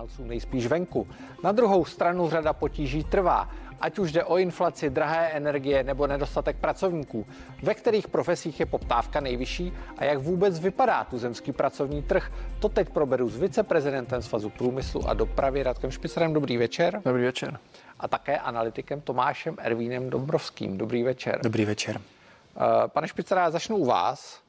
znalců 0.00 0.24
nejspíš 0.24 0.66
venku. 0.66 1.08
Na 1.44 1.52
druhou 1.52 1.84
stranu 1.84 2.30
řada 2.30 2.52
potíží 2.52 3.04
trvá, 3.04 3.48
ať 3.80 3.98
už 3.98 4.12
jde 4.12 4.24
o 4.24 4.38
inflaci, 4.38 4.90
drahé 4.90 5.28
energie 5.28 5.84
nebo 5.84 6.06
nedostatek 6.06 6.56
pracovníků. 6.56 7.26
Ve 7.62 7.74
kterých 7.74 8.08
profesích 8.08 8.60
je 8.60 8.66
poptávka 8.66 9.20
nejvyšší 9.20 9.72
a 9.98 10.04
jak 10.04 10.18
vůbec 10.18 10.60
vypadá 10.60 11.04
tuzemský 11.04 11.52
pracovní 11.52 12.02
trh, 12.02 12.32
to 12.60 12.68
teď 12.68 12.88
proberu 12.88 13.28
s 13.28 13.36
viceprezidentem 13.36 14.22
Svazu 14.22 14.48
průmyslu 14.50 15.08
a 15.08 15.14
dopravy 15.14 15.62
Radkem 15.62 15.90
Špicerem. 15.90 16.32
Dobrý 16.32 16.56
večer. 16.56 17.00
Dobrý 17.04 17.24
večer. 17.24 17.58
A 18.00 18.08
také 18.08 18.38
analytikem 18.38 19.00
Tomášem 19.00 19.56
Ervínem 19.58 20.10
Dobrovským. 20.10 20.78
Dobrý 20.78 21.02
večer. 21.02 21.40
Dobrý 21.42 21.64
večer. 21.64 22.00
Eh, 22.00 22.88
pane 22.88 23.08
Špicera, 23.08 23.50
začnu 23.50 23.76
u 23.76 23.84
vás. 23.84 24.40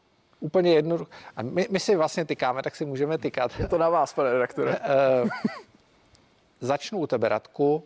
Úplně 0.42 0.74
jedno. 0.74 1.08
A 1.36 1.42
my, 1.42 1.68
my 1.72 1.80
si 1.80 1.96
vlastně 1.96 2.26
tykáme, 2.26 2.64
tak 2.64 2.76
si 2.76 2.86
můžeme 2.86 3.18
tykat. 3.18 3.52
Je 3.60 3.68
to 3.68 3.78
na 3.78 3.90
vás, 3.90 4.14
pane 4.14 4.34
redaktore. 4.34 4.80
Uh, 5.24 5.30
začnu 6.62 7.00
u 7.00 7.08
tebe, 7.08 7.30
Radku. 7.30 7.84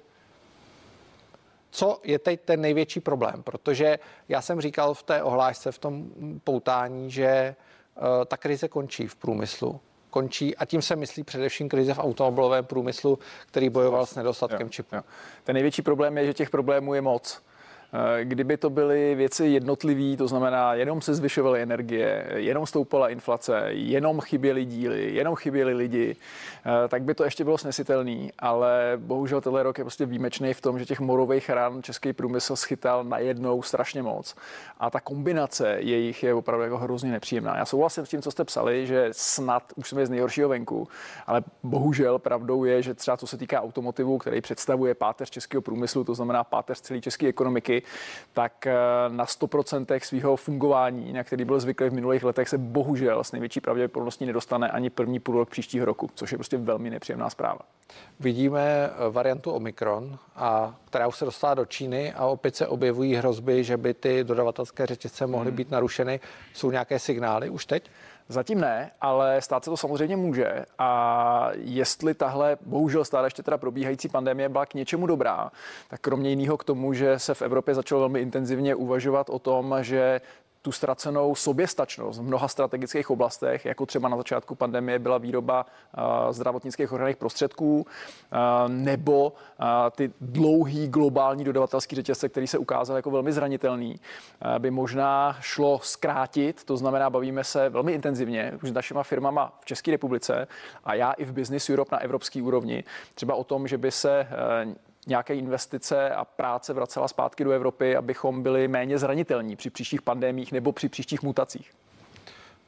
Co 1.72 1.99
je 2.04 2.20
teď 2.20 2.41
ten 2.41 2.62
největší 2.62 2.99
problém? 2.99 3.44
Protože 3.44 3.99
já 4.30 4.41
jsem 4.41 4.62
říkal 4.62 4.94
v 4.94 5.04
té 5.04 5.23
ohlášce, 5.23 5.72
v 5.72 5.77
tom 5.77 6.10
poutání, 6.44 7.12
že 7.12 7.55
uh, 7.96 8.04
ta 8.26 8.38
krize 8.38 8.68
končí 8.68 9.08
v 9.08 9.16
průmyslu. 9.16 9.80
Končí 10.10 10.58
a 10.58 10.66
tím 10.66 10.82
se 10.82 10.96
myslí 10.96 11.24
především 11.24 11.70
krize 11.70 11.94
v 11.94 11.99
automobilovém 11.99 12.66
průmyslu, 12.66 13.20
který 13.46 13.70
bojoval 13.70 14.05
s 14.05 14.16
nedostatkem 14.16 14.70
čipu. 14.70 14.96
Ten 15.44 15.54
největší 15.54 15.82
problém 15.82 16.18
je, 16.18 16.26
že 16.26 16.34
těch 16.34 16.49
problémů 16.49 16.94
je 16.94 17.02
moc. 17.02 17.41
Eh, 17.95 18.26
kdyby 18.26 18.58
to 18.58 18.70
byly 18.70 19.16
věci 19.16 19.45
jednotlivé, 19.45 20.17
to 20.17 20.27
znamená, 20.27 20.73
jenom 20.73 21.02
se 21.02 21.13
zvyšovaly 21.13 21.62
energie, 21.62 22.26
jenom 22.35 22.66
stoupala 22.66 23.09
inflace, 23.09 23.63
jenom 23.70 24.21
chyběly 24.21 24.66
díly, 24.66 25.13
jenom 25.13 25.35
chyběli 25.35 25.73
lidi, 25.73 26.16
eh, 26.66 26.88
tak 26.88 27.04
by 27.04 27.13
to 27.13 27.23
ještě 27.23 27.44
bylo 27.44 27.58
snesitelný, 27.58 28.31
ale 28.40 28.94
bohužel 28.98 29.41
tenhle 29.41 29.63
rok 29.63 29.77
je 29.77 29.84
prostě 29.84 30.05
výjimečný 30.05 30.54
v 30.54 30.62
tom, 30.62 30.80
že 30.80 30.85
těch 30.85 30.99
morových 30.99 31.49
ran 31.49 31.84
český 31.84 32.13
průmysl 32.13 32.55
schytal 32.55 33.04
najednou 33.04 33.62
strašně 33.62 34.04
moc. 34.04 34.35
A 34.79 34.90
ta 34.90 34.99
kombinace 34.99 35.76
jejich 35.79 36.23
je 36.23 36.34
opravdu 36.34 36.63
jako 36.63 36.77
hrozně 36.77 37.12
nepříjemná. 37.12 37.57
Já 37.57 37.66
souhlasím 37.66 38.05
s 38.05 38.10
tím, 38.10 38.21
co 38.21 38.32
jste 38.32 38.43
psali, 38.43 38.88
že 38.88 39.10
snad 39.12 39.63
už 39.76 39.90
jsme 39.90 40.05
z 40.05 40.10
nejhoršího 40.10 40.49
venku, 40.49 40.88
ale 41.27 41.43
bohužel 41.63 42.20
pravdou 42.20 42.63
je, 42.63 42.82
že 42.82 42.93
třeba 42.93 43.18
co 43.18 43.27
se 43.27 43.38
týká 43.38 43.62
automotivu, 43.62 44.18
který 44.18 44.41
představuje 44.41 44.96
páteř 44.96 45.29
českého 45.29 45.62
průmyslu, 45.62 46.04
to 46.04 46.16
znamená 46.16 46.43
páteř 46.43 46.82
celé 46.82 47.01
české 47.01 47.27
ekonomiky, 47.27 47.85
tak 48.34 48.68
eh, 48.68 48.74
na 49.10 49.26
100% 49.26 50.00
svého 50.04 50.36
fungování, 50.36 51.14
na 51.14 51.24
který 51.24 51.46
byl 51.46 51.60
zvyklý 51.60 51.90
v 51.90 51.94
minulých 51.94 52.24
letech, 52.24 52.50
se 52.50 52.58
bohužel 52.58 53.24
s 53.24 53.32
největší 53.32 53.62
pravděpodobností 53.62 54.26
nedostane 54.26 54.70
ani 54.70 54.90
první 54.90 55.20
půl 55.20 55.36
rok 55.38 55.50
příštího 55.50 55.86
roku, 55.86 56.10
což 56.16 56.32
je 56.32 56.38
prostě 56.38 56.58
velmi 56.58 56.90
nepříjemná 56.90 57.30
zpráva. 57.30 57.60
Vidíme 58.20 58.62
eh, 58.62 59.10
variantu 59.10 59.52
Omikron, 59.52 60.18
a, 60.36 60.76
která 60.86 61.08
už 61.08 61.18
se 61.18 61.26
dostala 61.26 61.54
do 61.54 61.66
Číny 61.66 62.13
a 62.13 62.26
opět 62.26 62.56
se 62.56 62.68
objevují 62.68 63.16
hrozby, 63.16 63.63
že 63.63 63.78
by 63.78 63.94
ty 63.94 64.24
dodavatelské 64.24 64.86
řetězce 64.86 65.28
mohly 65.28 65.50
hmm. 65.50 65.58
být 65.58 65.72
narušeny. 65.72 66.19
Jsou 66.53 66.72
nějaké 66.72 67.00
signály 67.00 67.50
už 67.50 67.66
teď? 67.66 67.90
Zatím 68.29 68.62
ne, 68.62 68.91
ale 69.01 69.41
stát 69.41 69.63
se 69.63 69.69
to 69.69 69.78
samozřejmě 69.78 70.18
může. 70.18 70.66
A 70.79 71.50
jestli 71.53 72.13
tahle, 72.13 72.57
bohužel 72.62 73.06
stále 73.06 73.28
ještě 73.28 73.44
teda 73.44 73.57
probíhající 73.57 74.09
pandemie 74.09 74.50
byla 74.50 74.66
k 74.66 74.73
něčemu 74.73 75.07
dobrá, 75.07 75.51
tak 75.90 76.01
kromě 76.01 76.29
jiného 76.29 76.57
k 76.57 76.63
tomu, 76.63 76.94
že 76.94 77.19
se 77.19 77.34
v 77.34 77.41
Evropě 77.41 77.75
začalo 77.75 78.01
velmi 78.01 78.19
intenzivně 78.19 78.75
uvažovat 78.75 79.29
o 79.29 79.40
tom, 79.40 79.75
že 79.81 80.22
tu 80.66 80.72
ztracenou 80.72 81.35
soběstačnost 81.35 82.19
v 82.19 82.24
mnoha 82.24 82.47
strategických 82.47 83.09
oblastech, 83.09 83.66
jako 83.66 83.85
třeba 83.85 84.09
na 84.09 84.18
začátku 84.18 84.56
pandemie 84.56 85.00
byla 85.00 85.18
výroba 85.18 85.66
zdravotnických 86.31 86.91
ochranných 86.91 87.18
prostředků, 87.18 87.85
nebo 88.68 89.34
ty 89.96 90.12
dlouhý 90.22 90.88
globální 90.88 91.44
dodavatelský 91.44 91.96
řetězce, 91.96 92.30
který 92.30 92.47
se 92.47 92.57
ukázal 92.57 92.96
jako 92.96 93.12
velmi 93.12 93.34
zranitelný, 93.34 94.00
by 94.57 94.72
možná 94.72 95.38
šlo 95.40 95.79
zkrátit, 95.84 96.63
to 96.63 96.78
znamená, 96.78 97.09
bavíme 97.09 97.44
se 97.44 97.69
velmi 97.69 97.91
intenzivně 97.91 98.53
už 98.63 98.69
s 98.69 98.73
našimi 98.73 99.00
firmama 99.03 99.57
v 99.59 99.66
České 99.66 99.91
republice 99.91 100.47
a 100.84 100.94
já 100.94 101.12
i 101.12 101.25
v 101.25 101.34
Business 101.34 101.69
Europe 101.69 101.95
na 101.95 102.01
evropské 102.01 102.41
úrovni, 102.41 102.84
třeba 103.16 103.35
o 103.35 103.44
tom, 103.44 103.68
že 103.68 103.78
by 103.78 103.91
se 103.91 104.28
nějaké 105.07 105.35
investice 105.35 106.09
a 106.09 106.25
práce 106.25 106.73
vracela 106.73 107.07
zpátky 107.07 107.43
do 107.43 107.51
Evropy, 107.51 107.95
abychom 107.95 108.43
byli 108.43 108.67
méně 108.67 108.97
zranitelní 108.97 109.55
při 109.55 109.69
příštích 109.69 110.01
pandemích 110.01 110.51
nebo 110.51 110.71
při 110.71 110.89
příštích 110.89 111.23
mutacích. 111.23 111.71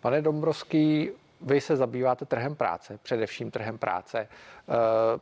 Pane 0.01 0.21
Dombrovský, 0.21 1.11
vy 1.41 1.61
se 1.61 1.75
zabýváte 1.75 2.25
trhem 2.25 2.55
práce, 2.55 2.99
především 3.03 3.51
trhem 3.51 3.77
práce. 3.77 4.19
E, 4.19 4.27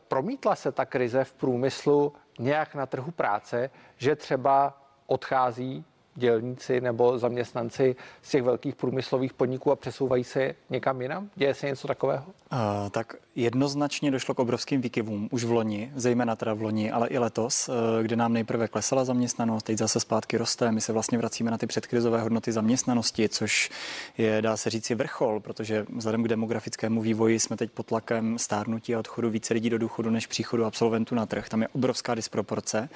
promítla 0.07 0.55
se 0.55 0.71
ta 0.71 0.85
krize 0.85 1.23
v 1.23 1.33
průmyslu 1.33 2.13
nějak 2.39 2.75
na 2.75 2.85
trhu 2.85 3.11
práce, 3.11 3.69
že 3.97 4.15
třeba 4.15 4.81
odchází 5.07 5.85
dělníci 6.15 6.81
nebo 6.81 7.19
zaměstnanci 7.19 7.95
z 8.21 8.29
těch 8.31 8.43
velkých 8.43 8.75
průmyslových 8.75 9.33
podniků 9.33 9.71
a 9.71 9.75
přesouvají 9.75 10.23
se 10.23 10.55
někam 10.69 11.01
jinam? 11.01 11.29
Děje 11.35 11.53
se 11.53 11.67
něco 11.67 11.87
takového? 11.87 12.23
Uh, 12.51 12.59
tak 12.89 13.15
jednoznačně 13.35 14.11
došlo 14.11 14.35
k 14.35 14.39
obrovským 14.39 14.81
výkyvům 14.81 15.29
už 15.31 15.43
v 15.43 15.51
loni, 15.51 15.91
zejména 15.95 16.35
teda 16.35 16.53
v 16.53 16.61
loni, 16.61 16.91
ale 16.91 17.07
i 17.07 17.17
letos, 17.17 17.69
uh, 17.69 17.75
kdy 18.01 18.15
nám 18.15 18.33
nejprve 18.33 18.67
klesala 18.67 19.05
zaměstnanost, 19.05 19.63
teď 19.63 19.77
zase 19.77 19.99
zpátky 19.99 20.37
roste. 20.37 20.71
My 20.71 20.81
se 20.81 20.93
vlastně 20.93 21.17
vracíme 21.17 21.51
na 21.51 21.57
ty 21.57 21.67
předkrizové 21.67 22.21
hodnoty 22.21 22.51
zaměstnanosti, 22.51 23.29
což 23.29 23.69
je, 24.17 24.41
dá 24.41 24.57
se 24.57 24.69
říci, 24.69 24.95
vrchol, 24.95 25.39
protože 25.39 25.85
vzhledem 25.95 26.23
k 26.23 26.27
demografickému 26.27 27.01
vývoji 27.01 27.39
jsme 27.39 27.57
teď 27.57 27.71
pod 27.71 27.85
tlakem 27.85 28.39
stárnutí 28.39 28.95
a 28.95 28.99
odchodu 28.99 29.29
více 29.29 29.53
lidí 29.53 29.69
do 29.69 29.77
důchodu 29.77 30.09
než 30.09 30.27
příchodu 30.27 30.65
absolventů 30.65 31.15
na 31.15 31.25
trh. 31.25 31.49
Tam 31.49 31.61
je 31.61 31.67
obrovská 31.67 32.15
disproporce. 32.15 32.89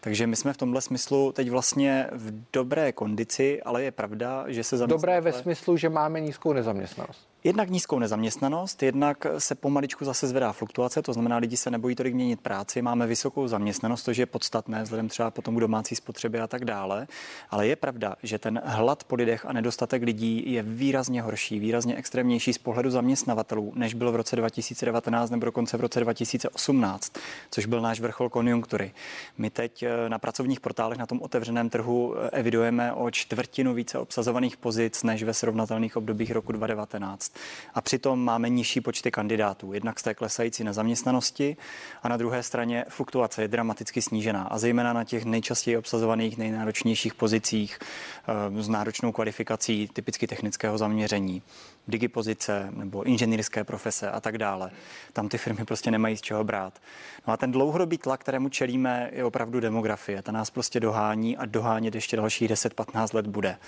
Takže 0.00 0.26
my 0.26 0.36
jsme 0.36 0.52
v 0.52 0.56
tomhle 0.56 0.80
smyslu 0.80 1.32
teď 1.32 1.50
vlastně 1.50 2.06
v 2.12 2.32
dobré 2.62 2.92
kondici, 2.92 3.62
ale 3.62 3.82
je 3.82 3.90
pravda, 3.90 4.44
že 4.46 4.64
se 4.64 4.76
zaměstnavatele... 4.76 5.20
Dobré 5.20 5.32
ve 5.32 5.42
smyslu, 5.42 5.76
že 5.76 5.88
máme 5.88 6.20
nízkou 6.20 6.52
nezaměstnanost. 6.52 7.31
Jednak 7.44 7.70
nízkou 7.70 7.98
nezaměstnanost, 7.98 8.82
jednak 8.82 9.26
se 9.38 9.54
pomaličku 9.54 10.04
zase 10.04 10.26
zvedá 10.26 10.52
fluktuace, 10.52 11.02
to 11.02 11.12
znamená, 11.12 11.36
lidi 11.36 11.56
se 11.56 11.70
nebojí 11.70 11.94
tolik 11.94 12.14
měnit 12.14 12.40
práci, 12.40 12.82
máme 12.82 13.06
vysokou 13.06 13.48
zaměstnanost, 13.48 14.02
to 14.02 14.10
je 14.14 14.26
podstatné 14.26 14.82
vzhledem 14.82 15.08
třeba 15.08 15.30
potom 15.30 15.56
k 15.56 15.60
domácí 15.60 15.96
spotřeby 15.96 16.40
a 16.40 16.46
tak 16.46 16.64
dále. 16.64 17.06
Ale 17.50 17.66
je 17.66 17.76
pravda, 17.76 18.16
že 18.22 18.38
ten 18.38 18.62
hlad 18.64 19.04
po 19.04 19.14
lidech 19.14 19.46
a 19.46 19.52
nedostatek 19.52 20.02
lidí 20.02 20.52
je 20.52 20.62
výrazně 20.62 21.22
horší, 21.22 21.58
výrazně 21.58 21.96
extrémnější 21.96 22.52
z 22.52 22.58
pohledu 22.58 22.90
zaměstnavatelů, 22.90 23.72
než 23.76 23.94
byl 23.94 24.12
v 24.12 24.16
roce 24.16 24.36
2019 24.36 25.30
nebo 25.30 25.44
dokonce 25.44 25.76
v 25.76 25.80
roce 25.80 26.00
2018, 26.00 27.12
což 27.50 27.66
byl 27.66 27.80
náš 27.80 28.00
vrchol 28.00 28.28
konjunktury. 28.28 28.92
My 29.38 29.50
teď 29.50 29.82
eh, 29.82 30.08
na 30.08 30.18
pracovních 30.18 30.60
portálech 30.60 30.98
na 30.98 31.06
tom 31.06 31.22
otevřeném 31.22 31.70
trhu 31.70 32.14
eh, 32.16 32.30
evidujeme 32.30 32.92
o 32.92 33.10
čtvrtinu 33.10 33.74
více 33.74 33.98
obsazovaných 33.98 34.56
pozic 34.56 35.02
než 35.02 35.22
ve 35.22 35.34
srovnatelných 35.34 35.96
obdobích 35.96 36.30
roku 36.30 36.52
2019 36.52 37.31
a 37.74 37.80
přitom 37.80 38.24
máme 38.24 38.48
nižší 38.48 38.80
počty 38.80 39.10
kandidátů. 39.10 39.72
Jednak 39.72 39.98
z 39.98 40.02
té 40.02 40.14
klesající 40.14 40.64
nezaměstnanosti 40.64 41.56
a 42.02 42.08
na 42.08 42.16
druhé 42.16 42.42
straně 42.42 42.84
fluktuace 42.88 43.42
je 43.42 43.48
dramaticky 43.48 44.02
snížená 44.02 44.42
a 44.42 44.58
zejména 44.58 44.92
na 44.92 45.04
těch 45.04 45.24
nejčastěji 45.24 45.76
obsazovaných, 45.76 46.38
nejnáročnějších 46.38 47.14
pozicích 47.14 47.78
eh, 47.78 48.62
s 48.62 48.68
náročnou 48.68 49.12
kvalifikací 49.12 49.88
typicky 49.92 50.26
technického 50.26 50.78
zaměření, 50.78 51.42
digipozice 51.88 52.68
nebo 52.70 53.02
inženýrské 53.02 53.64
profese 53.64 54.10
a 54.10 54.20
tak 54.20 54.38
dále. 54.38 54.70
Tam 55.12 55.28
ty 55.28 55.38
firmy 55.38 55.64
prostě 55.64 55.90
nemají 55.90 56.16
z 56.16 56.20
čeho 56.20 56.44
brát. 56.44 56.78
No 57.26 57.32
a 57.32 57.36
ten 57.36 57.52
dlouhodobý 57.52 57.98
tlak, 57.98 58.20
kterému 58.20 58.48
čelíme, 58.48 59.10
je 59.12 59.24
opravdu 59.24 59.60
demografie. 59.60 60.22
Ta 60.22 60.32
nás 60.32 60.50
prostě 60.50 60.80
dohání 60.80 61.36
a 61.36 61.46
dohánět 61.46 61.94
ještě 61.94 62.16
dalších 62.16 62.50
10-15 62.50 63.14
let 63.14 63.26
bude. 63.26 63.58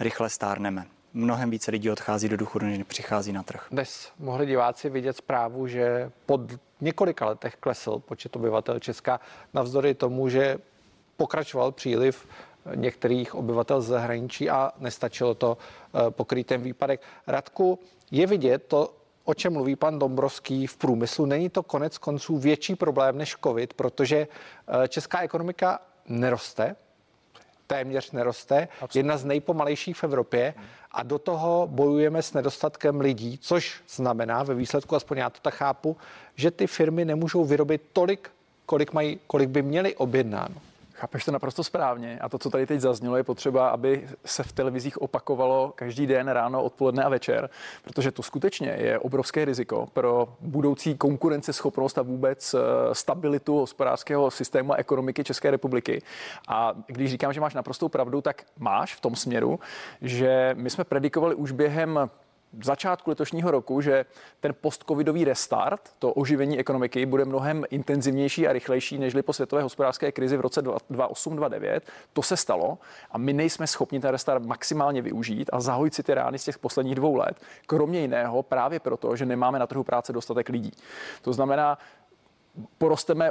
Rychle 0.00 0.30
stárneme 0.30 0.86
mnohem 1.14 1.50
více 1.50 1.70
lidí 1.70 1.90
odchází 1.90 2.28
do 2.28 2.36
důchodu, 2.36 2.66
než 2.66 2.82
přichází 2.82 3.32
na 3.32 3.42
trh. 3.42 3.66
Dnes 3.70 4.08
mohli 4.18 4.46
diváci 4.46 4.90
vidět 4.90 5.16
zprávu, 5.16 5.66
že 5.66 6.10
po 6.26 6.40
několika 6.80 7.26
letech 7.26 7.56
klesl 7.60 7.98
počet 7.98 8.36
obyvatel 8.36 8.78
Česka, 8.78 9.20
navzdory 9.54 9.94
tomu, 9.94 10.28
že 10.28 10.58
pokračoval 11.16 11.72
příliv 11.72 12.26
některých 12.74 13.34
obyvatel 13.34 13.80
z 13.80 13.86
zahraničí 13.86 14.50
a 14.50 14.72
nestačilo 14.78 15.34
to 15.34 15.58
eh, 15.58 16.10
pokrýt 16.10 16.46
ten 16.46 16.62
výpadek. 16.62 17.00
Radku, 17.26 17.78
je 18.10 18.26
vidět 18.26 18.64
to, 18.68 18.94
o 19.24 19.34
čem 19.34 19.52
mluví 19.52 19.76
pan 19.76 19.98
Dombrovský 19.98 20.66
v 20.66 20.76
průmyslu. 20.76 21.26
Není 21.26 21.48
to 21.48 21.62
konec 21.62 21.98
konců 21.98 22.38
větší 22.38 22.74
problém 22.74 23.18
než 23.18 23.36
COVID, 23.44 23.74
protože 23.74 24.28
eh, 24.84 24.88
česká 24.88 25.20
ekonomika 25.20 25.78
neroste, 26.08 26.76
téměř 27.66 28.10
neroste, 28.10 28.68
Absolutně. 28.72 28.98
jedna 28.98 29.16
z 29.16 29.24
nejpomalejších 29.24 29.96
v 29.96 30.04
Evropě 30.04 30.54
a 30.90 31.02
do 31.02 31.18
toho 31.18 31.68
bojujeme 31.70 32.22
s 32.22 32.32
nedostatkem 32.32 33.00
lidí, 33.00 33.38
což 33.38 33.82
znamená 33.88 34.42
ve 34.42 34.54
výsledku, 34.54 34.96
aspoň 34.96 35.18
já 35.18 35.30
to 35.30 35.40
tak 35.42 35.54
chápu, 35.54 35.96
že 36.34 36.50
ty 36.50 36.66
firmy 36.66 37.04
nemůžou 37.04 37.44
vyrobit 37.44 37.82
tolik, 37.92 38.30
kolik, 38.66 38.92
mají, 38.92 39.20
kolik 39.26 39.48
by 39.48 39.62
měly 39.62 39.96
objednáno. 39.96 40.54
Chápeš 40.96 41.24
to 41.24 41.32
naprosto 41.32 41.64
správně. 41.64 42.18
A 42.20 42.28
to, 42.28 42.38
co 42.38 42.50
tady 42.50 42.66
teď 42.66 42.80
zaznělo, 42.80 43.16
je 43.16 43.24
potřeba, 43.24 43.68
aby 43.68 44.08
se 44.24 44.42
v 44.42 44.52
televizích 44.52 45.02
opakovalo 45.02 45.72
každý 45.76 46.06
den 46.06 46.28
ráno, 46.28 46.62
odpoledne 46.62 47.04
a 47.04 47.08
večer, 47.08 47.50
protože 47.84 48.12
to 48.12 48.22
skutečně 48.22 48.68
je 48.68 48.98
obrovské 48.98 49.44
riziko 49.44 49.88
pro 49.92 50.28
budoucí 50.40 50.94
konkurenceschopnost 50.94 51.98
a 51.98 52.02
vůbec 52.02 52.54
eh, 52.54 52.58
stabilitu 52.94 53.56
hospodářského 53.56 54.30
systému 54.30 54.72
a 54.72 54.76
ekonomiky 54.76 55.24
České 55.24 55.50
republiky. 55.50 56.02
A 56.48 56.74
když 56.86 57.10
říkám, 57.10 57.32
že 57.32 57.40
máš 57.40 57.54
naprostou 57.54 57.88
pravdu, 57.88 58.20
tak 58.20 58.42
máš 58.58 58.94
v 58.94 59.00
tom 59.00 59.16
směru, 59.16 59.60
že 60.02 60.54
my 60.58 60.70
jsme 60.70 60.84
predikovali 60.84 61.34
už 61.34 61.52
během 61.52 62.10
začátku 62.62 63.10
letošního 63.10 63.50
roku, 63.50 63.80
že 63.80 64.04
ten 64.40 64.54
post-covidový 64.60 65.24
restart, 65.24 65.80
to 65.98 66.12
oživení 66.12 66.58
ekonomiky, 66.58 67.06
bude 67.06 67.24
mnohem 67.24 67.64
intenzivnější 67.70 68.48
a 68.48 68.52
rychlejší 68.52 68.98
než 68.98 69.14
po 69.24 69.32
světové 69.32 69.62
hospodářské 69.62 70.12
krizi 70.12 70.36
v 70.36 70.40
roce 70.40 70.62
2008-2009. 70.62 71.80
To 72.12 72.22
se 72.22 72.36
stalo 72.36 72.78
a 73.10 73.18
my 73.18 73.32
nejsme 73.32 73.66
schopni 73.66 74.00
ten 74.00 74.10
restart 74.10 74.44
maximálně 74.44 75.02
využít 75.02 75.50
a 75.52 75.60
zahojit 75.60 75.94
si 75.94 76.02
ty 76.02 76.14
rány 76.14 76.38
z 76.38 76.44
těch 76.44 76.58
posledních 76.58 76.94
dvou 76.94 77.16
let. 77.16 77.40
Kromě 77.66 78.00
jiného 78.00 78.42
právě 78.42 78.80
proto, 78.80 79.16
že 79.16 79.26
nemáme 79.26 79.58
na 79.58 79.66
trhu 79.66 79.84
práce 79.84 80.12
dostatek 80.12 80.48
lidí. 80.48 80.72
To 81.22 81.32
znamená, 81.32 81.78
porosteme 82.78 83.30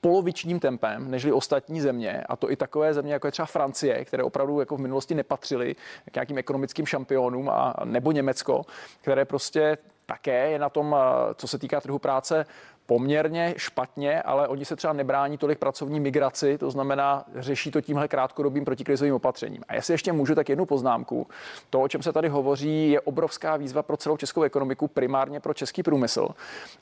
polovičním 0.00 0.60
tempem 0.60 1.10
nežli 1.10 1.32
ostatní 1.32 1.80
země, 1.80 2.24
a 2.28 2.36
to 2.36 2.50
i 2.50 2.56
takové 2.56 2.94
země, 2.94 3.12
jako 3.12 3.26
je 3.26 3.30
třeba 3.30 3.46
Francie, 3.46 4.04
které 4.04 4.22
opravdu 4.22 4.60
jako 4.60 4.76
v 4.76 4.80
minulosti 4.80 5.14
nepatřily 5.14 5.76
k 6.10 6.14
nějakým 6.14 6.38
ekonomickým 6.38 6.86
šampionům, 6.86 7.48
a, 7.48 7.74
nebo 7.84 8.12
Německo, 8.12 8.62
které 9.00 9.24
prostě 9.24 9.78
také 10.06 10.50
je 10.50 10.58
na 10.58 10.68
tom, 10.68 10.96
co 11.34 11.48
se 11.48 11.58
týká 11.58 11.80
trhu 11.80 11.98
práce, 11.98 12.46
poměrně 12.90 13.54
špatně, 13.56 14.22
ale 14.22 14.48
oni 14.48 14.64
se 14.64 14.76
třeba 14.76 14.92
nebrání 14.92 15.38
tolik 15.38 15.58
pracovní 15.58 16.00
migraci, 16.00 16.58
to 16.58 16.70
znamená, 16.70 17.24
řeší 17.34 17.70
to 17.70 17.80
tímhle 17.80 18.08
krátkodobým 18.08 18.64
protikrizovým 18.64 19.14
opatřením. 19.14 19.62
A 19.68 19.74
jestli 19.74 19.94
ještě 19.94 20.12
můžu, 20.12 20.34
tak 20.34 20.48
jednu 20.48 20.66
poznámku. 20.66 21.26
To, 21.70 21.80
o 21.80 21.88
čem 21.88 22.02
se 22.02 22.12
tady 22.12 22.28
hovoří, 22.28 22.90
je 22.90 23.00
obrovská 23.00 23.56
výzva 23.56 23.82
pro 23.82 23.96
celou 23.96 24.16
českou 24.16 24.42
ekonomiku, 24.42 24.88
primárně 24.88 25.40
pro 25.40 25.54
český 25.54 25.82
průmysl. 25.82 26.28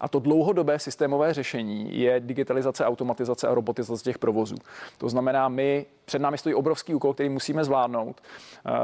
A 0.01 0.09
to 0.09 0.21
dlouhodobé 0.21 0.79
systémové 0.79 1.35
řešení 1.35 2.01
je 2.01 2.21
digitalizace, 2.21 2.85
automatizace 2.85 3.49
a 3.49 3.55
robotizace 3.55 4.05
těch 4.05 4.19
provozů. 4.19 4.57
To 4.99 5.09
znamená, 5.09 5.49
my 5.49 5.87
před 6.09 6.19
námi 6.19 6.39
stojí 6.39 6.55
obrovský 6.55 6.95
úkol, 6.95 7.15
který 7.15 7.29
musíme 7.29 7.65
zvládnout. 7.65 8.23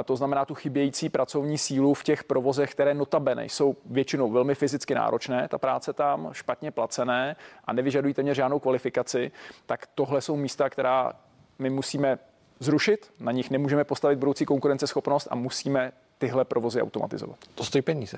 To 0.05 0.17
znamená 0.17 0.45
tu 0.45 0.55
chybějící 0.55 1.09
pracovní 1.09 1.59
sílu 1.59 1.95
v 1.95 2.05
těch 2.05 2.25
provozech, 2.25 2.71
které 2.71 2.95
notabene 2.95 3.45
jsou 3.45 3.77
většinou 3.87 4.31
velmi 4.31 4.55
fyzicky 4.55 4.95
náročné, 4.95 5.49
ta 5.49 5.59
práce 5.59 5.93
tam 5.93 6.29
špatně 6.33 6.71
placené 6.71 7.37
a 7.65 7.73
nevyžadují 7.73 8.15
téměř 8.15 8.37
žádnou 8.37 8.59
kvalifikaci, 8.59 9.31
tak 9.67 9.87
tohle 9.95 10.21
jsou 10.21 10.37
místa, 10.37 10.71
která 10.71 11.13
my 11.59 11.71
musíme 11.71 12.19
zrušit, 12.61 13.13
na 13.21 13.33
nich 13.33 13.51
nemůžeme 13.51 13.85
postavit 13.85 14.19
budoucí 14.19 14.45
konkurenceschopnost 14.45 15.29
a 15.31 15.35
musíme 15.35 15.93
tyhle 16.19 16.45
provozy 16.45 16.83
automatizovat. 16.83 17.37
To 17.55 17.65
stojí 17.65 17.83
peníze. 17.83 18.17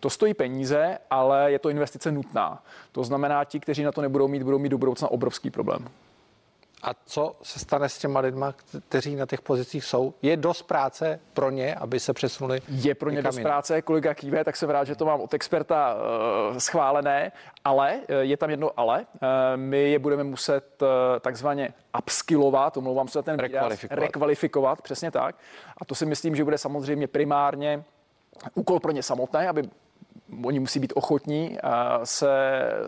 To 0.00 0.10
stojí 0.10 0.34
peníze, 0.34 0.98
ale 1.10 1.52
je 1.52 1.58
to 1.58 1.68
investice 1.68 2.12
nutná. 2.12 2.62
To 2.92 3.04
znamená, 3.04 3.44
ti, 3.44 3.60
kteří 3.60 3.82
na 3.82 3.92
to 3.92 4.02
nebudou 4.02 4.28
mít, 4.28 4.42
budou 4.42 4.58
mít 4.58 4.68
do 4.68 4.78
budoucna 4.78 5.08
obrovský 5.08 5.50
problém. 5.50 5.88
A 6.82 6.90
co 7.06 7.36
se 7.42 7.58
stane 7.58 7.88
s 7.88 7.98
těma 7.98 8.20
lidma, 8.20 8.54
kteří 8.88 9.16
na 9.16 9.26
těch 9.26 9.40
pozicích 9.40 9.84
jsou? 9.84 10.14
Je 10.22 10.36
dost 10.36 10.62
práce 10.62 11.20
pro 11.34 11.50
ně, 11.50 11.74
aby 11.74 12.00
se 12.00 12.12
přesunuli? 12.12 12.60
Je 12.68 12.94
pro 12.94 13.10
ně 13.10 13.22
dost 13.22 13.40
práce, 13.40 13.82
kolega 13.82 14.14
kýve, 14.14 14.44
tak 14.44 14.56
jsem 14.56 14.70
rád, 14.70 14.84
že 14.84 14.96
to 14.96 15.04
mám 15.04 15.20
od 15.20 15.34
experta 15.34 15.94
uh, 15.94 16.58
schválené, 16.58 17.32
ale 17.64 17.94
uh, 17.94 18.16
je 18.20 18.36
tam 18.36 18.50
jedno 18.50 18.70
ale. 18.76 19.00
Uh, 19.00 19.28
my 19.56 19.90
je 19.90 19.98
budeme 19.98 20.24
muset 20.24 20.82
uh, 20.82 20.88
takzvaně 21.20 21.74
upskillovat, 21.98 22.76
omlouvám 22.76 23.08
se 23.08 23.22
ten 23.22 23.38
rekvalifikovat. 23.38 23.98
rekvalifikovat, 23.98 24.82
přesně 24.82 25.10
tak. 25.10 25.36
A 25.76 25.84
to 25.84 25.94
si 25.94 26.06
myslím, 26.06 26.36
že 26.36 26.44
bude 26.44 26.58
samozřejmě 26.58 27.06
primárně 27.06 27.84
úkol 28.54 28.80
pro 28.80 28.92
ně 28.92 29.02
samotné, 29.02 29.48
aby 29.48 29.68
oni 30.44 30.60
musí 30.60 30.80
být 30.80 30.92
ochotní 30.96 31.58
eh, 31.58 31.70
se, 32.04 32.32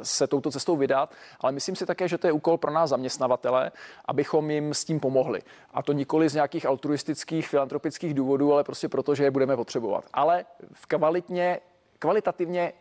se 0.03 0.27
touto 0.27 0.51
cestou 0.51 0.77
vydat, 0.77 1.13
ale 1.41 1.53
myslím 1.53 1.77
si 1.77 1.87
také, 1.87 2.09
že 2.09 2.19
to 2.19 2.27
je 2.27 2.33
úkol 2.33 2.59
pro 2.59 2.71
nás 2.71 2.91
zaměstnavatele, 2.91 3.71
abychom 4.05 4.51
jim 4.51 4.75
s 4.75 4.85
tím 4.85 5.01
pomohli. 5.01 5.41
A 5.75 5.83
to 5.83 5.93
nikoli 5.93 6.29
z 6.29 6.35
nějakých 6.35 6.67
altruistických, 6.67 7.49
filantropických 7.49 8.15
důvodů, 8.15 8.53
ale 8.53 8.65
prostě 8.65 8.89
proto, 8.89 9.15
že 9.15 9.25
je 9.25 9.31
budeme 9.31 9.57
potřebovat. 9.57 10.05
Ale 10.13 10.45
v 10.73 10.87
kvalitně, 10.87 11.61
kvalitativně 11.99 12.73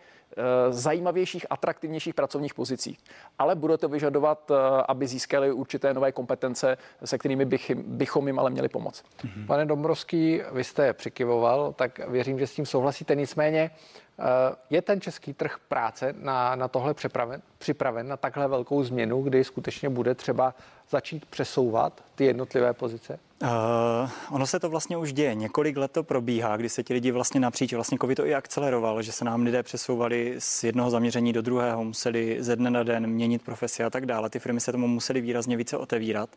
zajímavějších, 0.70 1.46
atraktivnějších 1.50 2.14
pracovních 2.14 2.54
pozicích. 2.54 3.00
Ale 3.40 3.56
bude 3.56 3.78
to 3.78 3.90
vyžadovat, 3.90 4.52
eh, 4.52 4.84
aby 4.88 5.08
získali 5.08 5.52
určité 5.52 5.94
nové 5.94 6.12
kompetence, 6.12 6.78
se 7.06 7.18
kterými 7.18 7.46
bych, 7.46 7.72
bychom 7.76 8.28
jim 8.28 8.40
ale 8.40 8.50
měli 8.50 8.70
pomoct. 8.70 9.04
Pane 9.48 9.66
Dombrovský, 9.66 10.42
vy 10.52 10.64
jste 10.64 10.94
přikyvoval, 10.94 11.74
tak 11.74 12.10
věřím, 12.10 12.40
že 12.40 12.48
s 12.48 12.54
tím 12.54 12.66
souhlasíte. 12.66 13.16
Nicméně 13.16 13.72
Eh, 14.20 14.56
je 14.70 14.82
ten 14.82 15.02
český 15.02 15.34
trh 15.34 15.58
práce 15.68 16.14
na, 16.20 16.56
na 16.56 16.68
tohle 16.68 16.94
připraven, 16.94 17.42
připraven, 17.58 18.08
na 18.08 18.18
takhle 18.18 18.48
velkou 18.48 18.84
změnu, 18.84 19.22
kdy 19.22 19.44
skutečně 19.44 19.90
bude 19.90 20.16
třeba 20.16 20.56
začít 20.90 21.26
přesouvat 21.26 22.04
ty 22.16 22.26
jednotlivé 22.26 22.74
pozice? 22.74 23.20
Uh, 23.42 24.10
ono 24.32 24.48
se 24.48 24.60
to 24.60 24.70
vlastně 24.70 24.98
už 24.98 25.14
děje. 25.14 25.36
Několik 25.36 25.78
let 25.78 25.92
to 25.92 26.04
probíhá, 26.04 26.58
kdy 26.58 26.70
se 26.70 26.84
ti 26.84 26.94
lidi 26.94 27.12
vlastně 27.12 27.40
napříč, 27.40 27.74
vlastně 27.74 27.98
COVID 28.02 28.16
to 28.16 28.26
i 28.26 28.36
akceleroval, 28.36 29.02
že 29.02 29.12
se 29.12 29.26
nám 29.26 29.42
lidé 29.42 29.64
přesouvali 29.64 30.36
z 30.40 30.64
jednoho 30.64 30.90
zaměření 30.90 31.34
do 31.34 31.42
druhého, 31.42 31.84
museli 31.84 32.38
ze 32.40 32.56
dne 32.56 32.70
na 32.70 32.84
den 32.84 33.08
měnit 33.08 33.42
profesi 33.42 33.84
a 33.84 33.90
tak 33.90 34.06
dále. 34.06 34.30
Ty 34.30 34.40
firmy 34.40 34.60
se 34.60 34.72
tomu 34.72 34.88
museli 34.88 35.22
výrazně 35.22 35.58
více 35.58 35.78
otevírat. 35.78 36.30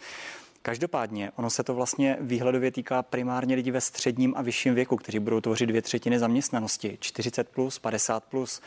Každopádně, 0.63 1.31
ono 1.37 1.51
se 1.51 1.63
to 1.63 1.75
vlastně 1.75 2.17
výhledově 2.21 2.71
týká 2.71 3.03
primárně 3.03 3.55
lidí 3.55 3.71
ve 3.71 3.81
středním 3.81 4.35
a 4.37 4.43
vyšším 4.43 4.75
věku, 4.75 4.97
kteří 4.97 5.19
budou 5.19 5.41
tvořit 5.41 5.67
dvě 5.67 5.83
třetiny 5.83 6.19
zaměstnanosti, 6.19 6.99
40 7.01 7.49
plus, 7.49 7.79
50 7.79 8.25
plus. 8.25 8.61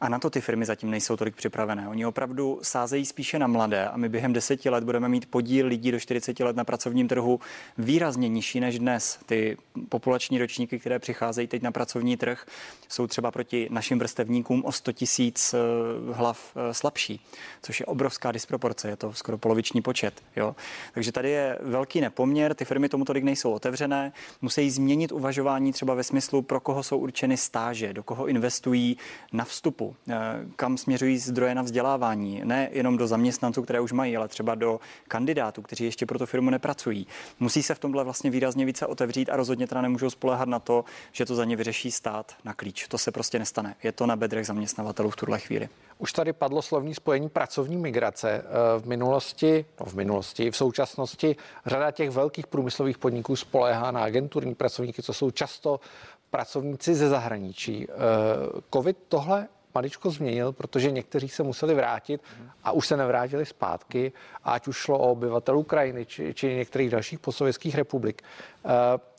A 0.00 0.08
na 0.08 0.18
to 0.18 0.30
ty 0.30 0.40
firmy 0.40 0.64
zatím 0.64 0.90
nejsou 0.90 1.16
tolik 1.16 1.36
připravené. 1.36 1.88
Oni 1.88 2.06
opravdu 2.06 2.58
sázejí 2.62 3.06
spíše 3.06 3.38
na 3.38 3.46
mladé 3.46 3.88
a 3.88 3.96
my 3.96 4.08
během 4.08 4.32
deseti 4.32 4.70
let 4.70 4.84
budeme 4.84 5.08
mít 5.08 5.30
podíl 5.30 5.66
lidí 5.66 5.92
do 5.92 6.00
40 6.00 6.40
let 6.40 6.56
na 6.56 6.64
pracovním 6.64 7.08
trhu 7.08 7.40
výrazně 7.78 8.28
nižší 8.28 8.60
než 8.60 8.78
dnes. 8.78 9.18
Ty 9.26 9.56
populační 9.88 10.38
ročníky, 10.38 10.78
které 10.78 10.98
přicházejí 10.98 11.48
teď 11.48 11.62
na 11.62 11.72
pracovní 11.72 12.16
trh, 12.16 12.46
jsou 12.88 13.06
třeba 13.06 13.30
proti 13.30 13.68
našim 13.70 13.98
vrstevníkům 13.98 14.64
o 14.64 14.72
100 14.72 14.92
tisíc 14.92 15.54
eh, 15.54 15.58
hlav 16.12 16.56
eh, 16.56 16.74
slabší, 16.74 17.20
což 17.62 17.80
je 17.80 17.86
obrovská 17.86 18.32
disproporce, 18.32 18.88
je 18.88 18.96
to 18.96 19.12
skoro 19.12 19.38
poloviční 19.38 19.82
počet. 19.82 20.22
Jo? 20.36 20.56
Takže 20.94 21.12
tady 21.12 21.30
je 21.30 21.58
velký 21.62 22.00
nepoměr, 22.00 22.54
ty 22.54 22.64
firmy 22.64 22.88
tomu 22.88 23.04
tolik 23.04 23.24
nejsou 23.24 23.52
otevřené, 23.52 24.12
musí 24.42 24.70
změnit 24.70 25.12
uvažování 25.12 25.72
třeba 25.72 25.94
ve 25.94 26.04
smyslu, 26.04 26.42
pro 26.42 26.60
koho 26.60 26.82
jsou 26.82 26.98
určeny 26.98 27.36
stáže, 27.36 27.92
do 27.92 28.02
koho 28.02 28.26
investují 28.26 28.96
na 29.32 29.44
vstupu 29.44 29.85
Eh, 30.08 30.14
kam 30.56 30.78
směřují 30.78 31.18
zdroje 31.18 31.54
na 31.54 31.62
vzdělávání. 31.62 32.40
Ne 32.44 32.68
jenom 32.72 32.96
do 32.96 33.06
zaměstnanců, 33.06 33.62
které 33.62 33.80
už 33.80 33.92
mají, 33.92 34.16
ale 34.16 34.28
třeba 34.28 34.54
do 34.54 34.80
kandidátů, 35.08 35.62
kteří 35.62 35.84
ještě 35.84 36.06
pro 36.06 36.18
tu 36.18 36.26
firmu 36.26 36.50
nepracují. 36.50 37.06
Musí 37.40 37.62
se 37.62 37.74
v 37.74 37.78
tomhle 37.78 38.04
vlastně 38.04 38.30
výrazně 38.30 38.64
více 38.64 38.86
otevřít 38.86 39.30
a 39.30 39.36
rozhodně 39.36 39.66
teda 39.66 39.80
nemůžou 39.80 40.10
spolehat 40.10 40.48
na 40.48 40.58
to, 40.58 40.84
že 41.12 41.24
to 41.24 41.34
za 41.34 41.44
ně 41.44 41.56
vyřeší 41.56 41.90
stát 41.90 42.34
na 42.44 42.54
klíč. 42.54 42.88
To 42.88 42.98
se 42.98 43.12
prostě 43.12 43.38
nestane. 43.38 43.74
Je 43.82 43.92
to 43.92 44.06
na 44.06 44.16
bedrech 44.16 44.46
zaměstnavatelů 44.46 45.10
v 45.10 45.16
tuhle 45.16 45.38
chvíli. 45.38 45.68
Už 45.98 46.12
tady 46.12 46.32
padlo 46.32 46.62
slovní 46.62 46.94
spojení 46.94 47.28
pracovní 47.28 47.76
migrace. 47.76 48.30
Eh, 48.30 48.80
v 48.80 48.86
minulosti, 48.86 49.64
no 49.80 49.86
v 49.86 49.94
minulosti, 49.94 50.50
v 50.50 50.56
současnosti 50.56 51.36
řada 51.66 51.90
těch 51.90 52.10
velkých 52.10 52.46
průmyslových 52.46 52.98
podniků 52.98 53.36
spoléhá 53.36 53.90
na 53.90 54.04
agenturní 54.04 54.54
pracovníky, 54.54 55.02
co 55.02 55.12
jsou 55.12 55.30
často 55.30 55.80
pracovníci 56.30 56.94
ze 56.94 57.08
zahraničí. 57.08 57.86
Eh, 57.88 57.92
Covid 58.72 58.96
tohle 59.08 59.48
maličko 59.76 60.10
změnil, 60.10 60.52
protože 60.52 60.90
někteří 60.90 61.28
se 61.28 61.42
museli 61.42 61.74
vrátit 61.74 62.20
a 62.64 62.72
už 62.72 62.86
se 62.86 62.96
nevrátili 62.96 63.46
zpátky, 63.46 64.12
ať 64.44 64.68
už 64.68 64.76
šlo 64.76 64.98
o 64.98 65.12
obyvatel 65.12 65.58
Ukrajiny 65.58 66.06
či, 66.06 66.34
či 66.34 66.54
některých 66.54 66.90
dalších 66.90 67.18
postsovětských 67.18 67.74
republik. 67.74 68.22
Eh, 68.22 68.68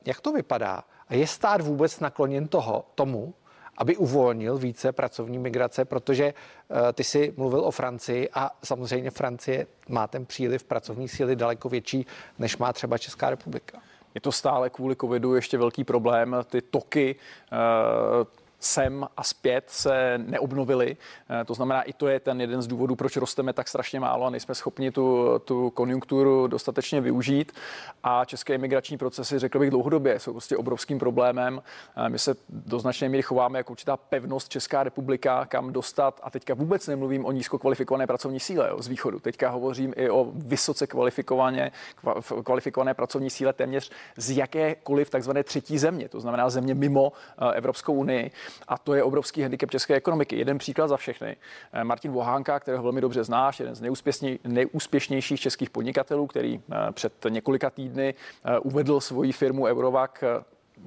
jak 0.05 0.21
to 0.21 0.33
vypadá? 0.33 0.83
A 1.09 1.13
je 1.13 1.27
stát 1.27 1.61
vůbec 1.61 1.99
nakloněn 1.99 2.47
toho, 2.47 2.85
tomu, 2.95 3.33
aby 3.77 3.97
uvolnil 3.97 4.57
více 4.57 4.91
pracovní 4.91 5.37
migrace, 5.37 5.85
protože 5.85 6.33
uh, 6.33 6.77
ty 6.93 7.03
si 7.03 7.33
mluvil 7.37 7.59
o 7.59 7.71
Francii 7.71 8.29
a 8.33 8.51
samozřejmě 8.63 9.11
Francie 9.11 9.67
má 9.89 10.07
ten 10.07 10.25
příliv 10.25 10.63
pracovní 10.63 11.07
síly 11.07 11.35
daleko 11.35 11.69
větší, 11.69 12.05
než 12.39 12.57
má 12.57 12.73
třeba 12.73 12.97
Česká 12.97 13.29
republika. 13.29 13.77
Je 14.15 14.21
to 14.21 14.31
stále 14.31 14.69
kvůli 14.69 14.95
covidu 14.95 15.35
ještě 15.35 15.57
velký 15.57 15.83
problém. 15.83 16.35
Ty 16.49 16.61
toky 16.61 17.15
uh, 17.15 18.27
sem 18.59 19.07
a 19.17 19.23
zpět 19.23 19.63
se 19.67 20.17
neobnovily. 20.17 20.97
Eh, 21.41 21.45
to 21.45 21.53
znamená, 21.53 21.81
i 21.81 21.93
to 21.93 22.07
je 22.07 22.19
ten 22.19 22.41
jeden 22.41 22.61
z 22.61 22.67
důvodů, 22.67 22.95
proč 22.95 23.17
rosteme 23.17 23.53
tak 23.53 23.67
strašně 23.67 23.99
málo 23.99 24.25
a 24.25 24.29
nejsme 24.29 24.55
schopni 24.55 24.91
tu, 24.91 25.39
tu 25.45 25.69
konjunkturu 25.69 26.47
dostatečně 26.47 27.01
využít. 27.01 27.51
A 28.03 28.25
české 28.25 28.55
imigrační 28.55 28.97
procesy, 28.97 29.39
řekl 29.39 29.59
bych 29.59 29.69
dlouhodobě, 29.69 30.19
jsou 30.19 30.31
prostě 30.31 30.57
obrovským 30.57 30.99
problémem. 30.99 31.61
Eh, 31.97 32.09
my 32.09 32.19
se 32.19 32.35
do 32.49 32.79
značné 32.79 33.09
míry 33.09 33.23
chováme 33.23 33.59
jako 33.59 33.71
určitá 33.71 33.97
pevnost 33.97 34.49
Česká 34.49 34.83
republika, 34.83 35.45
kam 35.45 35.73
dostat. 35.73 36.19
A 36.23 36.29
teďka 36.29 36.53
vůbec 36.53 36.87
nemluvím 36.87 37.25
o 37.25 37.31
nízko 37.31 37.59
kvalifikované 37.59 38.07
pracovní 38.07 38.39
síle 38.39 38.69
jo, 38.69 38.81
z 38.81 38.87
východu. 38.87 39.19
Teďka 39.19 39.49
hovořím 39.49 39.93
i 39.95 40.09
o 40.09 40.31
vysoce 40.35 40.87
kvalifikované, 40.87 41.71
kvalifikované 42.43 42.93
pracovní 42.93 43.29
síle 43.29 43.53
téměř 43.53 43.91
z 44.17 44.37
jakékoliv 44.37 45.09
takzvané 45.09 45.43
třetí 45.43 45.77
země, 45.77 46.09
to 46.09 46.19
znamená 46.19 46.49
země 46.49 46.73
mimo 46.73 47.11
eh, 47.37 47.53
Evropskou 47.53 47.93
unii. 47.93 48.31
A 48.67 48.77
to 48.77 48.93
je 48.93 49.03
obrovský 49.03 49.41
handicap 49.41 49.71
české 49.71 49.95
ekonomiky. 49.95 50.37
Jeden 50.37 50.57
příklad 50.57 50.87
za 50.87 50.97
všechny. 50.97 51.35
Eh, 51.73 51.83
Martin 51.83 52.11
Vohánka, 52.11 52.59
kterého 52.59 52.83
velmi 52.83 53.01
dobře 53.01 53.23
znáš, 53.23 53.59
jeden 53.59 53.75
z 53.75 53.81
nejúspěšnějších 54.43 55.39
českých 55.39 55.69
podnikatelů, 55.69 56.27
který 56.27 56.61
eh, 56.71 56.91
před 56.91 57.13
několika 57.29 57.69
týdny 57.69 58.13
eh, 58.45 58.59
uvedl 58.59 58.99
svoji 58.99 59.31
firmu 59.31 59.65
Eurovac 59.65 60.11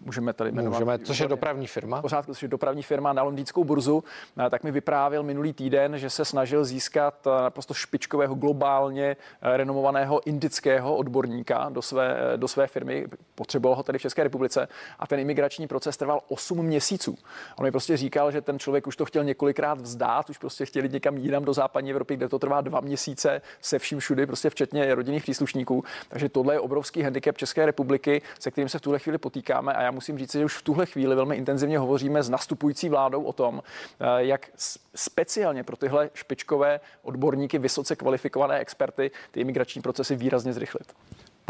můžeme 0.04 0.32
tady 0.32 0.52
jmenovat. 0.52 0.78
Můžeme, 0.78 0.98
což 0.98 1.18
je 1.18 1.28
dopravní 1.28 1.66
firma. 1.66 2.02
Pořád, 2.02 2.26
což 2.26 2.42
je 2.42 2.48
dopravní 2.48 2.82
firma 2.82 3.12
na 3.12 3.22
londýnskou 3.22 3.64
burzu, 3.64 4.04
eh, 4.46 4.50
tak 4.50 4.64
mi 4.64 4.70
vyprávěl 4.70 5.22
minulý 5.22 5.52
týden, 5.52 5.98
že 5.98 6.10
se 6.10 6.24
snažil 6.24 6.64
získat 6.64 7.26
eh, 7.26 7.42
naprosto 7.42 7.74
špičkového, 7.74 8.34
globálně 8.34 9.16
eh, 9.42 9.56
renomovaného 9.56 10.26
indického 10.26 10.96
odborníka 10.96 11.68
do 11.68 11.82
své, 11.82 12.16
do 12.36 12.48
své 12.48 12.66
firmy. 12.66 13.06
Potřeboval 13.34 13.76
ho 13.76 13.82
tady 13.82 13.98
v 13.98 14.02
České 14.02 14.22
republice 14.22 14.68
a 14.98 15.06
ten 15.06 15.20
imigrační 15.20 15.66
proces 15.66 15.96
trval 15.96 16.20
8 16.28 16.62
měsíců. 16.62 17.18
On 17.58 17.64
mi 17.64 17.70
prostě 17.70 17.96
říkal, 17.96 18.30
že 18.30 18.40
ten 18.40 18.58
člověk 18.58 18.86
už 18.86 18.96
to 18.96 19.04
chtěl 19.04 19.24
několikrát 19.24 19.80
vzdát, 19.80 20.30
už 20.30 20.38
prostě 20.38 20.66
chtěli 20.66 20.88
někam 20.88 21.16
jinam 21.16 21.44
do 21.44 21.52
západní 21.52 21.90
Evropy, 21.90 22.16
kde 22.16 22.28
to 22.28 22.38
trvá 22.38 22.60
dva 22.60 22.80
měsíce 22.80 23.42
se 23.60 23.78
vším 23.78 23.98
všudy, 23.98 24.26
prostě 24.26 24.50
včetně 24.50 24.94
rodinných 24.94 25.22
příslušníků. 25.22 25.84
Takže 26.08 26.28
tohle 26.28 26.54
je 26.54 26.60
obrovský 26.60 27.02
handicap 27.02 27.38
České 27.38 27.66
republiky, 27.66 28.22
se 28.38 28.50
kterým 28.50 28.68
se 28.68 28.78
v 28.78 28.80
tuhle 28.80 28.98
chvíli 28.98 29.18
potýkáme 29.18 29.72
a 29.80 29.82
já 29.82 29.90
musím 29.90 30.18
říct, 30.18 30.32
že 30.32 30.44
už 30.44 30.56
v 30.56 30.62
tuhle 30.62 30.86
chvíli 30.86 31.14
velmi 31.14 31.36
intenzivně 31.36 31.78
hovoříme 31.78 32.22
s 32.22 32.28
nastupující 32.28 32.88
vládou 32.88 33.22
o 33.22 33.32
tom, 33.32 33.62
eh, 34.00 34.04
jak 34.16 34.50
speciálně 34.94 35.64
pro 35.64 35.76
tyhle 35.76 36.10
špičkové 36.14 36.80
odborníky, 37.02 37.58
vysoce 37.58 37.96
kvalifikované 37.96 38.58
experty, 38.58 39.10
ty 39.30 39.40
imigrační 39.40 39.82
procesy 39.82 40.16
výrazně 40.16 40.52
zrychlit. 40.52 40.92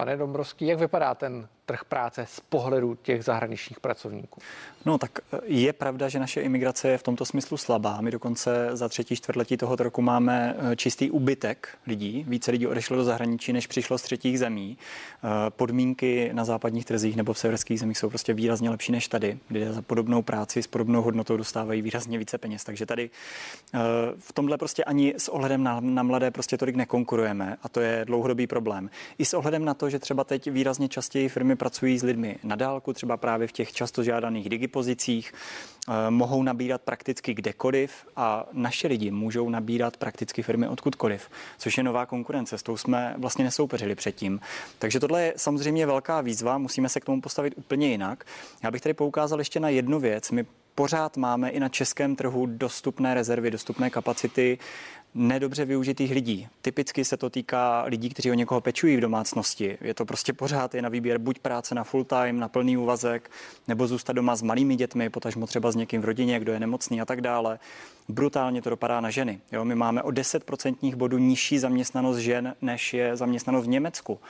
Pane 0.00 0.16
Dombrovský, 0.16 0.66
jak 0.66 0.78
vypadá 0.78 1.14
ten 1.14 1.48
trh 1.66 1.84
práce 1.84 2.26
z 2.28 2.40
pohledu 2.40 2.94
těch 2.94 3.24
zahraničních 3.24 3.80
pracovníků? 3.80 4.40
No 4.86 4.98
tak 4.98 5.18
e, 5.18 5.38
je 5.44 5.72
pravda, 5.72 6.08
že 6.08 6.18
naše 6.18 6.40
imigrace 6.40 6.88
je 6.88 6.98
v 6.98 7.02
tomto 7.02 7.24
smyslu 7.24 7.56
slabá. 7.56 8.00
My 8.00 8.10
dokonce 8.10 8.68
za 8.72 8.88
třetí 8.88 9.16
čtvrtletí 9.16 9.56
tohoto 9.56 9.82
roku 9.82 10.02
máme 10.02 10.56
e, 10.58 10.76
čistý 10.76 11.10
ubytek 11.10 11.68
lidí. 11.86 12.24
Více 12.28 12.50
lidí 12.50 12.66
odešlo 12.66 12.96
do 12.96 13.04
zahraničí, 13.04 13.52
než 13.52 13.66
přišlo 13.66 13.98
z 13.98 14.02
třetích 14.02 14.38
zemí. 14.38 14.78
E, 14.78 15.50
podmínky 15.50 16.30
na 16.32 16.44
západních 16.44 16.84
trzích 16.84 17.16
nebo 17.16 17.32
v 17.32 17.38
severských 17.38 17.80
zemích 17.80 17.98
jsou 17.98 18.08
prostě 18.08 18.34
výrazně 18.34 18.70
lepší 18.70 18.92
než 18.92 19.08
tady, 19.08 19.38
kde 19.48 19.72
za 19.72 19.82
podobnou 19.82 20.22
práci 20.22 20.62
s 20.62 20.66
podobnou 20.66 21.02
hodnotou 21.02 21.36
dostávají 21.36 21.82
výrazně 21.82 22.18
více 22.18 22.38
peněz. 22.38 22.64
Takže 22.64 22.86
tady 22.86 23.10
v 24.18 24.32
tomhle 24.32 24.58
prostě 24.58 24.84
ani 24.84 25.14
s 25.16 25.28
ohledem 25.28 25.62
na, 25.62 25.80
na 25.80 26.02
mladé 26.02 26.30
prostě 26.30 26.58
tolik 26.58 26.76
nekonkurujeme 26.76 27.56
a 27.62 27.68
to 27.68 27.80
je 27.80 28.04
dlouhodobý 28.04 28.46
problém. 28.46 28.90
I 29.18 29.24
s 29.24 29.34
ohledem 29.34 29.64
na 29.64 29.74
to, 29.74 29.89
že 29.90 29.98
třeba 29.98 30.24
teď 30.24 30.50
výrazně 30.50 30.88
častěji 30.88 31.28
firmy 31.28 31.56
pracují 31.56 31.98
s 31.98 32.02
lidmi 32.02 32.36
na 32.44 32.56
dálku, 32.56 32.92
třeba 32.92 33.16
právě 33.16 33.48
v 33.48 33.52
těch 33.52 33.72
často 33.72 34.02
žádaných 34.02 34.48
digipozicích, 34.48 35.32
eh, 35.88 36.10
mohou 36.10 36.42
nabírat 36.42 36.82
prakticky 36.82 37.34
kdekoliv 37.34 38.06
a 38.16 38.46
naše 38.52 38.88
lidi 38.88 39.10
můžou 39.10 39.48
nabírat 39.48 39.96
prakticky 39.96 40.42
firmy 40.42 40.68
odkudkoliv, 40.68 41.30
což 41.58 41.78
je 41.78 41.82
nová 41.82 42.06
konkurence, 42.06 42.58
s 42.58 42.62
tou 42.62 42.76
jsme 42.76 43.14
vlastně 43.18 43.44
nesoupeřili 43.44 43.94
předtím. 43.94 44.40
Takže 44.78 45.00
tohle 45.00 45.22
je 45.22 45.34
samozřejmě 45.36 45.86
velká 45.86 46.20
výzva, 46.20 46.58
musíme 46.58 46.88
se 46.88 47.00
k 47.00 47.04
tomu 47.04 47.20
postavit 47.20 47.54
úplně 47.56 47.88
jinak. 47.88 48.24
Já 48.62 48.70
bych 48.70 48.80
tady 48.80 48.94
poukázal 48.94 49.38
ještě 49.38 49.60
na 49.60 49.68
jednu 49.68 50.00
věc. 50.00 50.30
My 50.30 50.46
pořád 50.74 51.16
máme 51.16 51.50
i 51.50 51.60
na 51.60 51.68
českém 51.68 52.16
trhu 52.16 52.46
dostupné 52.46 53.14
rezervy, 53.14 53.50
dostupné 53.50 53.90
kapacity 53.90 54.58
nedobře 55.14 55.64
využitých 55.64 56.10
lidí. 56.10 56.48
Typicky 56.62 57.04
se 57.04 57.16
to 57.16 57.30
týká 57.30 57.84
lidí, 57.86 58.08
kteří 58.08 58.30
o 58.30 58.34
někoho 58.34 58.60
pečují 58.60 58.96
v 58.96 59.00
domácnosti. 59.00 59.78
Je 59.80 59.94
to 59.94 60.04
prostě 60.04 60.32
pořád 60.32 60.74
je 60.74 60.82
na 60.82 60.88
výběr 60.88 61.18
buď 61.18 61.38
práce 61.38 61.74
na 61.74 61.84
full 61.84 62.04
time, 62.04 62.38
na 62.38 62.48
plný 62.48 62.76
úvazek, 62.76 63.30
nebo 63.68 63.86
zůstat 63.86 64.12
doma 64.12 64.36
s 64.36 64.42
malými 64.42 64.76
dětmi, 64.76 65.10
potažmo 65.10 65.46
třeba 65.46 65.72
s 65.72 65.76
někým 65.76 66.00
v 66.00 66.04
rodině, 66.04 66.40
kdo 66.40 66.52
je 66.52 66.60
nemocný 66.60 67.00
a 67.00 67.04
tak 67.04 67.20
dále. 67.20 67.58
Brutálně 68.08 68.62
to 68.62 68.70
dopadá 68.70 69.00
na 69.00 69.10
ženy. 69.10 69.40
Jo, 69.52 69.64
my 69.64 69.74
máme 69.74 70.02
o 70.02 70.08
10% 70.08 70.94
bodů 70.94 71.18
nižší 71.18 71.58
zaměstnanost 71.58 72.16
žen, 72.16 72.54
než 72.62 72.94
je 72.94 73.16
zaměstnanost 73.16 73.64
v 73.64 73.68
Německu. 73.68 74.20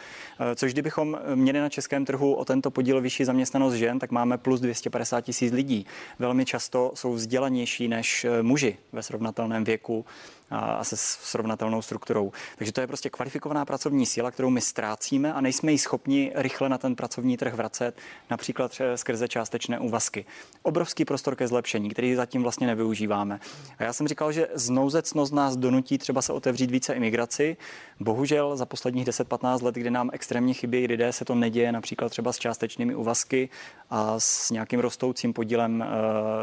Eh, 0.40 0.54
což 0.54 0.72
kdybychom 0.72 1.18
měli 1.34 1.60
na 1.60 1.68
českém 1.68 2.04
trhu 2.04 2.34
o 2.34 2.44
tento 2.44 2.70
podíl 2.70 3.00
vyšší 3.00 3.25
zaměstnanost 3.25 3.75
žen, 3.75 3.99
tak 3.99 4.10
máme 4.10 4.38
plus 4.38 4.60
250 4.60 5.20
tisíc 5.20 5.52
lidí. 5.52 5.87
Velmi 6.18 6.44
často 6.44 6.92
jsou 6.94 7.12
vzdělanější 7.12 7.88
než 7.88 8.25
eh, 8.25 8.42
muži 8.42 8.76
ve 8.92 9.02
srovnatelném 9.02 9.64
věku 9.64 10.04
a 10.50 10.85
se 10.85 10.97
srovnatelnou 10.97 11.83
strukturou. 11.83 12.33
Takže 12.57 12.73
to 12.73 12.80
je 12.80 12.87
prostě 12.87 13.11
kvalifikovaná 13.11 13.64
pracovní 13.64 14.07
síla, 14.07 14.30
kterou 14.30 14.50
my 14.50 14.61
ztrácíme 14.61 15.33
a 15.33 15.40
nejsme 15.40 15.73
ji 15.73 15.78
schopni 15.78 16.33
rychle 16.35 16.69
na 16.69 16.78
ten 16.78 16.97
pracovní 16.97 17.37
trh 17.37 17.54
vracet, 17.54 17.97
například 18.30 18.80
skrze 18.95 19.28
částečné 19.28 19.78
úvazky. 19.78 20.25
Obrovský 20.62 21.04
prostor 21.04 21.37
ke 21.37 21.49
zlepšení, 21.49 21.90
který 21.90 22.14
zatím 22.14 22.42
vlastně 22.42 22.66
nevyužíváme. 22.66 23.40
A 23.78 23.83
já 23.83 23.92
jsem 23.92 24.09
říkal, 24.09 24.33
že 24.33 24.49
znouzecnost 24.54 25.33
nás 25.33 25.57
donutí 25.57 25.99
třeba 25.99 26.23
se 26.23 26.33
otevřít 26.33 26.71
více 26.71 26.95
imigraci. 26.95 27.57
Bohužel 28.00 28.57
za 28.57 28.66
posledních 28.66 29.07
10-15 29.07 29.64
let, 29.64 29.75
kdy 29.75 29.90
nám 29.90 30.11
extrémně 30.12 30.54
chybí 30.54 30.87
lidé, 30.87 31.12
se 31.12 31.25
to 31.25 31.35
neděje 31.35 31.73
například 31.73 32.09
třeba 32.09 32.33
s 32.33 32.38
částečnými 32.38 32.95
úvazky 32.95 33.49
a 33.90 34.21
s 34.21 34.50
nějakým 34.50 34.80
rostoucím 34.80 35.33
podílem 35.33 35.85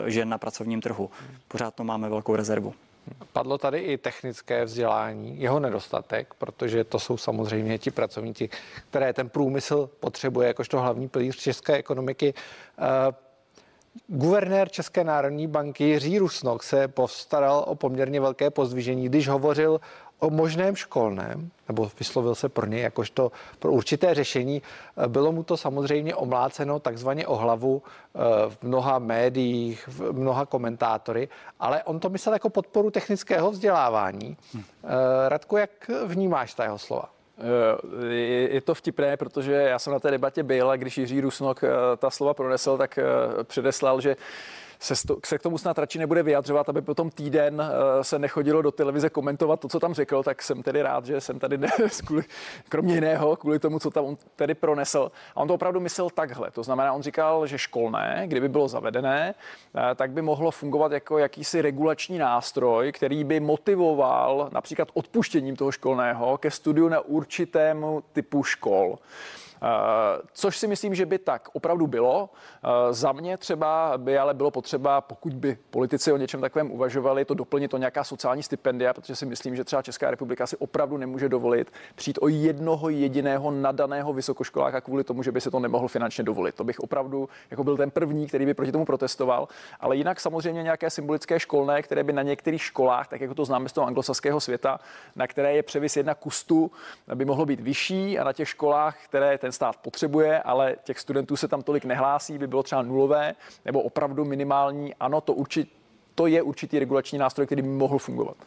uh, 0.01 0.07
žen 0.07 0.29
na 0.29 0.37
pracovním 0.37 0.81
trhu. 0.81 1.09
Pořád 1.47 1.75
to 1.75 1.83
máme 1.83 2.09
velkou 2.09 2.35
rezervu. 2.35 2.73
Padlo 3.33 3.57
tady 3.57 3.79
i 3.79 3.97
technické 3.97 4.65
vzdělání, 4.65 5.41
jeho 5.41 5.59
nedostatek, 5.59 6.33
protože 6.33 6.83
to 6.83 6.99
jsou 6.99 7.17
samozřejmě 7.17 7.77
ti 7.77 7.91
pracovníci, 7.91 8.49
které 8.89 9.13
ten 9.13 9.29
průmysl 9.29 9.89
potřebuje 9.99 10.47
jakožto 10.47 10.79
hlavní 10.79 11.07
pilíř 11.07 11.35
české 11.35 11.73
ekonomiky. 11.73 12.33
Eh, 12.79 13.15
guvernér 14.07 14.69
České 14.69 15.03
národní 15.03 15.47
banky 15.47 15.83
Jiří 15.83 16.19
Rusnok 16.19 16.63
se 16.63 16.87
postaral 16.87 17.63
o 17.67 17.75
poměrně 17.75 18.21
velké 18.21 18.49
pozdvižení, 18.49 19.05
když 19.05 19.27
hovořil 19.27 19.79
o 20.19 20.29
možném 20.29 20.75
školném, 20.75 21.51
nebo 21.67 21.91
vyslovil 21.99 22.35
se 22.35 22.49
pro 22.49 22.65
něj 22.65 22.81
jakožto 22.81 23.31
pro 23.59 23.71
určité 23.71 24.13
řešení. 24.13 24.61
Bylo 25.07 25.31
mu 25.31 25.43
to 25.43 25.57
samozřejmě 25.57 26.15
omláceno 26.15 26.79
takzvaně 26.79 27.27
o 27.27 27.35
hlavu 27.35 27.81
eh, 27.83 28.19
v 28.49 28.57
mnoha 28.61 28.99
médiích, 28.99 29.87
v 29.87 30.13
mnoha 30.13 30.45
komentátory, 30.45 31.29
ale 31.59 31.83
on 31.83 31.99
to 31.99 32.09
myslel 32.09 32.33
jako 32.33 32.49
podporu 32.49 32.91
technického 32.91 33.51
vzdělávání. 33.51 34.37
Hm. 34.53 34.63
Radku, 35.27 35.57
jak 35.57 35.91
vnímáš 36.05 36.53
ta 36.53 36.63
jeho 36.63 36.77
slova? 36.77 37.09
Eh, 37.39 38.15
je 38.53 38.61
to 38.61 38.75
vtipné, 38.75 39.17
protože 39.17 39.53
já 39.53 39.79
jsem 39.79 39.93
na 39.93 39.99
té 39.99 40.11
debatě 40.11 40.43
byl 40.43 40.69
a 40.69 40.75
když 40.75 40.97
Jiří 40.97 41.21
Rusnok 41.21 41.61
ta 41.97 42.09
slova 42.09 42.33
pronesl, 42.33 42.77
tak 42.77 42.99
předeslal, 43.43 44.01
že 44.01 44.15
se, 44.79 44.95
sto, 44.95 45.17
se 45.25 45.37
k 45.37 45.41
tomu 45.41 45.57
snad 45.57 45.77
radši 45.77 45.99
nebude 45.99 46.23
vyjadřovat, 46.23 46.69
aby 46.69 46.81
potom 46.81 47.09
týden 47.09 47.61
uh, 47.61 48.01
se 48.01 48.19
nechodilo 48.19 48.61
do 48.61 48.71
televize 48.71 49.09
komentovat 49.09 49.59
to, 49.59 49.67
co 49.67 49.79
tam 49.79 49.93
řekl, 49.93 50.23
tak 50.23 50.43
jsem 50.43 50.63
tedy 50.63 50.81
rád, 50.81 51.05
že 51.05 51.21
jsem 51.21 51.39
tady 51.39 51.57
dnes, 51.57 52.01
kvůli, 52.05 52.23
kromě 52.69 52.95
jiného, 52.95 53.35
kvůli 53.35 53.59
tomu, 53.59 53.79
co 53.79 53.91
tam 53.91 54.05
on 54.05 54.17
tedy 54.35 54.53
pronesl. 54.53 55.11
A 55.35 55.37
on 55.37 55.47
to 55.47 55.53
opravdu 55.53 55.79
myslel 55.79 56.09
takhle. 56.09 56.51
To 56.51 56.63
znamená, 56.63 56.93
on 56.93 57.01
říkal, 57.01 57.47
že 57.47 57.57
školné, 57.57 58.23
kdyby 58.27 58.49
bylo 58.49 58.67
zavedené, 58.67 59.35
uh, 59.73 59.81
tak 59.95 60.11
by 60.11 60.21
mohlo 60.21 60.51
fungovat 60.51 60.91
jako 60.91 61.17
jakýsi 61.17 61.61
regulační 61.61 62.17
nástroj, 62.17 62.91
který 62.91 63.23
by 63.23 63.39
motivoval 63.39 64.49
například 64.51 64.87
odpuštěním 64.93 65.55
toho 65.55 65.71
školného 65.71 66.37
ke 66.37 66.51
studiu 66.51 66.89
na 66.89 66.99
určitému 66.99 68.03
typu 68.13 68.43
škol. 68.43 68.97
Eh, 69.61 70.21
což 70.33 70.57
si 70.57 70.67
myslím, 70.67 70.95
že 70.95 71.05
by 71.05 71.17
tak 71.17 71.49
opravdu 71.53 71.87
bylo. 71.87 72.29
Eh, 72.63 72.93
za 72.93 73.11
mě 73.11 73.37
třeba 73.37 73.93
by 73.97 74.17
ale 74.17 74.33
bylo 74.33 74.51
potřeba, 74.51 75.01
pokud 75.01 75.33
by 75.33 75.57
politici 75.69 76.11
o 76.11 76.17
něčem 76.17 76.41
takovém 76.41 76.71
uvažovali, 76.71 77.25
to 77.25 77.33
doplnit 77.33 77.73
o 77.73 77.77
nějaká 77.77 78.03
sociální 78.03 78.43
stipendia, 78.43 78.93
protože 78.93 79.15
si 79.15 79.25
myslím, 79.25 79.55
že 79.55 79.63
třeba 79.63 79.81
Česká 79.81 80.11
republika 80.11 80.47
si 80.47 80.57
opravdu 80.57 80.97
nemůže 80.97 81.29
dovolit 81.29 81.71
přijít 81.95 82.19
o 82.21 82.27
jednoho 82.27 82.89
jediného 82.89 83.51
nadaného 83.51 84.13
vysokoškoláka 84.13 84.81
kvůli 84.81 85.03
tomu, 85.03 85.23
že 85.23 85.31
by 85.31 85.41
se 85.41 85.51
to 85.51 85.59
nemohl 85.59 85.87
finančně 85.87 86.23
dovolit. 86.23 86.55
To 86.55 86.63
bych 86.63 86.79
opravdu 86.79 87.29
jako 87.51 87.63
byl 87.63 87.77
ten 87.77 87.91
první, 87.91 88.27
který 88.27 88.45
by 88.45 88.53
proti 88.53 88.71
tomu 88.71 88.85
protestoval. 88.85 89.47
Ale 89.79 89.95
jinak 89.95 90.19
samozřejmě 90.19 90.63
nějaké 90.63 90.89
symbolické 90.89 91.39
školné, 91.39 91.81
které 91.81 92.03
by 92.03 92.13
na 92.13 92.21
některých 92.21 92.61
školách, 92.61 93.07
tak 93.07 93.21
jako 93.21 93.33
to 93.33 93.45
známe 93.45 93.69
z 93.69 93.73
toho 93.73 93.87
anglosaského 93.87 94.39
světa, 94.39 94.79
na 95.15 95.27
které 95.27 95.55
je 95.55 95.63
převis 95.63 95.97
jedna 95.97 96.15
kustu, 96.15 96.71
by 97.15 97.25
mohlo 97.25 97.45
být 97.45 97.59
vyšší 97.59 98.19
a 98.19 98.23
na 98.23 98.33
těch 98.33 98.49
školách, 98.49 98.97
které 99.05 99.37
ten 99.47 99.51
stát 99.51 99.77
potřebuje, 99.77 100.41
ale 100.41 100.75
těch 100.83 100.99
studentů 100.99 101.37
se 101.37 101.47
tam 101.47 101.63
tolik 101.63 101.85
nehlásí, 101.85 102.37
by 102.37 102.47
bylo 102.47 102.63
třeba 102.63 102.81
nulové 102.81 103.35
nebo 103.65 103.81
opravdu 103.81 104.25
minimální. 104.25 104.95
Ano, 104.95 105.21
to, 105.21 105.33
určit, 105.33 105.69
to 106.15 106.27
je 106.27 106.41
určitý 106.41 106.79
regulační 106.79 107.17
nástroj, 107.17 107.45
který 107.45 107.61
by 107.61 107.67
mohl 107.67 107.97
fungovat. 107.97 108.37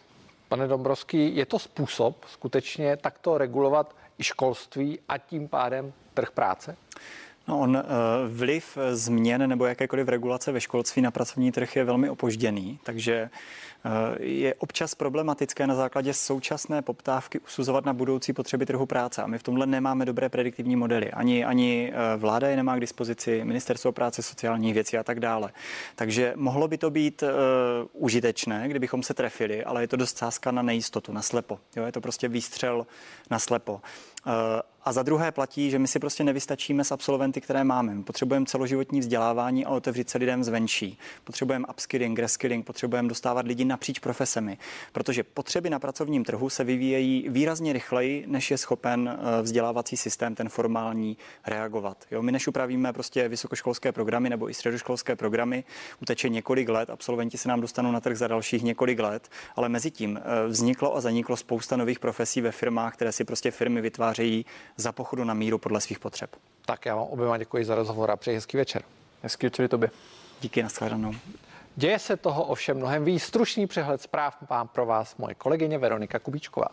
Pane 0.49 0.69
Dombrovský, 0.69 1.37
je 1.37 1.47
to 1.47 1.59
způsob 1.59 2.25
skutečně 2.25 2.97
takto 2.97 3.39
regulovat 3.39 3.97
i 4.19 4.25
školství 4.25 4.99
a 5.09 5.19
tím 5.19 5.49
pádem 5.49 5.93
trh 6.15 6.31
práce? 6.31 6.77
No 7.49 7.61
on 7.61 7.77
eh, 7.77 7.83
vliv 8.29 8.79
změn 8.93 9.49
nebo 9.49 9.67
jakékoliv 9.67 10.09
regulace 10.09 10.53
ve 10.53 10.61
školství 10.61 11.03
na 11.03 11.11
pracovní 11.11 11.53
trh 11.53 11.77
je 11.77 11.85
velmi 11.85 12.11
opožděný, 12.11 12.79
takže 12.83 13.31
je 14.21 14.55
občas 14.55 14.95
problematické 14.95 15.67
na 15.67 15.75
základě 15.75 16.15
současné 16.15 16.83
poptávky 16.83 17.41
usuzovat 17.41 17.85
na 17.85 17.93
budoucí 17.93 18.33
potřeby 18.33 18.67
trhu 18.67 18.87
práce. 18.87 19.23
A 19.23 19.27
my 19.27 19.39
v 19.39 19.43
tomhle 19.43 19.67
nemáme 19.67 20.05
dobré 20.05 20.29
prediktivní 20.29 20.77
modely. 20.77 21.11
Ani, 21.11 21.45
ani 21.45 21.93
eh, 21.93 22.17
vláda 22.17 22.49
je 22.49 22.57
nemá 22.57 22.77
k 22.77 22.81
dispozici, 22.81 23.45
ministerstvo 23.45 23.93
práce, 23.93 24.23
sociálních 24.23 24.75
věcí 24.75 24.99
a 24.99 25.03
tak 25.03 25.21
dále. 25.21 25.53
Takže 25.95 26.33
mohlo 26.37 26.69
by 26.69 26.79
to 26.79 26.91
být 26.91 27.23
uh, 27.23 27.29
užitečné, 27.93 28.69
kdybychom 28.69 29.03
se 29.03 29.15
trefili, 29.15 29.65
ale 29.65 29.83
je 29.83 29.89
to 29.89 29.97
dost 29.97 30.19
sázka 30.19 30.51
na 30.51 30.63
nejistotu, 30.63 31.13
na 31.13 31.23
slepo. 31.23 31.59
Jo, 31.77 31.85
je 31.85 31.93
to 31.93 32.01
prostě 32.01 32.29
výstřel 32.29 32.87
na 33.31 33.39
slepo. 33.39 33.73
Uh, 34.27 34.33
a 34.85 34.93
za 34.93 35.03
druhé 35.03 35.33
platí, 35.33 35.71
že 35.71 35.79
my 35.79 35.89
si 35.89 35.99
prostě 35.99 36.25
nevystačíme 36.25 36.85
s 36.85 36.93
absolventy, 36.93 37.41
které 37.41 37.65
máme. 37.65 37.95
My 37.95 38.03
potřebujeme 38.03 38.47
celoživotní 38.47 39.01
vzdělávání 39.01 39.67
a 39.67 39.71
otevřít 39.71 40.11
se 40.11 40.19
lidem 40.19 40.45
zvenčí. 40.45 40.99
Potřebujeme 41.25 41.67
upskilling, 41.71 42.19
reskilling, 42.19 42.67
potřebujeme 42.67 43.09
dostávat 43.09 43.47
lidi 43.47 43.65
napříč 43.71 43.99
profesemi, 43.99 44.59
protože 44.93 45.23
potřeby 45.23 45.71
na 45.71 45.79
pracovním 45.79 46.25
trhu 46.25 46.51
se 46.51 46.65
vyvíjejí 46.65 47.29
výrazně 47.29 47.73
rychleji, 47.73 48.25
než 48.27 48.51
je 48.51 48.59
schopen 48.59 49.09
eh, 49.09 49.43
vzdělávací 49.43 49.97
systém, 49.97 50.35
ten 50.35 50.49
formální, 50.49 51.17
reagovat. 51.47 52.05
Jo, 52.11 52.23
my 52.23 52.33
než 52.33 52.49
upravíme 52.49 52.93
prostě 52.93 53.29
vysokoškolské 53.29 53.93
programy 53.93 54.31
nebo 54.31 54.51
i 54.51 54.55
středoškolské 54.55 55.17
programy, 55.17 55.65
uteče 56.03 56.29
několik 56.29 56.69
let, 56.69 56.91
absolventi 56.91 57.39
se 57.39 57.49
nám 57.49 57.61
dostanou 57.61 57.93
na 57.93 58.01
trh 58.01 58.17
za 58.17 58.29
dalších 58.29 58.63
několik 58.63 58.99
let, 58.99 59.29
ale 59.57 59.69
mezi 59.69 59.91
tím 59.91 60.19
eh, 60.19 60.47
vzniklo 60.49 60.97
a 60.97 61.01
zaniklo 61.01 61.37
spousta 61.37 61.77
nových 61.77 61.99
profesí 61.99 62.41
ve 62.41 62.53
firmách, 62.53 62.95
které 62.95 63.13
si 63.13 63.25
prostě 63.25 63.51
firmy 63.51 63.81
vytvářejí 63.81 64.47
za 64.77 64.93
pochodu 64.93 65.25
na 65.25 65.35
míru 65.35 65.59
podle 65.59 65.81
svých 65.81 65.99
potřeb. 65.99 66.37
Tak 66.65 66.87
já 66.87 66.95
vám 66.95 67.07
oběma 67.07 67.39
děkuji 67.39 67.65
za 67.65 67.75
rozhovor 67.75 68.11
a 68.11 68.17
přeji 68.17 68.35
hezký 68.35 68.57
večer. 68.57 68.83
Hezký 69.23 69.47
večer 69.47 69.69
tobě. 69.69 69.91
Díky, 70.41 70.63
nashledanou. 70.63 71.15
Děje 71.81 71.99
se 71.99 72.17
toho 72.17 72.45
ovšem 72.45 72.77
mnohem 72.77 73.05
víc. 73.05 73.23
Stručný 73.23 73.67
přehled 73.67 74.03
zpráv 74.03 74.37
mám 74.51 74.69
pro 74.69 74.87
vás 74.87 75.17
moje 75.17 75.35
kolegyně 75.35 75.79
Veronika 75.79 76.19
Kubíčková. 76.19 76.69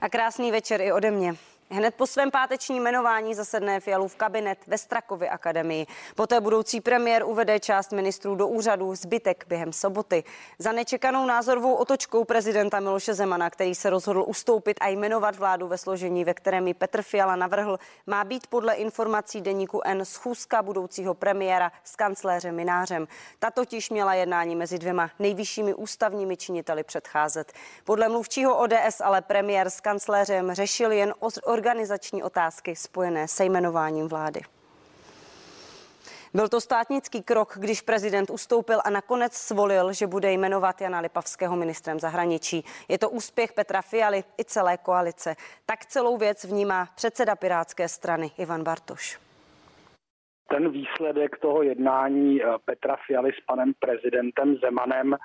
A 0.00 0.08
krásný 0.10 0.52
večer 0.52 0.80
i 0.80 0.92
ode 0.92 1.10
mě. 1.10 1.34
Hned 1.70 1.94
po 1.94 2.06
svém 2.06 2.30
pátečním 2.30 2.82
jmenování 2.82 3.34
zasedne 3.34 3.80
Fialův 3.80 4.16
kabinet 4.16 4.58
ve 4.66 4.78
Strakově 4.78 5.28
akademii. 5.28 5.86
Poté 6.14 6.40
budoucí 6.40 6.80
premiér 6.80 7.24
uvede 7.24 7.60
část 7.60 7.92
ministrů 7.92 8.34
do 8.34 8.48
úřadu, 8.48 8.94
zbytek 8.94 9.44
během 9.48 9.72
soboty. 9.72 10.24
Za 10.58 10.72
nečekanou 10.72 11.26
názorovou 11.26 11.74
otočkou 11.74 12.24
prezidenta 12.24 12.80
Miloše 12.80 13.14
Zemana, 13.14 13.50
který 13.50 13.74
se 13.74 13.90
rozhodl 13.90 14.24
ustoupit 14.26 14.76
a 14.80 14.88
jmenovat 14.88 15.36
vládu 15.36 15.68
ve 15.68 15.78
složení, 15.78 16.24
ve 16.24 16.34
kterém 16.34 16.68
ji 16.68 16.74
Petr 16.74 17.02
Fiala 17.02 17.36
navrhl, 17.36 17.78
má 18.06 18.24
být 18.24 18.46
podle 18.46 18.74
informací 18.74 19.40
deníku 19.40 19.80
N 19.84 20.04
schůzka 20.04 20.62
budoucího 20.62 21.14
premiéra 21.14 21.72
s 21.84 21.96
kancléřem 21.96 22.54
Minářem. 22.54 23.08
Ta 23.38 23.50
totiž 23.50 23.90
měla 23.90 24.14
jednání 24.14 24.56
mezi 24.56 24.78
dvěma 24.78 25.10
nejvyššími 25.18 25.74
ústavními 25.74 26.36
činiteli 26.36 26.84
předcházet. 26.84 27.52
Podle 27.84 28.08
mluvčího 28.08 28.58
ODS 28.58 29.00
ale 29.04 29.22
premiér 29.22 29.70
s 29.70 29.80
kancléřem 29.80 30.52
řešil 30.52 30.92
jen 30.92 31.14
o 31.20 31.30
organizační 31.58 32.22
otázky 32.22 32.76
spojené 32.76 33.28
se 33.28 33.44
jmenováním 33.44 34.08
vlády. 34.08 34.40
Byl 36.34 36.48
to 36.48 36.60
státnický 36.60 37.22
krok, 37.22 37.54
když 37.60 37.82
prezident 37.82 38.30
ustoupil 38.30 38.78
a 38.84 38.90
nakonec 38.90 39.32
svolil, 39.32 39.92
že 39.92 40.06
bude 40.06 40.32
jmenovat 40.32 40.80
Jana 40.80 41.00
Lipavského 41.00 41.56
ministrem 41.56 42.00
zahraničí. 42.00 42.64
Je 42.88 42.98
to 42.98 43.10
úspěch 43.10 43.52
Petra 43.52 43.82
Fialy 43.82 44.24
i 44.40 44.44
celé 44.44 44.76
koalice. 44.76 45.34
Tak 45.66 45.86
celou 45.86 46.16
věc 46.16 46.44
vnímá 46.44 46.88
předseda 46.96 47.36
Pirátské 47.36 47.88
strany 47.88 48.30
Ivan 48.38 48.62
Bartoš. 48.64 49.18
Ten 50.50 50.70
výsledek 50.70 51.38
toho 51.38 51.62
jednání 51.62 52.42
eh, 52.42 52.46
Petra 52.64 52.96
Fialy 53.06 53.32
s 53.32 53.44
panem 53.46 53.72
prezidentem 53.78 54.56
Zemanem 54.56 55.14
eh, 55.14 55.18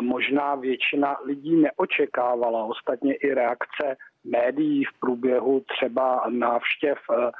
možná 0.00 0.54
většina 0.54 1.16
lidí 1.24 1.56
neočekávala. 1.56 2.64
Ostatně 2.64 3.14
i 3.14 3.34
reakce 3.34 3.96
médií 4.24 4.84
v 4.84 5.00
průběhu 5.00 5.60
třeba 5.60 6.24
návštěv 6.28 6.98
eh, 7.10 7.30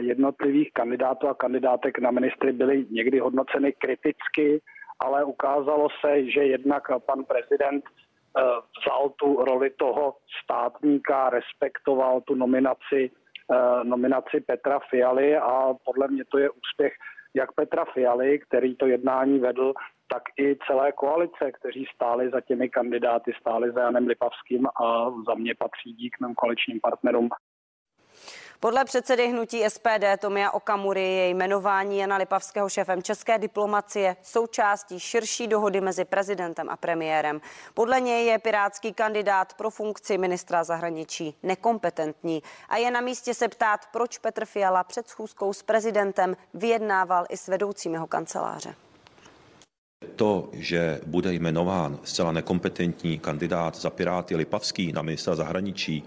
jednotlivých 0.00 0.72
kandidátů 0.72 1.28
a 1.28 1.34
kandidátek 1.34 1.98
na 1.98 2.10
ministry 2.10 2.52
byly 2.52 2.86
někdy 2.90 3.18
hodnoceny 3.18 3.72
kriticky, 3.72 4.60
ale 5.00 5.24
ukázalo 5.24 5.88
se, 6.00 6.30
že 6.30 6.40
jednak 6.44 6.82
pan 7.06 7.24
prezident 7.24 7.84
eh, 7.84 8.40
vzal 8.78 9.10
tu 9.16 9.44
roli 9.44 9.70
toho 9.70 10.14
státníka, 10.44 11.30
respektoval 11.30 12.20
tu 12.20 12.34
nominaci, 12.34 13.10
eh, 13.52 13.84
nominaci 13.84 14.40
Petra 14.40 14.78
Fialy 14.90 15.36
a 15.36 15.74
podle 15.84 16.08
mě 16.08 16.24
to 16.24 16.38
je 16.38 16.50
úspěch 16.50 16.92
jak 17.34 17.52
Petra 17.52 17.84
Fialy, 17.84 18.38
který 18.38 18.76
to 18.76 18.86
jednání 18.86 19.38
vedl, 19.38 19.74
tak 20.12 20.22
i 20.38 20.56
celé 20.66 20.92
koalice, 20.92 21.52
kteří 21.52 21.86
stáli 21.94 22.30
za 22.30 22.40
těmi 22.40 22.68
kandidáty, 22.68 23.32
stáli 23.40 23.72
za 23.72 23.80
Janem 23.80 24.06
Lipavským 24.06 24.66
a 24.66 25.10
za 25.26 25.34
mě 25.34 25.54
patří 25.54 25.92
dík 25.92 26.16
mým 26.20 26.34
koaličním 26.34 26.80
partnerům. 26.80 27.28
Podle 28.60 28.84
předsedy 28.84 29.28
hnutí 29.28 29.64
SPD 29.68 30.04
Tomia 30.20 30.50
Okamury 30.50 31.02
je 31.02 31.28
jmenování 31.28 31.98
Jana 31.98 32.16
Lipavského 32.16 32.68
šéfem 32.68 33.02
české 33.02 33.38
diplomacie 33.38 34.16
součástí 34.22 35.00
širší 35.00 35.46
dohody 35.46 35.80
mezi 35.80 36.04
prezidentem 36.04 36.70
a 36.70 36.76
premiérem. 36.76 37.40
Podle 37.74 38.00
něj 38.00 38.26
je 38.26 38.38
pirátský 38.38 38.92
kandidát 38.92 39.54
pro 39.54 39.70
funkci 39.70 40.18
ministra 40.18 40.64
zahraničí 40.64 41.36
nekompetentní 41.42 42.42
a 42.68 42.76
je 42.76 42.90
na 42.90 43.00
místě 43.00 43.34
se 43.34 43.48
ptát, 43.48 43.80
proč 43.92 44.18
Petr 44.18 44.44
Fiala 44.44 44.84
před 44.84 45.08
schůzkou 45.08 45.52
s 45.52 45.62
prezidentem 45.62 46.36
vyjednával 46.54 47.26
i 47.28 47.36
s 47.36 47.48
vedoucím 47.48 47.92
jeho 47.92 48.06
kanceláře. 48.06 48.87
To, 50.18 50.50
že 50.52 51.00
bude 51.06 51.34
jmenován 51.34 51.98
zcela 52.04 52.32
nekompetentní 52.32 53.18
kandidát 53.18 53.76
za 53.76 53.90
Piráty 53.90 54.36
Lipavský 54.36 54.92
na 54.92 55.02
ministra 55.02 55.34
zahraničí, 55.34 56.02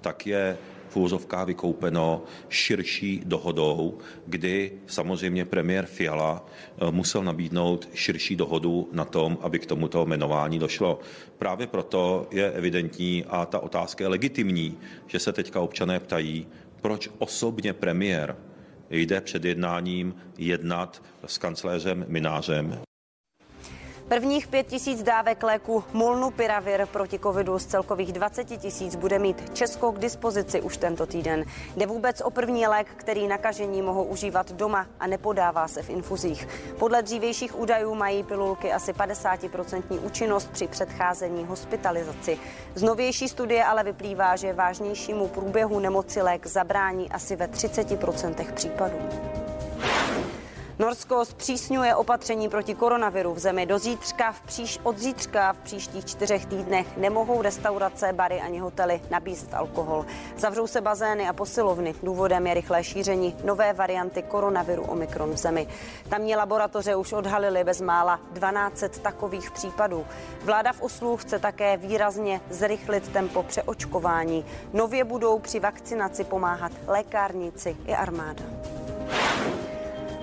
tak 0.00 0.26
je 0.26 0.58
v 0.88 1.18
vykoupeno 1.44 2.22
širší 2.48 3.22
dohodou, 3.24 3.98
kdy 4.26 4.72
samozřejmě 4.86 5.44
premiér 5.44 5.86
Fiala 5.86 6.44
eh, 6.46 6.90
musel 6.90 7.24
nabídnout 7.24 7.88
širší 7.94 8.36
dohodu 8.36 8.88
na 8.92 9.04
tom, 9.04 9.38
aby 9.40 9.58
k 9.58 9.66
tomuto 9.66 10.06
jmenování 10.06 10.58
došlo. 10.58 11.00
Právě 11.38 11.66
proto 11.66 12.28
je 12.30 12.52
evidentní 12.52 13.24
a 13.28 13.46
ta 13.46 13.58
otázka 13.58 14.04
je 14.04 14.08
legitimní, 14.08 14.78
že 15.06 15.18
se 15.18 15.32
teďka 15.32 15.60
občané 15.60 16.00
ptají, 16.00 16.46
proč 16.80 17.08
osobně 17.18 17.72
premiér 17.72 18.36
jde 18.90 19.20
před 19.20 19.44
jednáním 19.44 20.14
jednat 20.38 21.02
s 21.26 21.38
kancléřem 21.38 22.04
Minářem. 22.08 22.84
Prvních 24.08 24.46
pět 24.46 24.66
tisíc 24.66 25.02
dávek 25.02 25.42
léku 25.42 25.84
Molnupiravir 25.92 26.86
proti 26.86 27.18
covidu 27.18 27.58
z 27.58 27.66
celkových 27.66 28.12
20 28.12 28.44
tisíc 28.44 28.96
bude 28.96 29.18
mít 29.18 29.56
Česko 29.56 29.92
k 29.92 29.98
dispozici 29.98 30.60
už 30.60 30.76
tento 30.76 31.06
týden. 31.06 31.44
Jde 31.76 31.86
vůbec 31.86 32.20
o 32.20 32.30
první 32.30 32.66
lék, 32.66 32.86
který 32.96 33.28
nakažení 33.28 33.82
mohou 33.82 34.04
užívat 34.04 34.52
doma 34.52 34.86
a 35.00 35.06
nepodává 35.06 35.68
se 35.68 35.82
v 35.82 35.90
infuzích. 35.90 36.48
Podle 36.78 37.02
dřívějších 37.02 37.58
údajů 37.58 37.94
mají 37.94 38.22
pilulky 38.22 38.72
asi 38.72 38.92
50% 38.92 40.04
účinnost 40.04 40.50
při 40.52 40.66
předcházení 40.68 41.44
hospitalizaci. 41.44 42.38
Z 42.74 42.82
novější 42.82 43.28
studie 43.28 43.64
ale 43.64 43.84
vyplývá, 43.84 44.36
že 44.36 44.52
vážnějšímu 44.52 45.28
průběhu 45.28 45.80
nemoci 45.80 46.22
lék 46.22 46.46
zabrání 46.46 47.10
asi 47.10 47.36
ve 47.36 47.46
30% 47.46 48.52
případů. 48.52 48.98
Norsko 50.78 51.24
zpřísňuje 51.24 51.94
opatření 51.94 52.48
proti 52.48 52.74
koronaviru 52.74 53.34
v 53.34 53.38
zemi. 53.38 53.66
Do 53.66 53.78
zítřka 53.78 54.32
v 54.32 54.40
příš, 54.40 54.80
od 54.82 54.98
zítřka 54.98 55.52
v 55.52 55.58
příštích 55.58 56.04
čtyřech 56.04 56.46
týdnech 56.46 56.96
nemohou 56.96 57.42
restaurace, 57.42 58.12
bary 58.12 58.40
ani 58.40 58.58
hotely 58.58 59.00
nabízet 59.10 59.54
alkohol. 59.54 60.06
Zavřou 60.36 60.66
se 60.66 60.80
bazény 60.80 61.28
a 61.28 61.32
posilovny. 61.32 61.94
Důvodem 62.02 62.46
je 62.46 62.54
rychlé 62.54 62.84
šíření 62.84 63.36
nové 63.44 63.72
varianty 63.72 64.22
koronaviru 64.22 64.82
Omikron 64.82 65.30
v 65.30 65.36
zemi. 65.36 65.68
Tamní 66.08 66.36
laboratoře 66.36 66.96
už 66.96 67.12
odhalily 67.12 67.64
bezmála 67.64 68.20
12 68.32 68.84
takových 69.02 69.50
případů. 69.50 70.06
Vláda 70.42 70.72
v 70.72 70.82
Oslu 70.82 71.16
chce 71.16 71.38
také 71.38 71.76
výrazně 71.76 72.40
zrychlit 72.50 73.08
tempo 73.08 73.42
přeočkování. 73.42 74.44
Nově 74.72 75.04
budou 75.04 75.38
při 75.38 75.60
vakcinaci 75.60 76.24
pomáhat 76.24 76.72
lékárníci 76.86 77.76
i 77.86 77.94
armáda. 77.94 78.42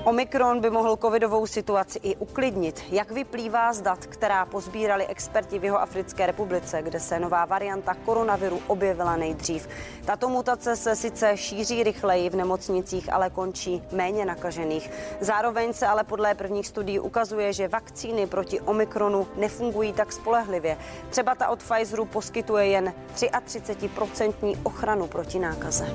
Omikron 0.06 0.62
by 0.62 0.70
mohl 0.70 0.98
covidovou 0.98 1.48
situaci 1.48 2.00
i 2.04 2.16
uklidnit. 2.16 2.84
Jak 2.92 3.12
vyplývá 3.12 3.74
z 3.74 3.82
dat, 3.82 4.06
která 4.06 4.46
pozbírali 4.46 5.08
experti 5.08 5.60
v 5.60 5.64
jeho 5.64 5.82
Africké 5.82 6.26
republice, 6.26 6.82
kde 6.82 7.00
se 7.00 7.20
nová 7.20 7.46
varianta 7.46 7.94
koronaviru 7.94 8.60
objevila 8.68 9.16
nejdřív. 9.16 9.70
Tato 10.06 10.30
mutace 10.30 10.76
se 10.76 10.96
sice 10.96 11.38
šíří 11.38 11.84
rychleji 11.84 12.30
v 12.30 12.36
nemocnicích, 12.36 13.14
ale 13.14 13.30
končí 13.30 13.84
méně 13.92 14.26
nakažených. 14.26 14.90
Zároveň 15.20 15.74
se 15.74 15.88
ale 15.88 16.04
podle 16.04 16.36
prvních 16.36 16.68
studií 16.68 17.00
ukazuje, 17.00 17.54
že 17.54 17.68
vakcíny 17.68 18.28
proti 18.28 18.62
Omikronu 18.62 19.28
nefungují 19.36 19.94
tak 19.94 20.12
spolehlivě. 20.12 20.78
Třeba 21.10 21.36
ta 21.36 21.48
od 21.48 21.64
Pfizeru 21.64 22.06
poskytuje 22.06 22.66
jen 22.66 22.94
33% 23.16 24.60
ochranu 24.64 25.08
proti 25.08 25.40
nákaze. 25.40 25.86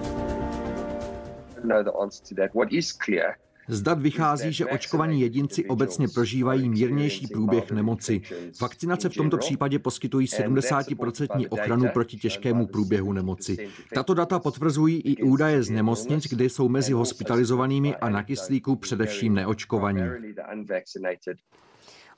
know 1.65 1.83
the 1.83 1.93
answer 1.93 2.25
to 2.29 2.35
that. 2.35 2.55
What 2.55 2.73
is 2.73 2.93
clear 2.93 3.37
z 3.69 3.83
dat 3.83 4.01
vychází, 4.01 4.53
že 4.53 4.67
očkovaní 4.67 5.21
jedinci 5.21 5.65
obecně 5.65 6.09
prožívají 6.09 6.69
mírnější 6.69 7.27
průběh 7.27 7.71
nemoci. 7.71 8.23
Vakcinace 8.61 9.09
v 9.09 9.15
tomto 9.15 9.39
případě 9.39 9.79
poskytují 9.79 10.27
70% 10.27 11.47
ochranu 11.51 11.89
proti 11.93 12.17
těžkému 12.17 12.67
průběhu 12.67 13.13
nemoci. 13.13 13.69
Tato 13.95 14.15
data 14.15 14.39
potvrzují 14.39 15.01
i 15.01 15.23
údaje 15.23 15.63
z 15.63 15.71
nemocnic, 15.71 16.27
kde 16.27 16.45
jsou 16.45 16.69
mezi 16.69 16.93
hospitalizovanými 16.93 17.97
a 17.97 18.09
na 18.11 18.23
kyslíku 18.23 18.77
především 18.77 19.35
neočkovaní. 19.35 20.03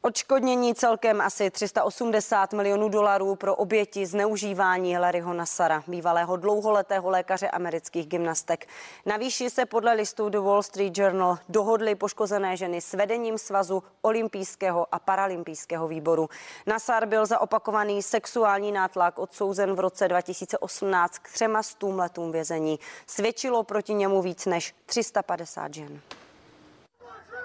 Odškodnění 0.03 0.75
celkem 0.75 1.21
asi 1.21 1.51
380 1.51 2.53
milionů 2.53 2.89
dolarů 2.89 3.35
pro 3.35 3.57
oběti 3.57 4.07
zneužívání 4.07 4.99
Larryho 4.99 5.35
Nassara, 5.35 5.83
bývalého 5.87 6.37
dlouholetého 6.37 7.11
lékaře 7.11 7.49
amerických 7.49 8.07
gymnastek. 8.07 8.67
Navýši 9.07 9.51
se 9.51 9.67
podle 9.67 9.95
listu 9.95 10.29
The 10.29 10.39
Wall 10.39 10.63
Street 10.63 10.99
Journal 10.99 11.39
dohodly 11.49 11.95
poškozené 11.95 12.57
ženy 12.57 12.81
s 12.81 12.93
vedením 12.93 13.39
svazu 13.39 13.83
olympijského 14.03 14.87
a 14.93 14.99
paralympijského 14.99 15.89
výboru. 15.89 16.29
Nassar 16.67 17.07
byl 17.07 17.27
za 17.27 17.39
opakovaný 17.41 18.03
sexuální 18.03 18.73
nátlak 18.73 19.19
odsouzen 19.19 19.75
v 19.75 19.81
roce 19.81 20.09
2018 20.09 21.19
k 21.19 21.33
třema 21.33 21.63
stům 21.63 21.99
letům 21.99 22.33
vězení. 22.33 22.79
Svědčilo 23.07 23.63
proti 23.63 23.95
němu 23.95 24.23
víc 24.23 24.47
než 24.47 24.75
350 24.87 25.75
žen. 25.75 26.01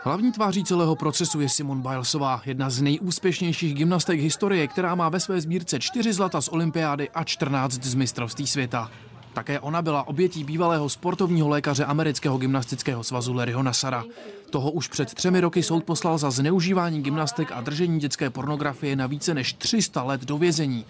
Hlavní 0.05 0.31
tváří 0.31 0.63
celého 0.63 0.95
procesu 0.95 1.41
je 1.41 1.49
Simon 1.49 1.81
Bilesová, 1.81 2.41
jedna 2.45 2.69
z 2.69 2.81
nejúspěšnějších 2.81 3.73
gymnastek 3.73 4.19
historie, 4.19 4.67
která 4.67 4.95
má 4.95 5.09
ve 5.09 5.19
své 5.19 5.41
sbírce 5.41 5.79
čtyři 5.79 6.13
zlata 6.13 6.41
z 6.41 6.47
olympiády 6.47 7.09
a 7.09 7.23
14 7.23 7.83
z 7.83 7.95
mistrovství 7.95 8.47
světa. 8.47 8.91
Také 9.33 9.59
ona 9.59 9.81
byla 9.81 10.07
obětí 10.07 10.43
bývalého 10.43 10.89
sportovního 10.89 11.49
lékaře 11.49 11.85
amerického 11.85 12.37
gymnastického 12.37 13.03
svazu 13.03 13.33
Larryho 13.33 13.63
Nassara. 13.63 14.03
Toho 14.49 14.71
už 14.71 14.87
před 14.87 15.13
třemi 15.13 15.39
roky 15.39 15.63
soud 15.63 15.83
poslal 15.83 16.17
za 16.17 16.31
zneužívání 16.31 17.03
gymnastek 17.03 17.51
a 17.51 17.61
držení 17.61 17.99
dětské 17.99 18.29
pornografie 18.29 18.95
na 18.95 19.07
více 19.07 19.33
než 19.33 19.53
300 19.53 20.03
let 20.03 20.21
do 20.21 20.37
vězení. 20.37 20.85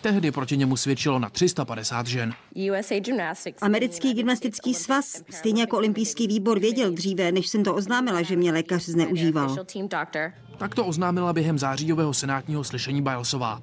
Tehdy 0.00 0.30
proti 0.30 0.56
němu 0.56 0.76
svědčilo 0.76 1.18
na 1.18 1.30
350 1.30 2.06
žen. 2.06 2.34
Americký 3.60 4.14
gymnastický 4.14 4.74
svaz, 4.74 5.22
stejně 5.30 5.62
jako 5.62 5.76
olympijský 5.76 6.26
výbor, 6.26 6.58
věděl 6.58 6.90
dříve, 6.90 7.32
než 7.32 7.48
jsem 7.48 7.64
to 7.64 7.74
oznámila, 7.74 8.22
že 8.22 8.36
mě 8.36 8.52
lékař 8.52 8.84
zneužíval. 8.84 9.56
Tak 10.58 10.74
to 10.74 10.86
oznámila 10.86 11.32
během 11.32 11.58
zářijového 11.58 12.14
senátního 12.14 12.64
slyšení 12.64 13.02
Bilesová. 13.02 13.62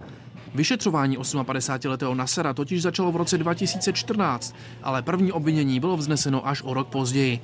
Vyšetřování 0.56 1.18
58-letého 1.18 2.16
Nasera 2.16 2.54
totiž 2.54 2.82
začalo 2.82 3.12
v 3.12 3.16
roce 3.16 3.38
2014, 3.38 4.56
ale 4.84 5.02
první 5.02 5.32
obvinění 5.32 5.80
bylo 5.80 5.98
vzneseno 5.98 6.48
až 6.48 6.62
o 6.62 6.74
rok 6.74 6.88
později. 6.88 7.42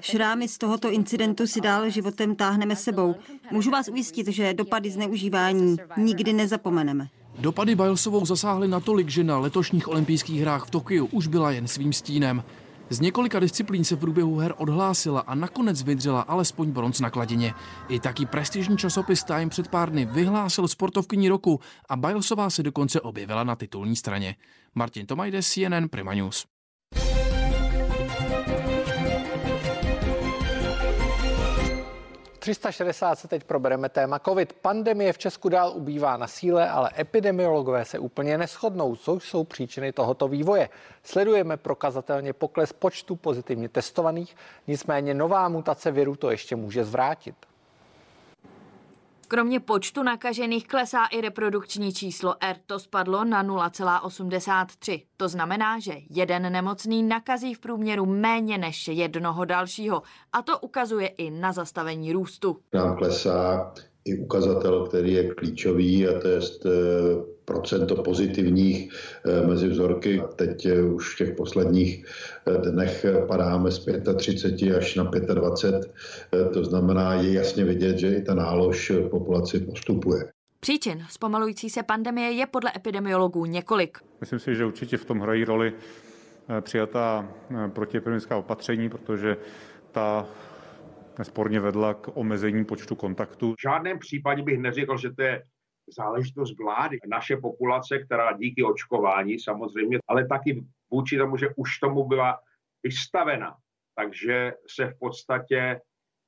Šrámy 0.00 0.48
z 0.48 0.58
tohoto 0.58 0.90
incidentu 0.90 1.46
si 1.46 1.60
dál 1.60 1.90
životem 1.90 2.36
táhneme 2.36 2.76
sebou. 2.76 3.14
Můžu 3.50 3.70
vás 3.70 3.88
ujistit, 3.88 4.28
že 4.28 4.54
dopady 4.54 4.90
zneužívání 4.90 5.76
nikdy 5.96 6.32
nezapomeneme. 6.32 7.08
Dopady 7.38 7.74
Bilesovou 7.74 8.26
zasáhly 8.26 8.68
natolik, 8.68 9.08
že 9.08 9.24
na 9.24 9.38
letošních 9.38 9.88
olympijských 9.88 10.40
hrách 10.40 10.66
v 10.66 10.70
Tokiu 10.70 11.06
už 11.06 11.26
byla 11.26 11.50
jen 11.50 11.68
svým 11.68 11.92
stínem. 11.92 12.44
Z 12.90 13.00
několika 13.00 13.40
disciplín 13.40 13.84
se 13.84 13.96
v 13.96 13.98
průběhu 13.98 14.36
her 14.36 14.54
odhlásila 14.56 15.20
a 15.20 15.34
nakonec 15.34 15.82
vydřela 15.82 16.20
alespoň 16.20 16.70
bronz 16.70 17.00
na 17.00 17.10
kladině. 17.10 17.54
I 17.88 18.00
taky 18.00 18.26
prestižní 18.26 18.76
časopis 18.76 19.24
Time 19.24 19.48
před 19.48 19.68
pár 19.68 19.90
dny 19.90 20.04
vyhlásil 20.04 20.68
sportovkyní 20.68 21.28
roku 21.28 21.60
a 21.88 21.96
Bilesová 21.96 22.50
se 22.50 22.62
dokonce 22.62 23.00
objevila 23.00 23.44
na 23.44 23.56
titulní 23.56 23.96
straně. 23.96 24.36
Martin 24.74 25.06
Tomajdes, 25.06 25.50
CNN 25.50 25.88
Prima 25.90 26.14
News. 26.14 26.46
360 32.44 33.18
se 33.18 33.28
teď 33.28 33.44
probereme 33.44 33.88
téma 33.88 34.18
COVID. 34.18 34.52
Pandemie 34.52 35.12
v 35.12 35.18
Česku 35.18 35.48
dál 35.48 35.72
ubývá 35.74 36.16
na 36.16 36.26
síle, 36.26 36.70
ale 36.70 36.90
epidemiologové 36.98 37.84
se 37.84 37.98
úplně 37.98 38.38
neschodnou, 38.38 38.96
co 38.96 39.20
jsou 39.20 39.44
příčiny 39.44 39.92
tohoto 39.92 40.28
vývoje. 40.28 40.68
Sledujeme 41.02 41.56
prokazatelně 41.56 42.32
pokles 42.32 42.72
počtu 42.72 43.16
pozitivně 43.16 43.68
testovaných, 43.68 44.36
nicméně 44.66 45.14
nová 45.14 45.48
mutace 45.48 45.90
viru 45.90 46.16
to 46.16 46.30
ještě 46.30 46.56
může 46.56 46.84
zvrátit. 46.84 47.34
Kromě 49.24 49.60
počtu 49.60 50.02
nakažených 50.02 50.68
klesá 50.68 51.04
i 51.06 51.20
reprodukční 51.20 51.92
číslo 51.92 52.34
R, 52.40 52.56
to 52.66 52.78
spadlo 52.78 53.24
na 53.24 53.44
0,83. 53.44 55.06
To 55.16 55.28
znamená, 55.28 55.78
že 55.78 55.92
jeden 56.10 56.52
nemocný 56.52 57.02
nakazí 57.02 57.54
v 57.54 57.58
průměru 57.58 58.06
méně 58.06 58.58
než 58.58 58.88
jednoho 58.88 59.44
dalšího. 59.44 60.02
A 60.32 60.42
to 60.42 60.58
ukazuje 60.58 61.06
i 61.06 61.30
na 61.30 61.52
zastavení 61.52 62.12
růstu. 62.12 62.58
Nám 62.72 62.96
klesá 62.96 63.72
i 64.04 64.18
ukazatel, 64.18 64.86
který 64.86 65.12
je 65.12 65.34
klíčový, 65.34 66.08
a 66.08 66.20
to 66.20 66.28
je 66.28 66.38
eh, 66.38 66.70
procento 67.44 68.02
pozitivních 68.02 68.92
eh, 69.24 69.46
mezi 69.46 69.68
vzorky. 69.68 70.22
Teď 70.36 70.66
eh, 70.66 70.82
už 70.82 71.14
v 71.14 71.18
těch 71.18 71.34
posledních 71.36 72.06
dnech 72.70 73.06
padáme 73.28 73.70
z 73.70 73.86
35 74.16 74.76
až 74.76 74.94
na 74.94 75.10
25. 75.34 75.92
To 76.52 76.64
znamená, 76.64 77.14
je 77.14 77.32
jasně 77.32 77.64
vidět, 77.64 77.98
že 77.98 78.14
i 78.14 78.22
ta 78.22 78.34
nálož 78.34 78.92
populaci 79.10 79.60
postupuje. 79.60 80.28
Příčin 80.60 81.04
zpomalující 81.10 81.70
se 81.70 81.82
pandemie 81.82 82.30
je 82.30 82.46
podle 82.46 82.72
epidemiologů 82.76 83.46
několik. 83.46 83.98
Myslím 84.20 84.38
si, 84.38 84.54
že 84.54 84.64
určitě 84.64 84.96
v 84.96 85.04
tom 85.04 85.20
hrají 85.20 85.44
roli 85.44 85.72
přijatá 86.60 87.28
protiepidemická 87.72 88.36
opatření, 88.36 88.88
protože 88.88 89.36
ta 89.92 90.28
nesporně 91.18 91.60
vedla 91.60 91.94
k 91.94 92.16
omezení 92.16 92.64
počtu 92.64 92.94
kontaktů. 92.96 93.54
V 93.58 93.62
žádném 93.62 93.98
případě 93.98 94.42
bych 94.42 94.58
neřekl, 94.58 94.98
že 94.98 95.12
to 95.12 95.22
je 95.22 95.42
záležitost 95.96 96.58
vlády. 96.58 96.98
Naše 97.06 97.36
populace, 97.36 97.98
která 97.98 98.32
díky 98.32 98.62
očkování 98.62 99.38
samozřejmě, 99.38 99.98
ale 100.08 100.26
taky 100.26 100.64
vůči 100.90 101.18
tomu, 101.18 101.36
že 101.36 101.48
už 101.56 101.78
tomu 101.78 102.04
byla 102.08 102.38
vystavena, 102.82 103.56
takže 103.96 104.52
se 104.76 104.86
v 104.86 104.98
podstatě 104.98 105.80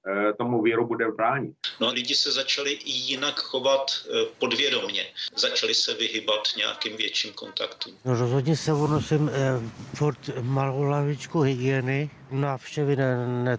eh, 0.09 0.33
tomu 0.33 0.63
víru 0.63 0.87
bude 0.87 1.13
bránit. 1.13 1.55
No 1.81 1.89
a 1.89 1.91
lidi 1.91 2.15
se 2.15 2.33
začali 2.33 2.73
i 2.73 2.91
jinak 2.91 3.41
chovat 3.41 3.87
eh, 3.91 4.25
podvědomně. 4.39 5.03
Začali 5.37 5.75
se 5.75 5.95
vyhybat 5.95 6.43
nějakým 6.57 6.97
větším 6.97 7.33
kontaktům. 7.33 7.95
No 8.05 8.15
rozhodně 8.15 8.57
se 8.57 8.73
unosím 8.73 9.31
eh, 9.33 9.61
furt 9.95 10.31
malou 10.43 10.83
lavičku 10.83 11.41
hygieny. 11.41 12.11
Návštěvy 12.31 12.97
ne, 12.97 13.27
ne, 13.45 13.59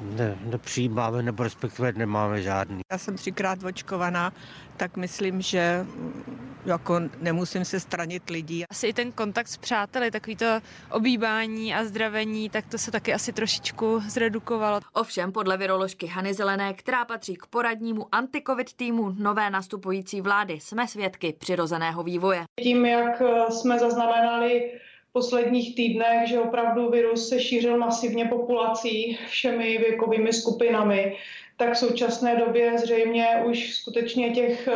ne, 0.00 0.38
nepřijímáme, 0.44 1.22
nebo 1.22 1.42
respektive 1.42 1.92
nemáme 1.92 2.42
žádný. 2.42 2.80
Já 2.92 2.98
jsem 2.98 3.16
třikrát 3.16 3.64
očkovaná, 3.64 4.32
tak 4.76 4.96
myslím, 4.96 5.42
že 5.42 5.80
mm, 5.82 6.56
jako 6.66 7.00
nemusím 7.20 7.64
se 7.64 7.80
stranit 7.80 8.30
lidí. 8.30 8.64
Asi 8.70 8.86
i 8.86 8.92
ten 8.92 9.12
kontakt 9.12 9.48
s 9.48 9.56
přáteli, 9.56 10.10
takový 10.10 10.36
to 10.36 10.60
obývání 10.90 11.74
a 11.74 11.84
zdravení, 11.84 12.50
tak 12.50 12.66
to 12.66 12.78
se 12.78 12.90
taky 12.90 13.14
asi 13.14 13.32
trošičku 13.32 14.02
zredukovalo. 14.08 14.80
Ovšem 14.92 15.32
podle 15.32 15.56
viroložky 15.56 16.06
Hany 16.06 16.34
Zelené, 16.34 16.74
která 16.74 17.04
patří 17.04 17.36
k 17.36 17.46
poradnímu 17.46 18.06
antikovid 18.12 18.72
týmu 18.72 19.14
nové 19.18 19.50
nastupující 19.50 20.20
vlády, 20.20 20.60
jsme 20.60 20.88
svědky 20.88 21.34
přirozeného 21.38 22.02
vývoje. 22.02 22.44
Tím, 22.62 22.86
jak 22.86 23.22
jsme 23.50 23.78
zaznamenali 23.78 24.72
posledních 25.16 25.74
týdnech, 25.74 26.28
že 26.28 26.40
opravdu 26.40 26.90
virus 26.90 27.28
se 27.28 27.40
šířil 27.40 27.76
masivně 27.76 28.24
populací 28.24 29.18
všemi 29.28 29.78
věkovými 29.78 30.32
skupinami, 30.32 31.16
tak 31.56 31.72
v 31.72 31.78
současné 31.78 32.36
době 32.36 32.78
zřejmě 32.78 33.26
už 33.48 33.74
skutečně 33.74 34.30
těch 34.30 34.68
eh, 34.68 34.74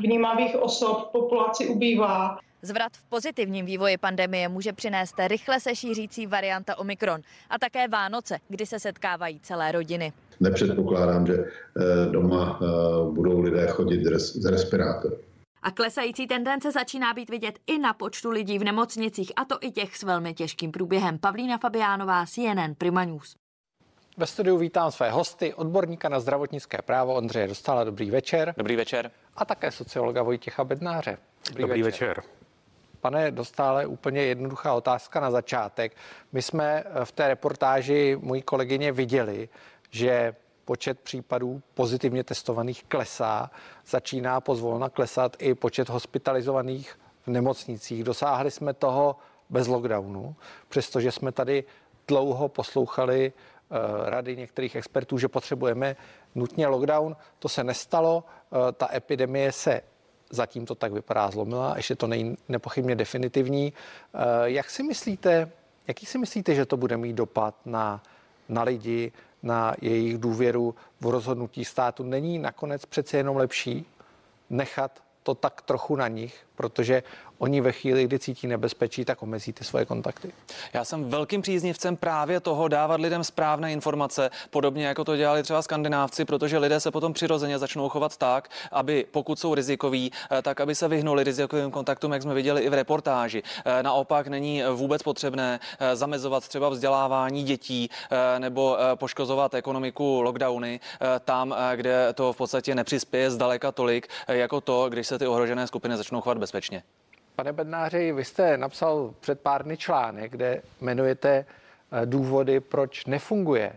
vnímavých 0.00 0.62
osob 0.62 1.08
v 1.08 1.12
populaci 1.12 1.66
ubývá. 1.66 2.38
Zvrat 2.62 2.92
v 2.92 3.08
pozitivním 3.08 3.66
vývoji 3.66 3.98
pandemie 3.98 4.48
může 4.48 4.72
přinést 4.72 5.14
rychle 5.26 5.60
se 5.60 5.74
šířící 5.76 6.26
varianta 6.26 6.78
Omikron 6.78 7.20
a 7.50 7.58
také 7.58 7.88
Vánoce, 7.88 8.38
kdy 8.48 8.66
se 8.66 8.78
setkávají 8.78 9.40
celé 9.40 9.72
rodiny. 9.72 10.12
Nepředpokládám, 10.40 11.26
že 11.26 11.34
eh, 11.34 12.10
doma 12.10 12.60
eh, 12.62 12.66
budou 13.10 13.40
lidé 13.40 13.66
chodit 13.66 14.04
z 14.16 14.44
respirátory. 14.50 15.29
A 15.62 15.70
klesající 15.70 16.26
tendence 16.26 16.72
začíná 16.72 17.14
být 17.14 17.30
vidět 17.30 17.58
i 17.66 17.78
na 17.78 17.92
počtu 17.92 18.30
lidí 18.30 18.58
v 18.58 18.64
nemocnicích, 18.64 19.32
a 19.36 19.44
to 19.44 19.58
i 19.60 19.70
těch 19.70 19.96
s 19.96 20.02
velmi 20.02 20.34
těžkým 20.34 20.72
průběhem. 20.72 21.18
Pavlína 21.18 21.58
Fabiánová, 21.58 22.26
CNN 22.26 22.74
Prima 22.78 23.04
News. 23.04 23.36
Ve 24.16 24.26
studiu 24.26 24.58
vítám 24.58 24.92
své 24.92 25.10
hosty, 25.10 25.54
odborníka 25.54 26.08
na 26.08 26.20
zdravotnické 26.20 26.78
právo 26.82 27.14
Ondřeje 27.14 27.48
Dostala. 27.48 27.84
Dobrý 27.84 28.10
večer. 28.10 28.54
Dobrý 28.56 28.76
večer. 28.76 29.10
A 29.36 29.44
také 29.44 29.70
sociologa 29.70 30.22
Vojtěcha 30.22 30.64
Bednáře. 30.64 31.18
Dobrý, 31.48 31.62
Dobrý 31.62 31.82
večer. 31.82 32.08
večer. 32.08 32.24
Pane 33.00 33.30
Dostále, 33.30 33.86
úplně 33.86 34.22
jednoduchá 34.22 34.74
otázka 34.74 35.20
na 35.20 35.30
začátek. 35.30 35.96
My 36.32 36.42
jsme 36.42 36.84
v 37.04 37.12
té 37.12 37.28
reportáži 37.28 38.18
mojí 38.20 38.42
kolegyně 38.42 38.92
viděli, 38.92 39.48
že 39.90 40.34
počet 40.64 41.00
případů 41.00 41.62
pozitivně 41.74 42.24
testovaných 42.24 42.84
klesá, 42.84 43.50
začíná 43.86 44.40
pozvolna 44.40 44.88
klesat 44.88 45.36
i 45.38 45.54
počet 45.54 45.88
hospitalizovaných 45.88 46.98
v 47.22 47.28
nemocnicích. 47.28 48.04
Dosáhli 48.04 48.50
jsme 48.50 48.74
toho 48.74 49.16
bez 49.50 49.66
lockdownu, 49.66 50.36
přestože 50.68 51.12
jsme 51.12 51.32
tady 51.32 51.64
dlouho 52.08 52.48
poslouchali 52.48 53.32
uh, 53.32 54.08
rady 54.08 54.36
některých 54.36 54.76
expertů, 54.76 55.18
že 55.18 55.28
potřebujeme 55.28 55.96
nutně 56.34 56.66
lockdown. 56.66 57.16
To 57.38 57.48
se 57.48 57.64
nestalo, 57.64 58.24
uh, 58.50 58.58
ta 58.72 58.88
epidemie 58.94 59.52
se 59.52 59.80
zatím 60.30 60.66
to 60.66 60.74
tak 60.74 60.92
vypadá 60.92 61.30
zlomila, 61.30 61.76
ještě 61.76 61.96
to 61.96 62.06
není 62.06 62.36
nepochybně 62.48 62.96
definitivní. 62.96 63.72
Uh, 64.14 64.20
jak 64.44 64.70
si 64.70 64.82
myslíte, 64.82 65.50
jaký 65.88 66.06
si 66.06 66.18
myslíte, 66.18 66.54
že 66.54 66.66
to 66.66 66.76
bude 66.76 66.96
mít 66.96 67.12
dopad 67.12 67.54
na, 67.64 68.02
na 68.48 68.62
lidi, 68.62 69.12
na 69.42 69.74
jejich 69.80 70.18
důvěru 70.18 70.74
v 71.00 71.06
rozhodnutí 71.06 71.64
státu? 71.64 72.02
Není 72.02 72.38
nakonec 72.38 72.86
přece 72.86 73.16
jenom 73.16 73.36
lepší 73.36 73.86
nechat 74.50 75.02
to 75.22 75.34
tak 75.34 75.62
trochu 75.62 75.96
na 75.96 76.08
nich, 76.08 76.46
protože 76.54 77.02
oni 77.40 77.60
ve 77.60 77.72
chvíli, 77.72 78.04
kdy 78.04 78.18
cítí 78.18 78.46
nebezpečí, 78.46 79.04
tak 79.04 79.22
omezí 79.22 79.52
ty 79.52 79.64
svoje 79.64 79.84
kontakty. 79.84 80.32
Já 80.72 80.84
jsem 80.84 81.10
velkým 81.10 81.42
příznivcem 81.42 81.96
právě 81.96 82.40
toho 82.40 82.68
dávat 82.68 83.00
lidem 83.00 83.24
správné 83.24 83.72
informace, 83.72 84.30
podobně 84.50 84.86
jako 84.86 85.04
to 85.04 85.16
dělali 85.16 85.42
třeba 85.42 85.62
skandinávci, 85.62 86.24
protože 86.24 86.58
lidé 86.58 86.80
se 86.80 86.90
potom 86.90 87.12
přirozeně 87.12 87.58
začnou 87.58 87.88
chovat 87.88 88.16
tak, 88.16 88.48
aby 88.72 89.06
pokud 89.10 89.38
jsou 89.38 89.54
rizikoví, 89.54 90.12
eh, 90.30 90.42
tak 90.42 90.60
aby 90.60 90.74
se 90.74 90.88
vyhnuli 90.88 91.24
rizikovým 91.24 91.70
kontaktům, 91.70 92.12
jak 92.12 92.22
jsme 92.22 92.34
viděli 92.34 92.62
i 92.62 92.68
v 92.68 92.74
reportáži. 92.74 93.42
Eh, 93.64 93.82
naopak 93.82 94.26
není 94.28 94.62
vůbec 94.74 95.02
potřebné 95.02 95.60
eh, 95.78 95.96
zamezovat 95.96 96.48
třeba 96.48 96.68
vzdělávání 96.68 97.42
dětí 97.42 97.90
nebo 98.38 98.76
poškozovat 98.94 99.54
ekonomiku 99.54 100.22
lockdowny 100.22 100.80
tam, 101.24 101.54
kde 101.76 102.12
to 102.12 102.32
v 102.32 102.36
podstatě 102.36 102.74
nepřispěje 102.74 103.30
zdaleka 103.30 103.72
tolik, 103.72 104.08
jako 104.28 104.60
to, 104.60 104.90
když 104.90 105.06
se 105.06 105.18
ty 105.18 105.26
ohrožené 105.26 105.66
skupiny 105.66 105.96
začnou 105.96 106.20
chovat 106.20 106.38
bezpečně. 106.38 106.82
Pane 107.40 107.52
Bednáři, 107.52 108.12
vy 108.12 108.24
jste 108.24 108.56
napsal 108.56 109.14
před 109.20 109.40
pár 109.40 109.64
dny 109.64 109.76
článek, 109.76 110.30
kde 110.30 110.62
jmenujete 110.80 111.30
eh, 111.30 112.06
důvody, 112.06 112.60
proč 112.60 113.06
nefunguje 113.06 113.72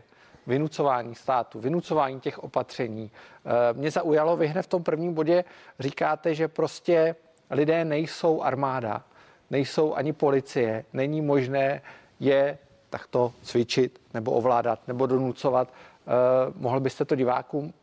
vynucování 0.48 1.16
státu, 1.16 1.60
vynucování 1.60 2.20
těch 2.20 2.40
opatření. 2.44 3.12
Eh, 3.46 3.74
mě 3.74 3.92
zaujalo, 3.92 4.38
vy 4.38 4.48
hned 4.48 4.62
v 4.62 4.68
tom 4.68 4.84
prvním 4.84 5.14
bodě 5.14 5.44
říkáte, 5.80 6.36
že 6.36 6.48
prostě 6.48 7.16
lidé 7.50 7.86
nejsou 7.86 8.42
armáda, 8.42 9.04
nejsou 9.50 9.94
ani 9.94 10.14
policie, 10.14 10.86
není 10.94 11.22
možné 11.22 11.82
je 12.20 12.58
takto 12.90 13.34
cvičit 13.42 14.02
nebo 14.14 14.32
ovládat 14.32 14.88
nebo 14.88 15.08
donucovat. 15.08 15.74
Eh, 15.74 16.10
mohl 16.56 16.80
byste 16.80 17.06
to 17.06 17.16
divákům 17.16 17.74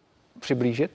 přiblížit? 0.40 0.90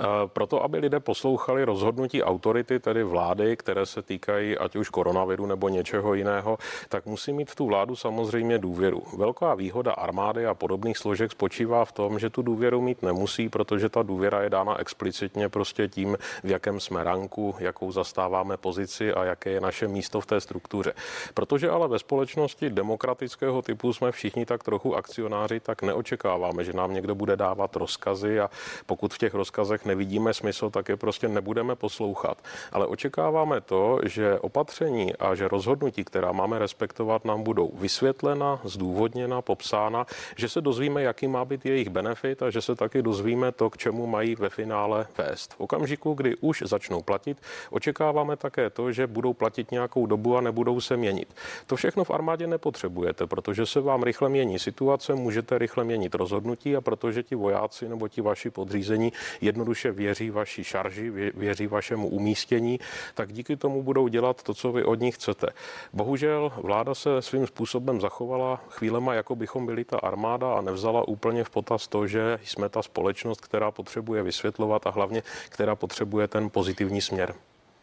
Eh, 0.00 0.04
proto, 0.26 0.62
aby 0.62 0.78
lidé 0.78 1.00
poslouchali 1.00 1.64
rozhodnutí 1.64 2.22
autority, 2.22 2.78
tedy 2.78 3.04
vlády, 3.04 3.56
které 3.56 3.86
se 3.86 4.02
týkají 4.02 4.58
ať 4.58 4.76
už 4.76 4.88
koronaviru 4.88 5.46
nebo 5.46 5.68
něčeho 5.68 6.14
jiného, 6.14 6.58
tak 6.88 7.06
musí 7.06 7.32
mít 7.32 7.50
v 7.50 7.54
tu 7.54 7.66
vládu 7.66 7.96
samozřejmě 7.96 8.58
důvěru. 8.58 9.02
Velká 9.16 9.54
výhoda 9.54 9.92
armády 9.92 10.46
a 10.46 10.54
podobných 10.54 10.98
složek 10.98 11.32
spočívá 11.32 11.84
v 11.84 11.92
tom, 11.92 12.18
že 12.18 12.30
tu 12.30 12.42
důvěru 12.42 12.80
mít 12.80 13.02
nemusí, 13.02 13.48
protože 13.48 13.88
ta 13.88 14.02
důvěra 14.02 14.42
je 14.42 14.50
dána 14.50 14.78
explicitně 14.78 15.48
prostě 15.48 15.88
tím, 15.88 16.18
v 16.44 16.50
jakém 16.50 16.80
jsme 16.80 17.04
ranku, 17.04 17.54
jakou 17.58 17.92
zastáváme 17.92 18.56
pozici 18.56 19.12
a 19.12 19.24
jaké 19.24 19.50
je 19.50 19.60
naše 19.60 19.88
místo 19.88 20.20
v 20.20 20.26
té 20.26 20.40
struktuře. 20.40 20.92
Protože 21.34 21.70
ale 21.70 21.88
ve 21.88 21.98
společnosti 21.98 22.70
demokratického 22.70 23.62
typu 23.62 23.92
jsme 23.92 24.12
všichni 24.12 24.46
tak 24.46 24.62
trochu 24.62 24.96
akcionáři, 24.96 25.60
tak 25.60 25.82
neočekáváme, 25.82 26.64
že 26.64 26.72
nám 26.72 26.94
někdo 26.94 27.14
bude 27.14 27.36
dávat 27.36 27.76
rozkazy 27.76 28.40
a 28.40 28.50
pokud 28.86 29.14
v 29.14 29.18
těch 29.18 29.34
rozkazech 29.34 29.84
nevidíme 29.84 30.34
smysl, 30.34 30.70
tak 30.70 30.88
je 30.88 30.96
prostě 30.96 31.28
nebudeme 31.28 31.76
poslouchat. 31.76 32.42
Ale 32.72 32.86
očekáváme 32.86 33.60
to, 33.60 33.98
že 34.04 34.38
opatření 34.38 35.16
a 35.16 35.34
že 35.34 35.48
rozhodnutí, 35.48 36.04
která 36.04 36.32
máme 36.32 36.58
respektovat, 36.58 37.24
nám 37.24 37.42
budou 37.42 37.70
vysvětlena, 37.74 38.60
zdůvodněna, 38.64 39.42
popsána, 39.42 40.06
že 40.36 40.48
se 40.48 40.60
dozvíme, 40.60 41.02
jaký 41.02 41.26
má 41.28 41.44
být 41.44 41.66
jejich 41.66 41.88
benefit 41.88 42.42
a 42.42 42.50
že 42.50 42.62
se 42.62 42.74
taky 42.74 43.02
dozvíme 43.02 43.52
to, 43.52 43.70
k 43.70 43.76
čemu 43.76 44.06
mají 44.06 44.34
ve 44.34 44.48
finále 44.48 45.06
vést. 45.18 45.54
V 45.54 45.60
okamžiku, 45.60 46.14
kdy 46.14 46.36
už 46.36 46.62
začnou 46.66 47.02
platit, 47.02 47.38
očekáváme 47.70 48.36
také 48.36 48.70
to, 48.70 48.92
že 48.92 49.06
budou 49.06 49.32
platit 49.32 49.70
nějakou 49.70 50.06
dobu 50.06 50.36
a 50.36 50.40
nebudou 50.40 50.80
se 50.80 50.96
měnit. 50.96 51.34
To 51.66 51.76
všechno 51.76 52.04
v 52.04 52.10
armádě 52.10 52.46
nepotřebujete, 52.46 53.26
protože 53.26 53.66
se 53.66 53.80
vám 53.80 54.02
rychle 54.02 54.28
mění 54.28 54.58
situace, 54.58 55.14
můžete 55.14 55.58
rychle 55.58 55.84
měnit 55.84 56.14
rozhodnutí 56.14 56.76
a 56.76 56.80
protože 56.80 57.22
ti 57.22 57.34
vojáci 57.34 57.88
nebo 57.88 58.08
ti 58.08 58.20
vaši 58.20 58.50
podřízení 58.62 59.12
jednoduše 59.40 59.92
věří 59.92 60.30
vaší 60.30 60.64
šarži, 60.64 61.10
věří 61.34 61.66
vašemu 61.66 62.08
umístění, 62.08 62.78
tak 63.14 63.32
díky 63.32 63.56
tomu 63.56 63.82
budou 63.82 64.08
dělat 64.08 64.42
to, 64.42 64.54
co 64.54 64.72
vy 64.72 64.84
od 64.84 65.00
nich 65.00 65.14
chcete. 65.14 65.46
Bohužel 65.92 66.52
vláda 66.62 66.94
se 66.94 67.22
svým 67.22 67.46
způsobem 67.46 68.00
zachovala 68.00 68.60
chvílema, 68.68 69.14
jako 69.14 69.36
bychom 69.36 69.66
byli 69.66 69.84
ta 69.84 69.98
armáda 69.98 70.54
a 70.54 70.60
nevzala 70.60 71.08
úplně 71.08 71.44
v 71.44 71.50
potaz 71.50 71.88
to, 71.88 72.06
že 72.06 72.38
jsme 72.44 72.68
ta 72.68 72.82
společnost, 72.82 73.40
která 73.40 73.70
potřebuje 73.70 74.22
vysvětlovat 74.22 74.86
a 74.86 74.90
hlavně, 74.90 75.22
která 75.48 75.74
potřebuje 75.74 76.28
ten 76.28 76.50
pozitivní 76.50 77.00
směr. 77.00 77.34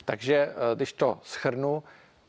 Takže 0.05 0.35
eh, 0.35 0.75
když 0.75 0.93
to 0.93 1.19
schrnu, 1.23 1.83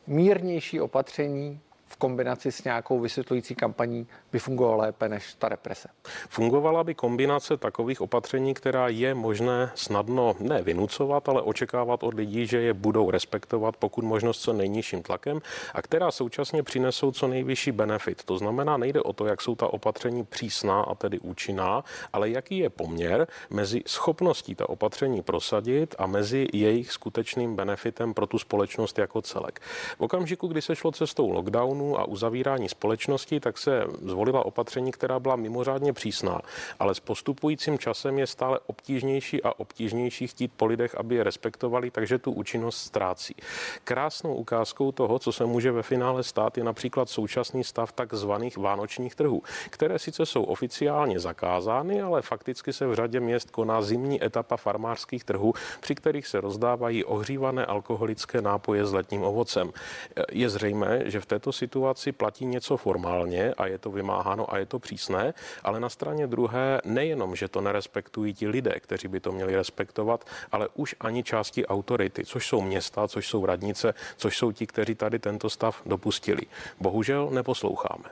mírnější 0.07 0.81
opatření 0.81 1.61
v 1.93 1.97
kombinaci 1.97 2.53
s 2.53 2.65
nějakou 2.65 3.01
vysvětlující 3.01 3.55
kampaní 3.55 4.07
by 4.33 4.39
fungovalo 4.39 4.77
lépe 4.77 5.09
než 5.09 5.35
ta 5.35 5.49
represe? 5.49 5.89
Fungovala 6.29 6.85
by 6.85 6.95
kombinace 6.95 7.57
takových 7.57 8.01
opatření, 8.01 8.55
která 8.55 8.89
je 8.89 9.15
možné 9.15 9.73
snadno 9.75 10.35
ne 10.41 10.63
vynucovat, 10.63 11.29
ale 11.29 11.43
očekávat 11.43 12.03
od 12.03 12.15
lidí, 12.15 12.47
že 12.47 12.61
je 12.61 12.75
budou 12.75 13.11
respektovat 13.11 13.77
pokud 13.77 14.05
možno 14.05 14.33
s 14.33 14.39
co 14.39 14.53
nejnižším 14.53 15.03
tlakem 15.03 15.41
a 15.75 15.83
která 15.83 16.11
současně 16.11 16.63
přinesou 16.63 17.13
co 17.13 17.29
nejvyšší 17.29 17.73
benefit. 17.73 18.25
To 18.25 18.39
znamená, 18.39 18.77
nejde 18.77 19.03
o 19.03 19.13
to, 19.13 19.27
jak 19.27 19.41
jsou 19.41 19.55
ta 19.55 19.67
opatření 19.67 20.25
přísná 20.25 20.81
a 20.81 20.95
tedy 20.95 21.19
účinná, 21.19 21.85
ale 22.13 22.31
jaký 22.31 22.59
je 22.59 22.71
poměr 22.71 23.27
mezi 23.51 23.83
schopností 23.87 24.55
ta 24.55 24.69
opatření 24.69 25.23
prosadit 25.23 25.95
a 25.99 26.07
mezi 26.07 26.49
jejich 26.53 26.93
skutečným 26.93 27.57
benefitem 27.57 28.15
pro 28.15 28.27
tu 28.27 28.39
společnost 28.39 28.99
jako 28.99 29.23
celek. 29.23 29.61
V 29.99 30.01
okamžiku, 30.01 30.47
kdy 30.49 30.63
se 30.63 30.77
šlo 30.77 30.93
cestou 30.93 31.31
lockdownu, 31.31 31.80
lockdownu 31.81 31.99
a 31.99 32.05
uzavírání 32.05 32.69
společnosti, 32.69 33.41
tak 33.41 33.59
se 33.59 33.85
zvolila 34.03 34.47
opatření, 34.47 34.93
která 34.93 35.19
byla 35.19 35.37
mimořádně 35.37 35.93
přísná, 35.93 36.41
ale 36.79 36.95
s 36.95 37.01
postupujícím 37.01 37.79
časem 37.79 38.19
je 38.19 38.27
stále 38.27 38.59
obtížnější 38.67 39.43
a 39.43 39.53
obtížnější 39.59 40.27
chtít 40.27 40.53
po 40.57 40.67
lidech, 40.67 40.95
aby 40.95 41.15
je 41.15 41.25
respektovali, 41.25 41.91
takže 41.91 42.19
tu 42.19 42.33
účinnost 42.33 42.77
ztrácí. 42.77 43.35
Krásnou 43.85 44.35
ukázkou 44.35 44.93
toho, 44.93 45.19
co 45.19 45.33
se 45.33 45.47
může 45.47 45.73
ve 45.73 45.83
finále 45.83 46.23
stát, 46.23 46.59
je 46.59 46.65
například 46.65 47.09
současný 47.09 47.65
stav 47.65 47.93
takzvaných 47.93 48.57
vánočních 48.57 49.15
trhů, 49.15 49.43
které 49.71 49.99
sice 49.99 50.27
jsou 50.27 50.43
oficiálně 50.43 51.21
zakázány, 51.21 52.03
ale 52.03 52.23
fakticky 52.23 52.73
se 52.73 52.87
v 52.87 52.95
řadě 52.95 53.21
měst 53.21 53.51
koná 53.51 53.83
zimní 53.83 54.25
etapa 54.25 54.57
farmářských 54.57 55.25
trhů, 55.25 55.53
při 55.81 55.95
kterých 55.95 56.27
se 56.27 56.41
rozdávají 56.41 57.05
ohřívané 57.05 57.67
alkoholické 57.67 58.43
nápoje 58.43 58.87
s 58.87 58.93
letním 58.93 59.23
ovocem. 59.23 59.73
Je 60.33 60.49
zřejmé, 60.51 61.03
že 61.05 61.21
v 61.21 61.27
této 61.27 61.53
situaci 61.53 61.70
situaci 61.71 62.13
platí 62.13 62.47
něco 62.47 62.77
formálně 62.77 63.55
a 63.55 63.67
je 63.67 63.79
to 63.79 63.91
vymáháno 63.91 64.53
a 64.53 64.59
je 64.59 64.67
to 64.67 64.79
přísné, 64.79 65.35
ale 65.63 65.81
na 65.81 65.89
straně 65.89 66.27
druhé 66.27 66.81
nejenom, 66.85 67.37
že 67.37 67.49
to 67.49 67.61
nerespektují 67.61 68.35
ti 68.35 68.49
lidé, 68.49 68.75
kteří 68.81 69.09
by 69.09 69.21
to 69.21 69.33
měli 69.33 69.57
respektovat, 69.57 70.25
ale 70.53 70.69
už 70.75 70.95
ani 71.01 71.23
části 71.23 71.67
autority, 71.67 72.25
což 72.25 72.47
jsou 72.47 72.61
města, 72.61 73.09
což 73.09 73.29
jsou 73.29 73.47
radnice, 73.47 73.95
což 74.17 74.39
jsou 74.39 74.53
ti, 74.53 74.67
kteří 74.67 74.95
tady 74.95 75.19
tento 75.19 75.51
stav 75.51 75.83
dopustili. 75.87 76.43
Bohužel 76.81 77.31
neposloucháme. 77.31 78.11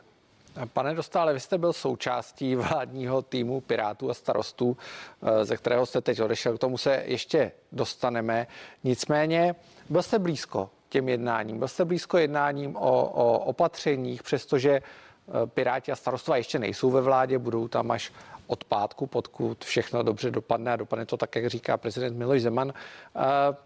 Pane 0.72 0.94
Dostále, 0.94 1.34
vy 1.34 1.40
jste 1.40 1.58
byl 1.58 1.72
součástí 1.72 2.54
vládního 2.54 3.22
týmu 3.22 3.60
Pirátů 3.60 4.10
a 4.10 4.14
starostů, 4.14 4.76
eh, 4.76 5.44
ze 5.44 5.56
kterého 5.56 5.86
jste 5.86 6.00
teď 6.00 6.22
odešel. 6.22 6.56
K 6.56 6.60
tomu 6.60 6.78
se 6.78 7.02
ještě 7.06 7.52
dostaneme. 7.72 8.46
Nicméně 8.84 9.54
byl 9.88 10.02
jste 10.02 10.18
blízko 10.18 10.70
těm 10.88 11.08
jednáním. 11.08 11.58
Byl 11.58 11.68
jste 11.68 11.84
blízko 11.84 12.18
jednáním 12.18 12.76
o, 12.76 13.04
o 13.04 13.38
opatřeních, 13.38 14.22
přestože 14.22 14.70
eh, 14.70 15.46
Piráti 15.46 15.92
a 15.92 15.96
starostova 15.96 16.36
ještě 16.36 16.58
nejsou 16.58 16.90
ve 16.90 17.00
vládě, 17.00 17.38
budou 17.38 17.68
tam 17.68 17.90
až 17.90 18.12
od 18.46 18.64
pátku, 18.64 19.06
pokud 19.06 19.64
všechno 19.64 20.02
dobře 20.02 20.30
dopadne 20.30 20.72
a 20.72 20.76
dopadne 20.76 21.06
to 21.06 21.16
tak, 21.16 21.36
jak 21.36 21.46
říká 21.46 21.76
prezident 21.76 22.16
Miloš 22.16 22.42
Zeman. 22.42 22.72
Eh, 23.16 23.56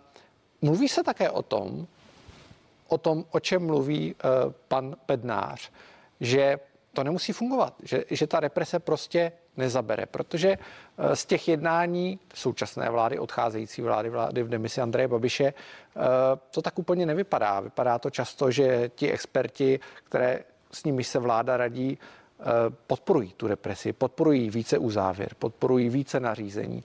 mluví 0.62 0.88
se 0.88 1.02
také 1.02 1.30
o 1.30 1.42
tom, 1.42 1.86
o 2.88 2.98
tom, 2.98 3.24
o 3.30 3.40
čem 3.40 3.66
mluví 3.66 4.14
eh, 4.14 4.28
pan 4.68 4.96
Bednář, 5.08 5.70
že 6.20 6.58
to 6.92 7.04
nemusí 7.04 7.32
fungovat, 7.32 7.74
že, 7.82 8.04
že 8.10 8.26
ta 8.26 8.40
represe 8.40 8.78
prostě 8.78 9.32
nezabere, 9.56 10.06
protože 10.06 10.58
eh, 10.58 11.16
z 11.16 11.26
těch 11.26 11.48
jednání 11.48 12.18
současné 12.34 12.90
vlády, 12.90 13.18
odcházející 13.18 13.82
vlády, 13.82 14.10
vlády 14.10 14.42
v 14.42 14.48
demisi 14.48 14.80
Andreje 14.80 15.08
Babiše, 15.08 15.44
eh, 15.44 16.00
to 16.50 16.62
tak 16.62 16.78
úplně 16.78 17.06
nevypadá. 17.06 17.60
Vypadá 17.60 17.98
to 17.98 18.10
často, 18.10 18.50
že 18.50 18.90
ti 18.94 19.12
experti, 19.12 19.80
které 20.04 20.44
s 20.72 20.84
nimi 20.84 21.04
se 21.04 21.18
vláda 21.18 21.56
radí, 21.56 21.98
eh, 21.98 22.44
podporují 22.86 23.32
tu 23.36 23.46
represi, 23.46 23.92
podporují 23.92 24.50
více 24.50 24.78
uzávěr, 24.78 25.30
podporují 25.38 25.88
více 25.88 26.20
nařízení. 26.20 26.84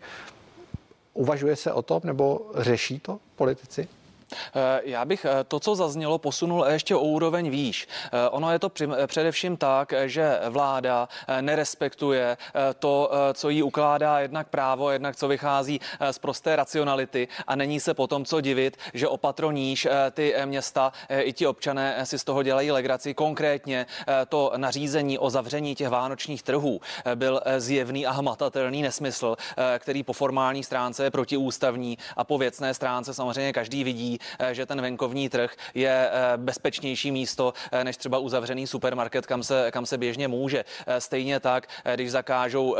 Uvažuje 1.13 1.55
se 1.55 1.73
o 1.73 1.81
tom 1.81 2.01
nebo 2.03 2.51
řeší 2.55 2.99
to 2.99 3.19
politici? 3.35 3.87
Eh, 4.33 4.81
já 4.83 5.05
bych 5.05 5.25
eh, 5.25 5.43
to, 5.43 5.59
co 5.59 5.75
zaznělo, 5.75 6.17
posunul 6.17 6.65
ještě 6.69 6.95
o 6.95 6.99
úroveň 6.99 7.49
výš. 7.49 7.87
Eh, 8.05 8.29
ono 8.29 8.51
je 8.51 8.59
to 8.59 8.71
především 9.07 9.57
tak, 9.57 9.93
že 10.05 10.39
vláda 10.49 11.09
nerespektuje 11.41 12.37
to, 12.79 13.11
co 13.33 13.49
jí 13.49 13.63
ukládá 13.63 14.19
jednak 14.19 14.47
právo, 14.47 14.91
jednak 14.91 15.15
co 15.15 15.27
vychází 15.27 15.81
z 16.11 16.19
prosté 16.19 16.55
racionality 16.55 17.27
a 17.47 17.55
není 17.55 17.79
se 17.79 17.93
potom 17.93 18.25
co 18.25 18.41
divit, 18.41 18.77
že 18.93 19.07
opatroníž 19.07 19.87
ty 20.11 20.35
města 20.45 20.91
i 21.19 21.33
ti 21.33 21.47
občané 21.47 22.05
si 22.05 22.19
z 22.19 22.23
toho 22.23 22.43
dělají 22.43 22.71
legraci. 22.71 23.13
Konkrétně 23.13 23.85
to 24.29 24.51
nařízení 24.57 25.19
o 25.19 25.29
zavření 25.29 25.75
těch 25.75 25.89
vánočních 25.89 26.43
trhů 26.43 26.81
byl 27.15 27.41
zjevný 27.57 28.05
a 28.05 28.11
hmatatelný 28.11 28.81
nesmysl, 28.81 29.35
který 29.79 30.03
po 30.03 30.13
formální 30.13 30.63
stránce 30.63 31.03
je 31.03 31.11
protiústavní 31.11 31.97
a 32.17 32.23
po 32.23 32.37
věcné 32.37 32.73
stránce 32.73 33.13
samozřejmě 33.13 33.53
každý 33.53 33.83
vidí, 33.83 34.16
Eh, 34.39 34.53
že 34.53 34.65
ten 34.65 34.81
venkovní 34.81 35.29
trh 35.29 35.55
je 35.73 36.09
eh, 36.11 36.37
bezpečnější 36.37 37.11
místo 37.11 37.53
eh, 37.71 37.83
než 37.83 37.97
třeba 37.97 38.17
uzavřený 38.17 38.67
supermarket, 38.67 39.25
kam 39.25 39.43
se, 39.43 39.71
kam 39.71 39.85
se 39.85 39.97
běžně 39.97 40.27
může. 40.27 40.65
Stejně 40.99 41.39
tak, 41.39 41.67
když 41.95 42.11
zakážou 42.11 42.75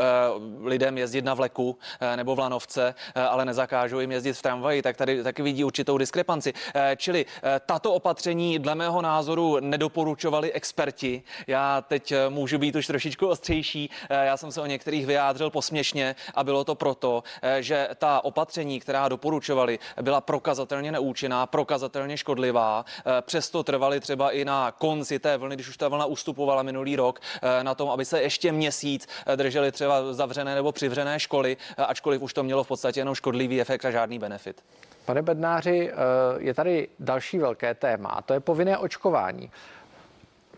lidem 0.60 0.98
jezdit 0.98 1.24
na 1.24 1.34
vleku 1.34 1.78
nebo 2.16 2.34
v 2.34 2.38
lanovce, 2.38 2.94
ale 3.14 3.44
nezakážou 3.44 4.00
jim 4.00 4.12
jezdit 4.12 4.32
v 4.32 4.42
tramvaji, 4.42 4.82
tak 4.82 4.96
tady 4.96 5.22
taky 5.22 5.42
vidí 5.42 5.64
určitou 5.64 5.98
diskrepanci. 5.98 6.52
Čili 6.96 7.26
tato 7.66 7.92
opatření 7.92 8.58
dle 8.58 8.74
mého 8.74 9.02
názoru 9.02 9.56
nedoporučovali 9.60 10.52
experti. 10.52 11.22
Já 11.46 11.80
teď 11.80 12.14
můžu 12.28 12.58
být 12.58 12.76
už 12.76 12.86
trošičku 12.86 13.26
ostřejší. 13.26 13.90
Já 14.10 14.36
jsem 14.36 14.52
se 14.52 14.60
o 14.60 14.66
některých 14.66 15.06
vyjádřil 15.06 15.50
posměšně 15.50 16.16
a 16.34 16.44
bylo 16.44 16.64
to 16.64 16.74
proto, 16.74 17.22
že 17.60 17.88
ta 17.98 18.24
opatření, 18.24 18.80
která 18.80 19.08
doporučovali, 19.08 19.78
byla 20.02 20.20
prokazatelně 20.20 20.92
neúčinná 20.92 21.27
účinná, 21.28 21.46
prokazatelně 21.46 22.16
škodlivá. 22.16 22.84
Eh, 22.98 23.22
přesto 23.22 23.62
trvali 23.62 24.00
třeba 24.00 24.30
i 24.30 24.44
na 24.44 24.72
konci 24.72 25.18
té 25.18 25.36
vlny, 25.36 25.56
když 25.56 25.68
už 25.68 25.76
ta 25.76 25.88
vlna 25.88 26.04
ustupovala 26.06 26.62
minulý 26.62 26.96
rok, 26.96 27.20
eh, 27.20 27.64
na 27.64 27.74
tom, 27.74 27.90
aby 27.90 28.04
se 28.04 28.22
ještě 28.22 28.52
měsíc 28.52 29.08
eh, 29.26 29.36
drželi 29.36 29.72
třeba 29.72 30.12
zavřené 30.12 30.54
nebo 30.54 30.72
přivřené 30.72 31.20
školy, 31.20 31.56
ačkoliv 31.76 32.22
už 32.22 32.34
to 32.34 32.42
mělo 32.42 32.64
v 32.64 32.68
podstatě 32.68 33.00
jenom 33.00 33.14
škodlivý 33.14 33.60
efekt 33.60 33.84
a 33.84 33.90
žádný 33.90 34.18
benefit. 34.18 34.62
Pane 35.04 35.22
Bednáři, 35.22 35.92
je 36.38 36.54
tady 36.54 36.88
další 36.98 37.38
velké 37.38 37.74
téma 37.74 38.08
a 38.08 38.22
to 38.22 38.34
je 38.34 38.40
povinné 38.40 38.78
očkování. 38.78 39.50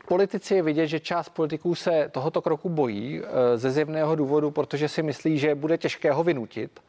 Politici 0.09 0.54
je 0.54 0.62
vidět, 0.62 0.87
že 0.87 1.00
část 1.00 1.28
politiků 1.28 1.74
se 1.74 2.09
tohoto 2.12 2.42
kroku 2.42 2.68
bojí 2.68 3.22
ze 3.54 3.70
zjevného 3.70 4.14
důvodu, 4.14 4.50
protože 4.50 4.88
si 4.88 5.02
myslí, 5.02 5.38
že 5.38 5.54
bude 5.54 5.78
těžké 5.78 6.12
ho 6.12 6.22
vynutit. 6.24 6.80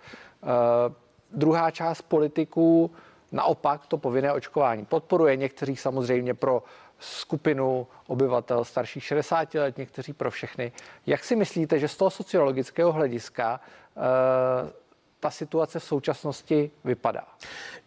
Druhá 1.32 1.72
část 1.72 2.02
politiků 2.02 2.92
naopak 3.32 3.88
to 3.88 3.98
povinné 3.98 4.34
očkování 4.34 4.86
podporuje. 4.86 5.36
Někteří 5.36 5.76
samozřejmě 5.76 6.34
pro 6.34 6.64
skupinu 7.00 7.88
obyvatel 8.08 8.66
starších 8.66 9.04
60 9.04 9.54
let, 9.54 9.78
někteří 9.78 10.14
pro 10.14 10.32
všechny. 10.32 10.72
Jak 11.06 11.24
si 11.24 11.36
myslíte, 11.36 11.80
že 11.80 11.88
z 11.88 11.98
toho 11.98 12.10
sociologického 12.10 12.92
hlediska 12.92 13.60
eh, 13.98 14.81
ta 15.22 15.32
situace 15.32 15.80
v 15.80 15.84
současnosti 15.84 16.72
vypadá? 16.84 17.24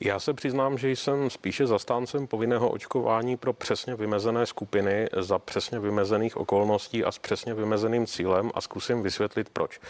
Já 0.01 0.21
se 0.21 0.35
přiznám, 0.35 0.79
že 0.79 0.91
jsem 0.91 1.31
spíše 1.31 1.67
zastáncem 1.67 2.27
povinného 2.27 2.69
očkování 2.69 3.37
pro 3.37 3.53
přesně 3.53 3.95
vymezené 3.95 4.47
skupiny 4.47 5.09
za 5.17 5.39
přesně 5.39 5.79
vymezených 5.79 6.37
okolností 6.37 7.05
a 7.05 7.13
s 7.13 7.19
přesně 7.19 7.55
vymezeným 7.55 8.07
cílem 8.07 8.51
a 8.55 8.61
zkusím 8.61 9.03
vysvětlit 9.03 9.49
proč. 9.49 9.81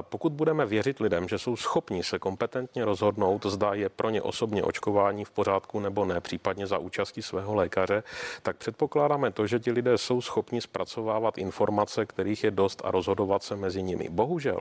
Pokud 0.00 0.32
budeme 0.32 0.66
věřit 0.66 1.00
lidem, 1.00 1.28
že 1.28 1.38
jsou 1.38 1.56
schopni 1.56 2.04
se 2.04 2.18
kompetentně 2.18 2.84
rozhodnout, 2.84 3.46
zda 3.46 3.74
je 3.74 3.88
pro 3.88 4.10
ně 4.10 4.22
osobně 4.22 4.62
očkování 4.62 5.24
v 5.24 5.30
pořádku 5.30 5.80
nebo 5.80 6.04
ne, 6.04 6.20
případně 6.20 6.66
za 6.66 6.78
účastí 6.78 7.22
svého 7.22 7.54
lékaře, 7.54 8.02
tak 8.42 8.56
předpokládáme 8.56 9.30
to, 9.30 9.46
že 9.46 9.58
ti 9.58 9.72
lidé 9.72 9.98
jsou 9.98 10.20
schopni 10.20 10.60
zpracovávat 10.60 11.38
informace, 11.38 12.06
kterých 12.06 12.44
je 12.44 12.50
dost 12.50 12.82
a 12.84 12.90
rozhodovat 12.90 13.42
se 13.42 13.56
mezi 13.56 13.82
nimi. 13.82 14.08
Bohužel, 14.10 14.60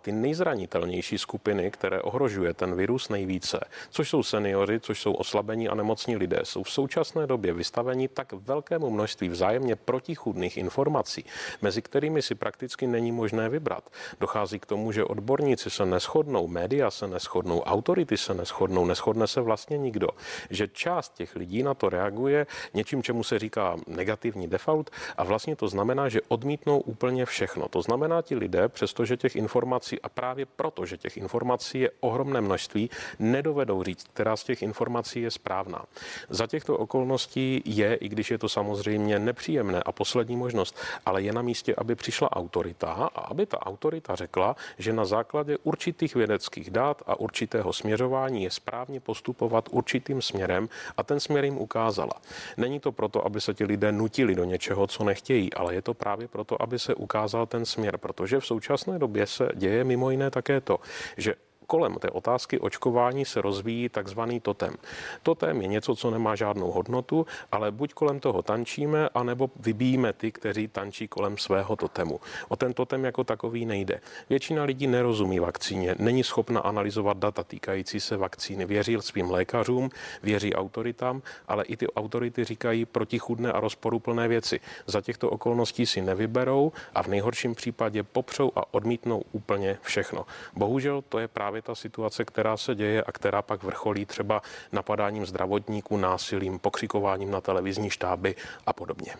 ty 0.00 0.12
nejzranitelnější 0.12 1.18
skupiny 1.18 1.33
skupiny, 1.34 1.70
které 1.70 2.02
ohrožuje 2.02 2.54
ten 2.54 2.74
virus 2.74 3.08
nejvíce, 3.08 3.60
což 3.90 4.08
jsou 4.08 4.22
seniori, 4.22 4.80
což 4.80 5.02
jsou 5.02 5.12
oslabení 5.12 5.68
a 5.68 5.74
nemocní 5.74 6.16
lidé, 6.16 6.40
jsou 6.42 6.62
v 6.62 6.70
současné 6.70 7.26
době 7.26 7.52
vystaveni 7.52 8.08
tak 8.08 8.32
velkému 8.32 8.90
množství 8.90 9.28
vzájemně 9.28 9.76
protichudných 9.76 10.56
informací, 10.56 11.24
mezi 11.62 11.82
kterými 11.82 12.22
si 12.22 12.34
prakticky 12.34 12.86
není 12.86 13.12
možné 13.12 13.48
vybrat. 13.48 13.90
Dochází 14.20 14.58
k 14.58 14.66
tomu, 14.66 14.92
že 14.92 15.04
odborníci 15.04 15.70
se 15.70 15.86
neschodnou, 15.86 16.46
média 16.46 16.90
se 16.90 17.08
neschodnou, 17.08 17.62
autority 17.66 18.16
se 18.16 18.34
neschodnou, 18.34 18.86
neschodne 18.86 19.26
se 19.26 19.40
vlastně 19.40 19.78
nikdo. 19.78 20.08
Že 20.50 20.68
část 20.68 21.14
těch 21.14 21.36
lidí 21.36 21.62
na 21.62 21.74
to 21.74 21.88
reaguje 21.88 22.46
něčím, 22.74 23.02
čemu 23.02 23.24
se 23.24 23.38
říká 23.38 23.76
negativní 23.86 24.46
default 24.46 24.90
a 25.16 25.24
vlastně 25.24 25.56
to 25.56 25.68
znamená, 25.68 26.08
že 26.08 26.22
odmítnou 26.28 26.78
úplně 26.78 27.26
všechno. 27.26 27.68
To 27.68 27.82
znamená, 27.82 28.22
ti 28.22 28.38
lidé, 28.38 28.68
přestože 28.68 29.16
těch 29.16 29.36
informací 29.36 29.98
a 29.98 30.08
právě 30.08 30.46
proto, 30.46 30.86
že 30.86 30.96
těch 30.96 31.23
informací 31.24 31.80
je 31.80 31.90
ohromné 32.00 32.40
množství, 32.40 32.90
nedovedou 33.18 33.82
říct, 33.82 34.04
která 34.12 34.36
z 34.36 34.44
těch 34.44 34.62
informací 34.62 35.24
je 35.24 35.30
správná. 35.30 35.84
Za 36.28 36.46
těchto 36.46 36.76
okolností 36.76 37.62
je, 37.64 37.94
i 37.94 38.08
když 38.08 38.30
je 38.30 38.38
to 38.38 38.48
samozřejmě 38.48 39.18
nepříjemné 39.18 39.80
a 39.82 39.92
poslední 39.92 40.36
možnost, 40.36 40.76
ale 41.06 41.22
je 41.22 41.32
na 41.32 41.42
místě, 41.42 41.74
aby 41.74 41.94
přišla 41.94 42.28
autorita 42.32 42.92
a 42.92 43.20
aby 43.32 43.46
ta 43.46 43.58
autorita 43.66 44.14
řekla, 44.14 44.56
že 44.78 44.92
na 44.92 45.04
základě 45.04 45.56
určitých 45.64 46.14
vědeckých 46.14 46.70
dát 46.70 47.02
a 47.06 47.16
určitého 47.20 47.72
směřování 47.72 48.44
je 48.44 48.50
správně 48.50 49.00
postupovat 49.00 49.68
určitým 49.70 50.22
směrem 50.22 50.68
a 50.96 51.02
ten 51.02 51.20
směr 51.20 51.44
jim 51.44 51.58
ukázala. 51.58 52.20
Není 52.56 52.80
to 52.80 52.92
proto, 52.92 53.24
aby 53.26 53.40
se 53.40 53.54
ti 53.54 53.64
lidé 53.64 53.92
nutili 53.92 54.34
do 54.34 54.44
něčeho, 54.44 54.86
co 54.86 55.04
nechtějí, 55.04 55.54
ale 55.54 55.74
je 55.74 55.82
to 55.82 55.94
právě 55.94 56.28
proto, 56.28 56.62
aby 56.62 56.78
se 56.78 56.94
ukázal 56.94 57.46
ten 57.46 57.64
směr, 57.64 57.96
protože 57.96 58.40
v 58.40 58.46
současné 58.46 58.98
době 58.98 59.26
se 59.26 59.48
děje 59.54 59.84
mimo 59.84 60.10
jiné 60.10 60.30
také 60.30 60.60
to, 60.60 60.78
že 61.16 61.34
kolem 61.66 61.94
té 61.94 62.10
otázky 62.10 62.60
očkování 62.60 63.24
se 63.24 63.40
rozvíjí 63.40 63.88
takzvaný 63.88 64.40
totem. 64.40 64.74
Totem 65.22 65.62
je 65.62 65.68
něco, 65.68 65.96
co 65.96 66.10
nemá 66.10 66.34
žádnou 66.34 66.70
hodnotu, 66.70 67.26
ale 67.52 67.70
buď 67.70 67.92
kolem 67.92 68.20
toho 68.20 68.42
tančíme, 68.42 69.08
anebo 69.14 69.50
vybíjíme 69.56 70.12
ty, 70.12 70.32
kteří 70.32 70.68
tančí 70.68 71.08
kolem 71.08 71.38
svého 71.38 71.76
totemu. 71.76 72.20
O 72.48 72.56
ten 72.56 72.72
totem 72.74 73.04
jako 73.04 73.24
takový 73.24 73.66
nejde. 73.66 74.00
Většina 74.30 74.64
lidí 74.64 74.86
nerozumí 74.86 75.38
vakcíně, 75.38 75.94
není 75.98 76.24
schopna 76.24 76.60
analyzovat 76.60 77.16
data 77.16 77.44
týkající 77.44 78.00
se 78.00 78.16
vakcíny. 78.16 78.66
Věří 78.66 78.96
svým 79.00 79.30
lékařům, 79.30 79.90
věří 80.22 80.54
autoritám, 80.54 81.22
ale 81.48 81.64
i 81.64 81.76
ty 81.76 81.86
autority 81.92 82.44
říkají 82.44 82.84
protichudné 82.84 83.52
a 83.52 83.60
rozporuplné 83.60 84.28
věci. 84.28 84.60
Za 84.86 85.00
těchto 85.00 85.30
okolností 85.30 85.86
si 85.86 86.02
nevyberou 86.02 86.72
a 86.94 87.02
v 87.02 87.06
nejhorším 87.06 87.54
případě 87.54 88.02
popřou 88.02 88.52
a 88.56 88.74
odmítnou 88.74 89.22
úplně 89.32 89.78
všechno. 89.82 90.26
Bohužel 90.56 91.02
to 91.08 91.18
je 91.18 91.28
právě 91.28 91.53
právě 91.54 91.62
ta 91.62 91.74
situace, 91.74 92.24
která 92.24 92.56
se 92.56 92.74
děje 92.74 93.02
a 93.02 93.12
která 93.12 93.42
pak 93.42 93.62
vrcholí 93.62 94.06
třeba 94.06 94.42
napadáním 94.72 95.26
zdravotníků, 95.26 95.96
násilím, 95.96 96.58
pokřikováním 96.58 97.30
na 97.30 97.40
televizní 97.40 97.90
štáby 97.90 98.34
a 98.66 98.72
podobně. 98.72 99.14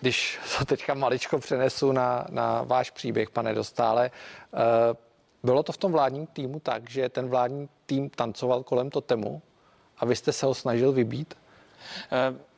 Když 0.00 0.38
to 0.58 0.64
teďka 0.64 0.94
maličko 0.94 1.38
přenesu 1.38 1.92
na, 1.92 2.26
na 2.30 2.62
váš 2.62 2.90
příběh, 2.90 3.30
pane 3.30 3.54
Dostále, 3.54 4.10
bylo 5.42 5.62
to 5.62 5.72
v 5.72 5.76
tom 5.76 5.92
vládním 5.92 6.26
týmu 6.26 6.60
tak, 6.60 6.90
že 6.90 7.08
ten 7.08 7.28
vládní 7.28 7.68
tým 7.86 8.10
tancoval 8.10 8.62
kolem 8.62 8.90
totemu 8.90 9.42
a 9.98 10.04
vy 10.04 10.16
jste 10.16 10.32
se 10.32 10.46
ho 10.46 10.54
snažil 10.54 10.92
vybít? 10.92 11.34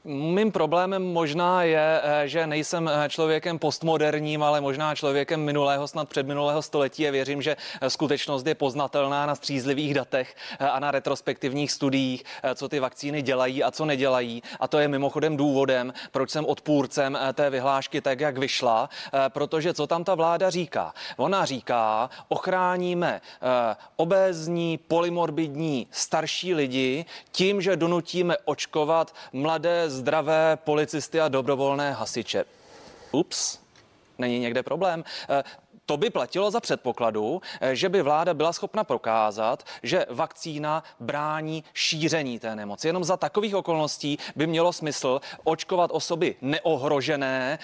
Mým 0.05 0.53
problémem 0.53 1.13
možná 1.13 1.63
je, 1.63 2.01
eh, 2.03 2.29
že 2.29 2.47
nejsem 2.47 2.89
eh, 2.89 3.09
člověkem 3.09 3.59
postmoderním, 3.59 4.43
ale 4.43 4.61
možná 4.61 4.95
člověkem 4.95 5.41
minulého, 5.41 5.89
snad 5.89 6.09
předminulého 6.09 6.63
století 6.63 7.09
a 7.09 7.11
věřím, 7.11 7.43
že 7.43 7.57
eh, 7.81 7.91
skutečnost 7.91 8.47
je 8.47 8.55
poznatelná 8.55 9.27
na 9.27 9.35
střízlivých 9.35 9.95
datech 9.95 10.35
a 10.59 10.81
na 10.81 10.91
retrospektivních 10.91 11.73
studiích, 11.73 12.25
co 12.55 12.69
ty 12.69 12.81
vakcíny 12.81 13.23
dělají 13.23 13.63
a 13.65 13.71
co 13.71 13.85
nedělají. 13.85 14.43
A 14.61 14.69
to 14.69 14.79
je 14.79 14.89
mimochodem 14.89 15.37
důvodem, 15.37 15.93
proč 16.11 16.31
jsem 16.31 16.47
odpůrcem 16.47 17.19
té 17.35 17.51
vyhlášky 17.51 18.01
tak, 18.01 18.21
jak 18.21 18.39
vyšla, 18.39 18.89
protože 19.29 19.75
co 19.75 19.87
tam 19.87 20.05
ta 20.05 20.15
vláda 20.15 20.51
říká? 20.51 20.95
Ona 21.17 21.45
říká, 21.45 22.11
ochráníme 22.29 23.21
obézní, 23.97 24.79
polymorbidní 24.79 25.87
starší 25.91 26.55
lidi 26.55 27.05
tím, 27.33 27.61
že 27.61 27.77
donutíme 27.77 28.37
očkovat 28.45 29.15
mladé 29.33 29.92
zdravé 29.93 30.57
policisty 30.57 31.21
a 31.21 31.29
dobrovolné 31.29 31.93
hasiče. 31.93 32.45
Ups, 33.13 33.59
není 34.19 34.39
někde 34.39 34.63
problém. 34.63 35.05
Eh, 35.29 35.43
to 35.87 35.97
by 35.97 36.11
platilo 36.11 36.51
za 36.51 36.61
předpokladu, 36.61 37.43
eh, 37.61 37.77
že 37.77 37.89
by 37.89 38.03
vláda 38.03 38.35
byla 38.35 38.53
schopna 38.53 38.85
prokázat, 38.85 39.63
že 39.83 40.07
vakcína 40.11 40.83
brání 41.01 41.65
šíření 41.75 42.39
té 42.39 42.57
nemoci. 42.57 42.87
Jenom 42.87 43.05
za 43.05 43.17
takových 43.17 43.55
okolností 43.55 44.19
by 44.37 44.47
mělo 44.47 44.73
smysl 44.73 45.21
očkovat 45.45 45.91
osoby 45.95 46.37
neohrožené 46.41 47.59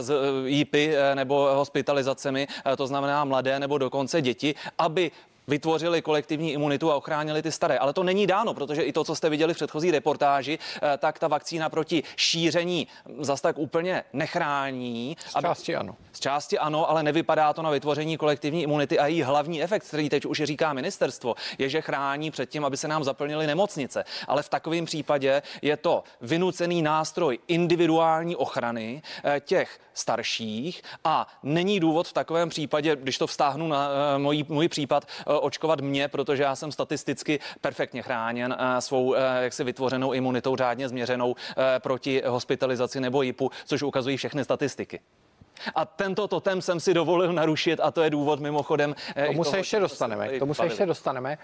z 0.00 0.14
jípy 0.46 0.94
nebo 1.14 1.54
hospitalizacemi, 1.54 2.48
to 2.76 2.86
znamená 2.86 3.24
mladé 3.24 3.60
nebo 3.60 3.78
dokonce 3.78 4.22
děti, 4.22 4.54
aby 4.78 5.10
vytvořili 5.46 6.02
kolektivní 6.02 6.52
imunitu 6.52 6.92
a 6.92 6.96
ochránili 6.96 7.42
ty 7.42 7.52
staré. 7.52 7.78
Ale 7.78 7.92
to 7.92 8.02
není 8.02 8.26
dáno, 8.26 8.54
protože 8.54 8.82
i 8.82 8.92
to, 8.92 9.04
co 9.04 9.14
jste 9.14 9.28
viděli 9.28 9.54
v 9.54 9.56
předchozí 9.56 9.90
reportáži, 9.90 10.58
eh, 10.76 10.98
tak 10.98 11.18
ta 11.18 11.28
vakcína 11.28 11.68
proti 11.68 12.02
šíření 12.16 12.86
zas 13.20 13.40
tak 13.40 13.58
úplně 13.58 14.04
nechrání. 14.12 15.16
Z 15.28 15.40
části 15.40 15.76
ano. 15.76 15.96
Z 16.12 16.20
části 16.20 16.58
ano, 16.58 16.90
ale 16.90 17.02
nevypadá 17.02 17.52
to 17.52 17.62
na 17.62 17.70
vytvoření 17.70 18.16
kolektivní 18.16 18.62
imunity 18.62 18.98
a 18.98 19.06
její 19.06 19.22
hlavní 19.22 19.62
efekt, 19.62 19.88
který 19.88 20.08
teď 20.08 20.24
už 20.24 20.42
říká 20.44 20.72
ministerstvo, 20.72 21.34
je, 21.58 21.68
že 21.68 21.80
chrání 21.80 22.30
před 22.30 22.50
tím, 22.50 22.64
aby 22.64 22.76
se 22.76 22.88
nám 22.88 23.04
zaplnily 23.04 23.46
nemocnice. 23.46 24.04
Ale 24.28 24.42
v 24.42 24.48
takovém 24.48 24.84
případě 24.84 25.42
je 25.62 25.76
to 25.76 26.04
vynucený 26.20 26.82
nástroj 26.82 27.38
individuální 27.48 28.36
ochrany 28.36 29.02
eh, 29.24 29.40
těch 29.40 29.78
starších 29.94 30.82
a 31.04 31.26
není 31.42 31.80
důvod 31.80 32.08
v 32.08 32.12
takovém 32.12 32.48
případě, 32.48 32.96
když 32.96 33.18
to 33.18 33.26
vztáhnu 33.26 33.68
na 33.68 33.88
uh, 33.88 34.22
můj, 34.22 34.44
můj 34.48 34.68
případ, 34.68 35.06
očkovat 35.40 35.80
mě, 35.80 36.08
protože 36.08 36.42
já 36.42 36.56
jsem 36.56 36.72
statisticky 36.72 37.40
perfektně 37.60 38.02
chráněn 38.02 38.56
uh, 38.60 38.78
svou 38.78 39.10
uh, 39.10 39.16
jaksi 39.40 39.64
vytvořenou 39.64 40.12
imunitou 40.12 40.56
řádně 40.56 40.88
změřenou 40.88 41.34
proti 41.78 42.22
hospitalizaci 42.26 43.00
nebo 43.00 43.22
JIPu, 43.22 43.50
což 43.64 43.82
ukazují 43.82 44.16
všechny 44.16 44.44
statistiky. 44.44 45.00
A 45.74 45.84
tento 45.84 46.28
totem 46.28 46.62
jsem 46.62 46.80
si 46.80 46.94
dovolil 46.94 47.32
narušit 47.32 47.80
a 47.82 47.90
to 47.90 48.02
je 48.02 48.10
důvod 48.10 48.40
mimochodem. 48.40 48.94
Tomu 49.26 49.44
se 49.44 49.56
ještě 49.56 49.80
dostaneme. 49.80 50.28
K 50.28 50.38
tomu 50.38 50.54
se 50.54 50.64
ještě 50.64 50.86
dostaneme. 50.86 51.38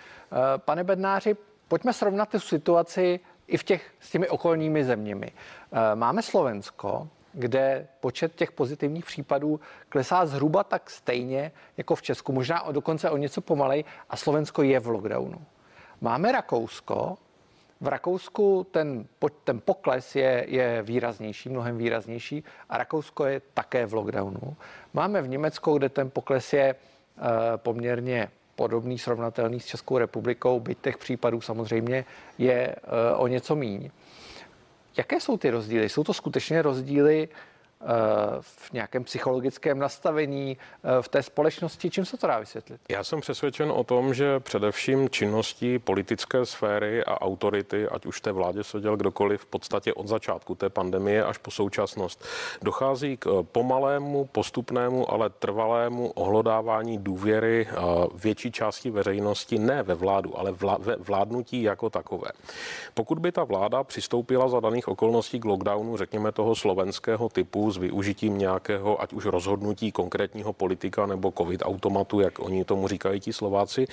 Pane 0.57 0.85
Bednáři, 0.85 1.37
pojďme 1.69 1.93
srovnat 1.93 2.29
tu 2.29 2.41
situaci 2.41 3.21
i 3.47 3.57
v 3.57 3.65
těch 3.65 3.91
s 4.01 4.11
těmi 4.11 4.29
okolními 4.29 4.85
zeměmi. 4.85 5.33
Máme 5.95 6.23
Slovensko, 6.23 7.09
kde 7.33 7.87
počet 8.01 8.35
těch 8.35 8.53
pozitivních 8.53 9.05
případů 9.05 9.61
klesá 9.89 10.27
zhruba 10.27 10.65
tak 10.65 10.91
stejně 10.91 11.53
jako 11.77 11.95
v 11.95 12.03
Česku, 12.03 12.33
možná 12.33 12.63
o 12.63 12.73
dokonce 12.73 13.11
o 13.11 13.17
něco 13.17 13.41
pomalej 13.41 13.85
a 14.11 14.17
Slovensko 14.17 14.63
je 14.63 14.81
v 14.81 14.87
lockdownu. 14.87 15.43
Máme 16.01 16.33
Rakousko, 16.33 17.19
v 17.81 17.89
Rakousku 17.89 18.67
ten, 18.71 19.07
ten 19.45 19.61
pokles 19.61 20.17
je, 20.17 20.45
je 20.49 20.83
výraznější, 20.83 21.49
mnohem 21.49 21.79
výraznější 21.79 22.45
a 22.69 22.79
Rakousko 22.79 23.25
je 23.25 23.41
také 23.55 23.87
v 23.87 23.95
lockdownu. 23.95 24.57
Máme 24.95 25.23
v 25.23 25.29
Německu, 25.29 25.79
kde 25.79 25.89
ten 25.89 26.11
pokles 26.11 26.53
je 26.53 26.75
uh, 26.75 27.25
poměrně 27.57 28.29
podobný, 28.55 28.99
srovnatelný 28.99 29.61
s 29.61 29.67
Českou 29.67 29.99
republikou, 29.99 30.61
byť 30.61 30.79
těch 30.79 30.99
případů 30.99 31.41
samozřejmě 31.41 32.05
je 32.39 32.77
uh, 33.15 33.23
o 33.23 33.27
něco 33.27 33.57
míň. 33.57 33.91
Jaké 35.01 35.21
jsou 35.21 35.37
ty 35.37 35.51
rozdíly? 35.51 35.89
Jsou 35.89 36.05
to 36.05 36.15
skutečně 36.15 36.63
rozdíly 36.63 37.29
v 38.41 38.73
nějakém 38.73 39.05
psychologickém 39.05 39.79
nastavení 39.79 40.59
eh, 40.85 41.03
v 41.03 41.09
té 41.09 41.23
společnosti. 41.23 41.91
Čím 41.91 42.05
se 42.05 42.17
to 42.17 42.27
dá 42.27 42.39
vysvětlit? 42.39 42.81
Já 42.89 43.05
jsem 43.05 43.21
přesvědčen 43.21 43.73
o 43.73 43.85
tom, 43.85 44.15
že 44.15 44.41
především 44.41 45.09
činností 45.09 45.79
politické 45.79 46.47
sféry 46.47 47.05
a 47.05 47.21
autority, 47.21 47.89
ať 47.89 48.07
už 48.07 48.21
té 48.21 48.33
vládě 48.33 48.65
seděl 48.65 48.97
kdokoliv, 48.97 49.41
v 49.41 49.47
podstatě 49.47 49.95
od 49.95 50.09
začátku 50.09 50.55
té 50.55 50.69
pandemie 50.69 51.25
až 51.25 51.39
po 51.39 51.51
současnost, 51.51 52.25
dochází 52.63 53.17
k 53.17 53.27
eh, 53.27 53.43
pomalému, 53.43 54.25
postupnému, 54.25 55.13
ale 55.13 55.31
trvalému 55.31 56.11
ohlodávání 56.11 56.99
důvěry 56.99 57.69
větší 58.15 58.53
části 58.53 58.91
veřejnosti, 58.91 59.59
ne 59.59 59.83
ve 59.83 59.95
vládu, 59.95 60.39
ale 60.39 60.53
ve 60.79 60.97
vládnutí 60.97 61.63
jako 61.63 61.91
takové. 61.91 62.29
Pokud 62.95 63.19
by 63.19 63.33
ta 63.33 63.45
vláda 63.45 63.85
přistoupila 63.85 64.49
za 64.49 64.61
daných 64.61 64.89
okolností 64.89 65.41
k 65.41 65.45
lockdownu, 65.45 65.97
řekněme 65.97 66.33
toho 66.33 66.55
slovenského 66.55 67.29
typu, 67.29 67.70
s 67.73 67.77
využitím 67.77 68.39
nějakého, 68.39 69.03
ať 69.03 69.13
už 69.13 69.25
rozhodnutí 69.27 69.93
konkrétního 69.93 70.53
politika 70.53 71.07
nebo 71.07 71.33
covid 71.39 71.63
automatu, 71.65 72.21
jak 72.21 72.39
oni 72.39 72.65
tomu 72.65 72.89
říkají 72.89 73.21
ti 73.21 73.33
Slováci, 73.33 73.87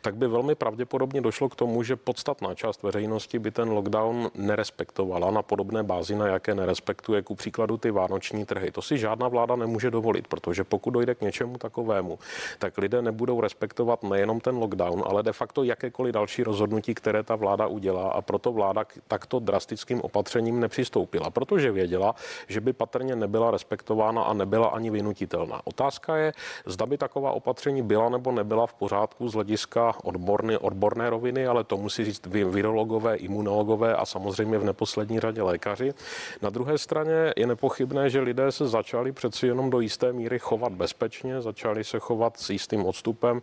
tak 0.00 0.16
by 0.16 0.28
velmi 0.28 0.54
pravděpodobně 0.54 1.20
došlo 1.20 1.48
k 1.48 1.56
tomu, 1.56 1.82
že 1.82 1.96
podstatná 1.96 2.54
část 2.54 2.82
veřejnosti 2.82 3.38
by 3.38 3.50
ten 3.50 3.70
lockdown 3.70 4.30
nerespektovala 4.34 5.30
na 5.30 5.42
podobné 5.42 5.82
bázi, 5.82 6.14
na 6.14 6.26
jaké 6.26 6.54
nerespektuje 6.54 7.22
ku 7.22 7.34
příkladu 7.34 7.76
ty 7.76 7.90
vánoční 7.90 8.44
trhy. 8.44 8.70
To 8.70 8.82
si 8.82 8.98
žádná 8.98 9.28
vláda 9.28 9.56
nemůže 9.56 9.90
dovolit, 9.90 10.28
protože 10.28 10.64
pokud 10.64 10.90
dojde 10.90 11.14
k 11.14 11.20
něčemu 11.20 11.58
takovému, 11.58 12.18
tak 12.58 12.78
lidé 12.78 13.02
nebudou 13.02 13.40
respektovat 13.40 14.02
nejenom 14.02 14.40
ten 14.40 14.56
lockdown, 14.56 15.02
ale 15.06 15.22
de 15.22 15.32
facto 15.32 15.64
jakékoliv 15.64 16.14
další 16.14 16.42
rozhodnutí, 16.42 16.94
které 16.94 17.22
ta 17.22 17.36
vláda 17.36 17.66
udělá 17.66 18.10
a 18.10 18.22
proto 18.22 18.52
vláda 18.52 18.84
k 18.84 18.98
takto 19.08 19.38
drastickým 19.38 20.00
opatřením 20.00 20.60
nepřistoupila, 20.60 21.30
protože 21.30 21.72
věděla, 21.72 22.14
že 22.48 22.60
by 22.60 22.72
patrně 22.72 23.16
nebyla 23.24 23.50
respektována 23.50 24.22
a 24.22 24.32
nebyla 24.32 24.68
ani 24.68 24.90
vynutitelná. 24.90 25.60
Otázka 25.64 26.16
je, 26.16 26.32
zda 26.66 26.86
by 26.86 26.98
taková 26.98 27.32
opatření 27.32 27.82
byla 27.82 28.08
nebo 28.08 28.32
nebyla 28.32 28.66
v 28.66 28.74
pořádku 28.74 29.28
z 29.28 29.34
hlediska 29.34 29.94
odborné, 30.04 30.58
odborné 30.58 31.10
roviny, 31.10 31.46
ale 31.46 31.64
to 31.64 31.76
musí 31.76 32.04
říct 32.04 32.26
virologové, 32.26 33.16
imunologové 33.16 33.96
a 33.96 34.04
samozřejmě 34.04 34.58
v 34.58 34.64
neposlední 34.64 35.20
řadě 35.20 35.42
lékaři. 35.42 35.94
Na 36.42 36.50
druhé 36.50 36.78
straně 36.78 37.32
je 37.36 37.46
nepochybné, 37.46 38.10
že 38.10 38.20
lidé 38.20 38.52
se 38.52 38.68
začali 38.68 39.12
přeci 39.12 39.46
jenom 39.46 39.70
do 39.70 39.80
jisté 39.80 40.12
míry 40.12 40.38
chovat 40.38 40.72
bezpečně, 40.72 41.40
začali 41.40 41.84
se 41.84 41.98
chovat 41.98 42.36
s 42.36 42.50
jistým 42.50 42.84
odstupem. 42.86 43.40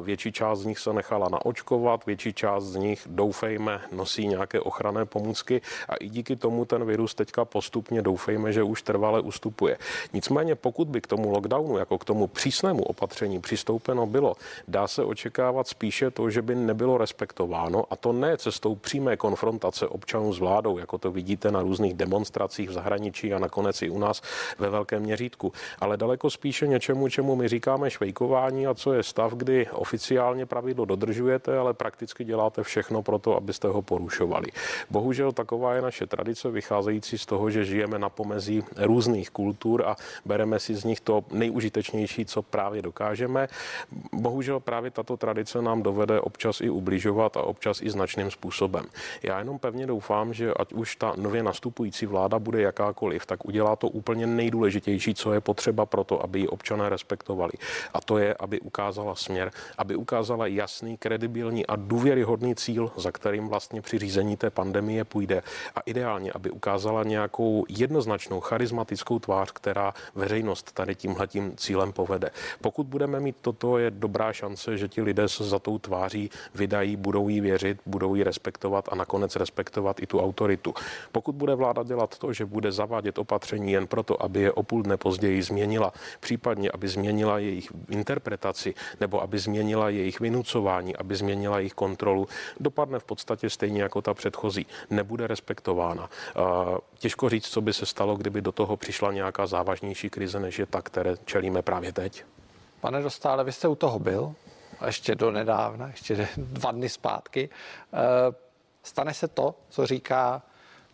Větší 0.00 0.32
část 0.32 0.58
z 0.58 0.64
nich 0.64 0.78
se 0.78 0.92
nechala 0.92 1.28
naočkovat, 1.28 2.06
větší 2.06 2.32
část 2.32 2.64
z 2.64 2.76
nich, 2.76 3.06
doufejme, 3.10 3.80
nosí 3.92 4.26
nějaké 4.26 4.60
ochranné 4.60 5.04
pomůcky 5.04 5.60
a 5.88 5.96
i 5.96 6.08
díky 6.08 6.36
tomu 6.36 6.64
ten 6.64 6.84
virus 6.84 7.14
teďka 7.14 7.44
postupně 7.44 8.02
doufejme, 8.02 8.52
že 8.52 8.62
už 8.62 8.82
trvale 8.82 9.17
stále 9.18 9.28
ustupuje. 9.28 9.78
Nicméně 10.12 10.54
pokud 10.54 10.88
by 10.88 11.00
k 11.00 11.06
tomu 11.06 11.30
lockdownu, 11.30 11.78
jako 11.78 11.98
k 11.98 12.04
tomu 12.04 12.26
přísnému 12.26 12.82
opatření 12.82 13.40
přistoupeno 13.40 14.06
bylo, 14.06 14.34
dá 14.68 14.88
se 14.88 15.04
očekávat 15.04 15.68
spíše 15.68 16.10
to, 16.10 16.30
že 16.30 16.42
by 16.42 16.54
nebylo 16.54 16.98
respektováno 16.98 17.84
a 17.90 17.96
to 17.96 18.12
ne 18.12 18.36
cestou 18.36 18.74
přímé 18.74 19.16
konfrontace 19.16 19.86
občanů 19.86 20.32
s 20.32 20.38
vládou, 20.38 20.78
jako 20.78 20.98
to 20.98 21.10
vidíte 21.10 21.50
na 21.50 21.62
různých 21.62 21.94
demonstracích 21.94 22.70
v 22.70 22.72
zahraničí 22.72 23.34
a 23.34 23.38
nakonec 23.38 23.82
i 23.82 23.90
u 23.90 23.98
nás 23.98 24.22
ve 24.58 24.70
velkém 24.70 25.02
měřítku, 25.02 25.52
ale 25.80 25.96
daleko 25.96 26.30
spíše 26.30 26.66
něčemu, 26.66 27.08
čemu 27.08 27.36
my 27.36 27.48
říkáme 27.48 27.90
švejkování 27.90 28.66
a 28.66 28.74
co 28.74 28.92
je 28.92 29.02
stav, 29.02 29.34
kdy 29.34 29.66
oficiálně 29.72 30.46
pravidlo 30.46 30.84
dodržujete, 30.84 31.58
ale 31.58 31.74
prakticky 31.74 32.24
děláte 32.24 32.62
všechno 32.62 33.02
pro 33.02 33.18
to, 33.18 33.36
abyste 33.36 33.68
ho 33.68 33.82
porušovali. 33.82 34.46
Bohužel 34.90 35.32
taková 35.32 35.74
je 35.74 35.82
naše 35.82 36.06
tradice 36.06 36.50
vycházející 36.50 37.18
z 37.18 37.26
toho, 37.26 37.50
že 37.50 37.64
žijeme 37.64 37.98
na 37.98 38.08
pomezí 38.08 38.62
různých 38.76 39.07
různých 39.08 39.30
kultur 39.30 39.84
a 39.86 39.96
bereme 40.24 40.60
si 40.60 40.74
z 40.74 40.84
nich 40.84 41.00
to 41.00 41.24
nejužitečnější, 41.32 42.24
co 42.24 42.42
právě 42.42 42.82
dokážeme. 42.82 43.48
Bohužel 44.12 44.60
právě 44.60 44.90
tato 44.90 45.16
tradice 45.16 45.62
nám 45.62 45.82
dovede 45.82 46.20
občas 46.20 46.60
i 46.60 46.70
ubližovat 46.70 47.36
a 47.36 47.42
občas 47.42 47.82
i 47.82 47.90
značným 47.90 48.30
způsobem. 48.30 48.84
Já 49.22 49.38
jenom 49.38 49.58
pevně 49.58 49.86
doufám, 49.86 50.34
že 50.34 50.52
ať 50.52 50.72
už 50.72 50.96
ta 50.96 51.14
nově 51.16 51.42
nastupující 51.42 52.06
vláda 52.06 52.38
bude 52.38 52.60
jakákoliv, 52.60 53.26
tak 53.26 53.44
udělá 53.44 53.76
to 53.76 53.88
úplně 53.88 54.26
nejdůležitější, 54.26 55.14
co 55.14 55.32
je 55.32 55.40
potřeba 55.40 55.86
pro 55.86 56.04
to, 56.04 56.22
aby 56.22 56.40
ji 56.40 56.48
občané 56.48 56.88
respektovali. 56.88 57.52
A 57.94 58.00
to 58.00 58.18
je, 58.18 58.34
aby 58.34 58.60
ukázala 58.60 59.14
směr, 59.14 59.50
aby 59.78 59.96
ukázala 59.96 60.46
jasný, 60.46 60.96
kredibilní 60.96 61.66
a 61.66 61.76
důvěryhodný 61.76 62.54
cíl, 62.54 62.90
za 62.96 63.12
kterým 63.12 63.48
vlastně 63.48 63.80
při 63.80 63.98
řízení 63.98 64.36
té 64.36 64.50
pandemie 64.50 65.04
půjde. 65.04 65.42
A 65.74 65.80
ideálně, 65.86 66.32
aby 66.32 66.50
ukázala 66.50 67.04
nějakou 67.04 67.64
jednoznačnou 67.68 68.40
charismatickou 68.40 68.97
politickou 68.98 69.18
tvář, 69.18 69.50
která 69.52 69.94
veřejnost 70.14 70.72
tady 70.72 70.94
tímhletím 70.94 71.56
cílem 71.56 71.92
povede. 71.92 72.30
Pokud 72.60 72.86
budeme 72.86 73.20
mít 73.20 73.36
toto, 73.40 73.78
je 73.78 73.90
dobrá 73.90 74.32
šance, 74.32 74.76
že 74.76 74.88
ti 74.88 75.02
lidé 75.02 75.28
se 75.28 75.44
za 75.44 75.58
tou 75.58 75.78
tváří 75.78 76.30
vydají, 76.54 76.96
budou 76.96 77.28
jí 77.28 77.40
věřit, 77.40 77.80
budou 77.86 78.14
ji 78.14 78.22
respektovat 78.24 78.88
a 78.92 78.94
nakonec 78.94 79.36
respektovat 79.36 80.02
i 80.02 80.06
tu 80.06 80.20
autoritu. 80.20 80.74
Pokud 81.12 81.34
bude 81.34 81.54
vláda 81.54 81.82
dělat 81.82 82.18
to, 82.18 82.32
že 82.32 82.44
bude 82.46 82.72
zavádět 82.72 83.18
opatření 83.18 83.72
jen 83.72 83.86
proto, 83.86 84.22
aby 84.22 84.40
je 84.40 84.52
o 84.52 84.62
půl 84.62 84.82
dne 84.82 84.96
později 84.96 85.42
změnila, 85.42 85.92
případně 86.20 86.70
aby 86.70 86.88
změnila 86.88 87.38
jejich 87.38 87.72
interpretaci 87.88 88.74
nebo 89.00 89.22
aby 89.22 89.38
změnila 89.38 89.88
jejich 89.88 90.20
vynucování, 90.20 90.96
aby 90.96 91.16
změnila 91.16 91.58
jejich 91.58 91.74
kontrolu, 91.74 92.28
dopadne 92.60 92.98
v 92.98 93.04
podstatě 93.04 93.50
stejně 93.50 93.82
jako 93.82 94.02
ta 94.02 94.14
předchozí. 94.14 94.66
Nebude 94.90 95.26
respektována. 95.26 96.10
Těžko 96.98 97.28
říct, 97.28 97.48
co 97.48 97.60
by 97.60 97.72
se 97.72 97.86
stalo, 97.86 98.16
kdyby 98.16 98.40
do 98.42 98.52
toho 98.52 98.76
přišla 98.78 99.12
nějaká 99.12 99.46
závažnější 99.46 100.10
krize, 100.10 100.40
než 100.40 100.58
je 100.58 100.66
ta, 100.66 100.82
které 100.82 101.14
čelíme 101.24 101.62
právě 101.62 101.92
teď? 101.92 102.24
Pane 102.80 103.02
Dostále, 103.02 103.44
vy 103.44 103.52
jste 103.52 103.68
u 103.68 103.74
toho 103.74 103.98
byl, 103.98 104.34
ještě 104.86 105.14
do 105.14 105.30
nedávna, 105.30 105.88
ještě 105.88 106.28
dva 106.36 106.72
dny 106.72 106.88
zpátky. 106.88 107.48
Eh, 107.92 107.98
stane 108.82 109.14
se 109.14 109.28
to, 109.28 109.54
co 109.68 109.86
říká 109.86 110.42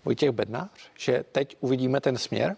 Vojtěch 0.05 0.31
Bednář, 0.31 0.91
že 0.99 1.25
teď 1.33 1.57
uvidíme 1.61 2.01
ten 2.01 2.19
směr? 2.19 2.57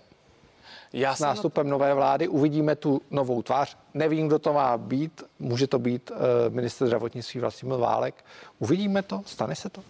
Já 0.92 1.14
s 1.14 1.20
nástupem 1.20 1.68
nové 1.68 1.94
vlády 1.94 2.28
uvidíme 2.28 2.76
tu 2.76 3.02
novou 3.10 3.42
tvář. 3.42 3.76
Nevím, 3.94 4.26
kdo 4.26 4.38
to 4.38 4.52
má 4.52 4.78
být. 4.78 5.22
Může 5.38 5.66
to 5.66 5.78
být 5.78 6.10
uh, 6.10 6.16
minister 6.54 6.86
zdravotnictví 6.86 7.40
Vlastimil 7.40 7.78
Válek. 7.78 8.24
Uvidíme 8.58 9.02
to? 9.02 9.22
Stane 9.26 9.54
se 9.54 9.68
to? 9.68 9.82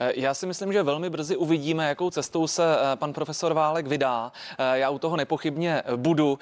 Eh, 0.00 0.12
já 0.16 0.34
si 0.34 0.46
myslím, 0.46 0.72
že 0.72 0.82
velmi 0.82 1.10
brzy 1.10 1.36
uvidíme, 1.36 1.88
jakou 1.88 2.10
cestou 2.10 2.46
se 2.46 2.76
eh, 2.76 2.96
pan 2.96 3.12
profesor 3.12 3.54
Válek 3.54 3.86
vydá. 3.86 4.32
Eh, 4.58 4.78
já 4.78 4.90
u 4.90 4.98
toho 4.98 5.16
nepochybně 5.16 5.82
budu, 5.96 6.38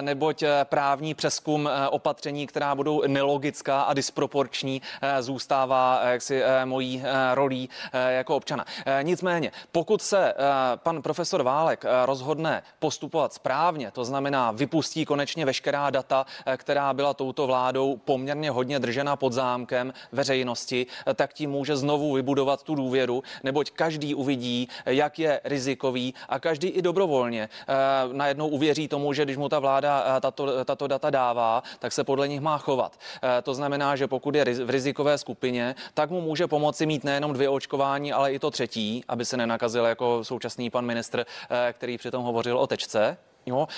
neboť 0.00 0.44
právní 0.64 1.14
přeskum 1.14 1.68
opatření, 1.90 2.46
která 2.46 2.74
budou 2.74 3.02
nelogická 3.06 3.82
a 3.82 3.94
disproporční, 3.94 4.82
zůstává 5.20 6.00
jaksi 6.04 6.42
mojí 6.64 7.02
rolí 7.34 7.68
jako 8.08 8.36
občana. 8.36 8.64
Nicméně, 9.02 9.52
pokud 9.72 10.02
se 10.02 10.34
pan 10.76 11.02
profesor 11.02 11.42
Válek 11.42 11.84
rozhodne 12.04 12.62
postupovat 12.78 13.32
správně, 13.32 13.90
to 13.90 14.04
znamená 14.04 14.52
vypustí 14.52 15.04
konečně 15.04 15.46
veškerá 15.46 15.90
data, 15.90 16.26
která 16.56 16.94
byla 16.94 17.14
touto 17.14 17.46
vládou 17.46 17.96
poměrně 18.04 18.50
hodně 18.50 18.78
držena 18.78 19.16
pod 19.16 19.32
zámkem 19.32 19.92
veřejnosti, 20.12 20.86
tak 21.14 21.32
tím 21.32 21.50
může 21.50 21.76
znovu 21.76 22.12
vybudovat 22.12 22.62
tu 22.62 22.74
důvěru 22.74 22.93
důvěru, 22.94 23.22
neboť 23.42 23.70
každý 23.70 24.14
uvidí, 24.14 24.68
jak 24.86 25.18
je 25.18 25.40
rizikový 25.44 26.14
a 26.28 26.38
každý 26.38 26.68
i 26.68 26.82
dobrovolně 26.82 27.48
eh, 27.48 27.74
najednou 28.12 28.48
uvěří 28.48 28.88
tomu, 28.88 29.12
že 29.12 29.24
když 29.24 29.36
mu 29.36 29.48
ta 29.48 29.58
vláda 29.58 30.04
eh, 30.06 30.20
tato, 30.20 30.64
tato 30.64 30.86
data 30.86 31.10
dává, 31.10 31.62
tak 31.78 31.92
se 31.92 32.04
podle 32.04 32.28
nich 32.28 32.40
má 32.40 32.58
chovat. 32.58 32.98
Eh, 33.22 33.42
to 33.42 33.54
znamená, 33.54 33.96
že 33.96 34.06
pokud 34.06 34.34
je 34.34 34.44
v 34.44 34.70
rizikové 34.70 35.18
skupině, 35.18 35.74
tak 35.94 36.10
mu 36.10 36.20
může 36.20 36.46
pomoci 36.46 36.86
mít 36.86 37.04
nejenom 37.04 37.32
dvě 37.32 37.48
očkování, 37.48 38.12
ale 38.12 38.32
i 38.32 38.38
to 38.38 38.50
třetí, 38.50 39.04
aby 39.08 39.24
se 39.24 39.36
nenakazil 39.36 39.84
jako 39.84 40.24
současný 40.24 40.70
pan 40.70 40.84
ministr, 40.86 41.26
který 41.72 41.98
přitom 41.98 42.24
hovořil 42.24 42.58
o 42.58 42.66
tečce. 42.66 43.16
Jo? 43.46 43.68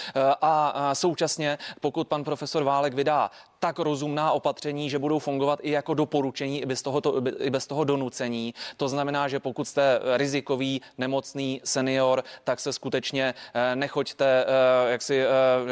A 0.42 0.90
současně, 0.94 1.58
pokud 1.80 2.08
pan 2.08 2.24
profesor 2.24 2.62
Válek 2.62 2.94
vydá 2.94 3.30
tak 3.58 3.78
rozumná 3.78 4.32
opatření, 4.32 4.90
že 4.90 4.98
budou 4.98 5.18
fungovat 5.18 5.58
i 5.62 5.70
jako 5.70 5.94
doporučení, 5.94 6.62
i 6.62 6.66
bez 6.66 6.82
toho, 6.82 7.02
i 7.38 7.50
bez 7.50 7.66
toho 7.66 7.84
donucení. 7.84 8.54
To 8.76 8.88
znamená, 8.88 9.28
že 9.28 9.40
pokud 9.40 9.68
jste 9.68 10.00
rizikový, 10.16 10.82
nemocný 10.98 11.60
senior, 11.64 12.24
tak 12.44 12.60
se 12.60 12.72
skutečně 12.72 13.34
eh, 13.54 13.76
nechoďte, 13.76 14.44
eh, 14.46 14.90
jak 14.90 15.02
si 15.02 15.24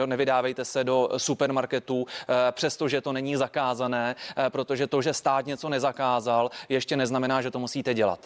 nevydávejte 0.07 0.65
se 0.65 0.85
do 0.85 1.09
supermarketu, 1.17 2.07
přestože 2.53 3.01
to 3.01 3.13
není 3.13 3.37
zakázané, 3.37 4.17
protože 4.49 4.87
to, 4.87 5.03
že 5.03 5.15
stát 5.15 5.47
něco 5.47 5.69
nezakázal, 5.69 6.51
ještě 6.69 6.97
neznamená, 6.97 7.43
že 7.43 7.51
to 7.51 7.59
musíte 7.59 7.95
dělat. 7.95 8.21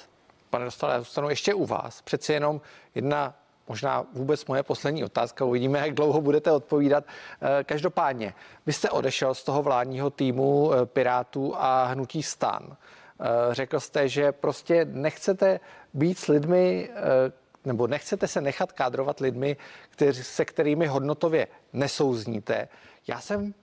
Pane 0.50 0.64
Dostale, 0.64 0.98
zůstanu 0.98 1.30
ještě 1.30 1.54
u 1.54 1.66
vás. 1.66 2.02
Přeci 2.02 2.32
jenom 2.32 2.60
jedna 2.94 3.34
možná 3.68 4.06
vůbec 4.12 4.46
moje 4.46 4.62
poslední 4.62 5.04
otázka, 5.04 5.44
uvidíme, 5.44 5.78
jak 5.78 5.94
dlouho 5.94 6.20
budete 6.20 6.52
odpovídat. 6.52 7.04
Eh, 7.04 7.64
každopádně, 7.64 8.34
vy 8.66 8.72
jste 8.72 8.90
odešel 8.90 9.34
z 9.34 9.44
toho 9.44 9.62
vládního 9.62 10.10
týmu 10.10 10.72
eh, 10.72 10.86
Pirátů 10.86 11.54
a 11.56 11.84
Hnutí 11.84 12.22
stan. 12.22 12.76
Eh, 13.20 13.54
řekl 13.54 13.80
jste, 13.80 14.08
že 14.08 14.32
prostě 14.32 14.84
nechcete 14.84 15.60
být 15.94 16.18
s 16.18 16.26
lidmi, 16.26 16.90
nebo 17.64 17.86
nechcete 17.86 18.28
se 18.28 18.40
nechat 18.40 18.72
kádrovat 18.72 19.20
lidmi, 19.20 19.56
kteři, 19.90 20.24
se 20.24 20.44
kterými 20.44 20.86
hodnotově 20.86 21.46
nesouzníte. 21.72 22.68
Já 23.06 23.20
jsem 23.20 23.54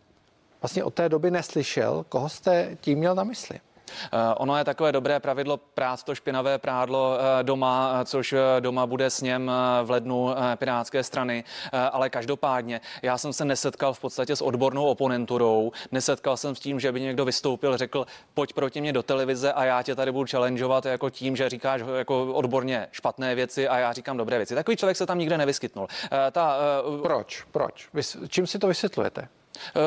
vlastně 0.61 0.83
od 0.83 0.93
té 0.93 1.09
doby 1.09 1.31
neslyšel, 1.31 2.05
koho 2.09 2.29
jste 2.29 2.77
tím 2.81 2.99
měl 2.99 3.15
na 3.15 3.23
mysli. 3.23 3.59
Eh, 3.87 4.35
ono 4.37 4.57
je 4.57 4.63
takové 4.63 4.91
dobré 4.91 5.19
pravidlo 5.19 5.57
prát 5.57 6.03
to 6.03 6.15
špinavé 6.15 6.57
prádlo 6.57 7.17
eh, 7.17 7.43
doma, 7.43 8.03
což 8.05 8.33
eh, 8.33 8.39
doma 8.59 8.87
bude 8.87 9.09
s 9.09 9.21
něm 9.21 9.51
v 9.83 9.91
lednu 9.91 10.29
Pirátské 10.55 11.03
strany, 11.03 11.43
ale 11.91 12.09
každopádně 12.09 12.81
já 13.01 13.17
jsem 13.17 13.33
se 13.33 13.45
nesetkal 13.45 13.93
v 13.93 13.99
podstatě 13.99 14.35
s 14.35 14.41
odbornou 14.41 14.85
oponenturou, 14.85 15.71
nesetkal 15.91 16.37
jsem 16.37 16.55
s 16.55 16.59
tím, 16.59 16.79
že 16.79 16.91
by 16.91 17.01
někdo 17.01 17.25
vystoupil, 17.25 17.77
řekl, 17.77 18.05
pojď 18.33 18.53
proti 18.53 18.81
mě 18.81 18.93
do 18.93 19.03
televize 19.03 19.53
a 19.53 19.65
já 19.65 19.83
tě 19.83 19.95
tady 19.95 20.11
budu 20.11 20.27
challengeovat 20.31 20.85
jako 20.85 21.09
tím, 21.09 21.35
že 21.35 21.49
říkáš 21.49 21.81
jako 21.97 22.33
odborně 22.33 22.87
špatné 22.91 23.35
věci 23.35 23.67
a 23.67 23.77
já 23.77 23.93
říkám 23.93 24.17
dobré 24.17 24.37
věci. 24.37 24.55
Takový 24.55 24.77
člověk 24.77 24.97
se 24.97 25.05
tam 25.05 25.19
nikde 25.19 25.37
nevyskytnl. 25.37 25.87
Ta, 26.31 26.57
Proč? 27.03 27.43
Proč? 27.51 27.89
Čím 28.27 28.47
si 28.47 28.59
to 28.59 28.67
vysvětlujete? 28.67 29.27
Eh, 29.57 29.79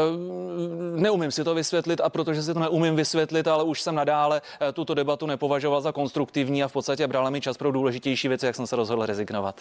neumím 1.01 1.31
si 1.31 1.45
to 1.45 1.55
vysvětlit 1.55 2.01
a 2.01 2.09
protože 2.09 2.43
si 2.43 2.55
to 2.55 2.61
neumím 2.61 2.97
vysvětlit, 2.97 3.49
ale 3.49 3.65
už 3.65 3.81
jsem 3.81 3.95
nadále 3.95 4.43
eh, 4.61 4.73
tuto 4.73 4.95
debatu 4.95 5.27
nepovažoval 5.27 5.81
za 5.81 5.93
konstruktivní 5.93 6.65
a 6.65 6.69
v 6.69 6.73
podstatě 6.73 7.07
brala 7.07 7.31
mi 7.31 7.41
čas 7.41 7.57
pro 7.57 7.73
důležitější 7.73 8.29
věci, 8.29 8.47
jak 8.47 8.57
jsem 8.57 8.67
se 8.67 8.77
rozhodl 8.77 9.07
rezignovat. 9.07 9.61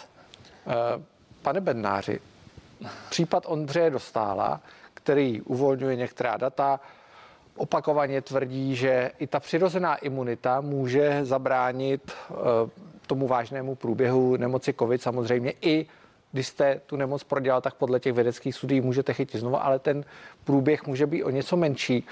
Eh, 0.67 0.73
pane 1.41 1.61
Bednáři, 1.61 2.19
případ 3.09 3.43
Ondřeje 3.47 3.89
Dostála, 3.89 4.61
který 4.93 5.41
uvolňuje 5.41 5.95
některá 5.95 6.37
data, 6.37 6.79
opakovaně 7.55 8.21
tvrdí, 8.21 8.75
že 8.75 9.11
i 9.19 9.27
ta 9.27 9.39
přirozená 9.39 9.95
imunita 9.95 10.61
může 10.61 11.19
zabránit 11.25 12.11
tomu 13.07 13.27
vážnému 13.27 13.75
průběhu 13.75 14.37
nemoci 14.37 14.73
COVID, 14.73 15.01
samozřejmě 15.01 15.53
i 15.61 15.85
když 16.31 16.47
jste 16.47 16.81
tu 16.85 16.95
nemoc 16.95 17.23
prodělal, 17.23 17.61
tak 17.61 17.73
podle 17.73 17.99
těch 17.99 18.13
vědeckých 18.13 18.55
studií 18.55 18.81
můžete 18.81 19.13
chytit 19.13 19.39
znovu, 19.41 19.63
ale 19.63 19.79
ten 19.79 20.05
průběh 20.43 20.87
může 20.87 21.05
být 21.05 21.23
o 21.23 21.29
něco 21.29 21.57
menší. 21.57 22.07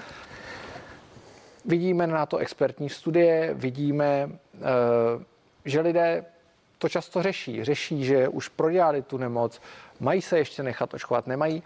Vidíme 1.64 2.06
na 2.06 2.26
to 2.26 2.36
expertní 2.36 2.88
studie, 2.88 3.54
vidíme, 3.54 4.30
eh, 4.54 5.24
že 5.64 5.80
lidé 5.80 6.24
to 6.78 6.88
často 6.88 7.22
řeší. 7.22 7.64
Řeší, 7.64 8.04
že 8.04 8.28
už 8.28 8.48
prodělali 8.48 9.02
tu 9.02 9.16
nemoc, 9.16 9.60
mají 10.00 10.22
se 10.22 10.38
ještě 10.38 10.62
nechat 10.62 10.94
očkovat, 10.94 11.26
nemají. 11.26 11.62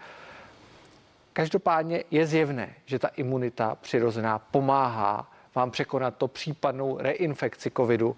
Každopádně 1.33 2.03
je 2.11 2.27
zjevné, 2.27 2.73
že 2.85 2.99
ta 2.99 3.07
imunita 3.07 3.77
přirozená 3.81 4.39
pomáhá 4.39 5.31
vám 5.55 5.71
překonat 5.71 6.17
to 6.17 6.27
případnou 6.27 6.97
reinfekci 6.97 7.71
covidu. 7.77 8.15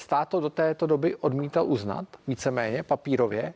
Stát 0.00 0.28
to 0.28 0.40
do 0.40 0.50
této 0.50 0.86
doby 0.86 1.16
odmítal 1.16 1.66
uznat, 1.66 2.06
víceméně 2.26 2.82
papírově. 2.82 3.54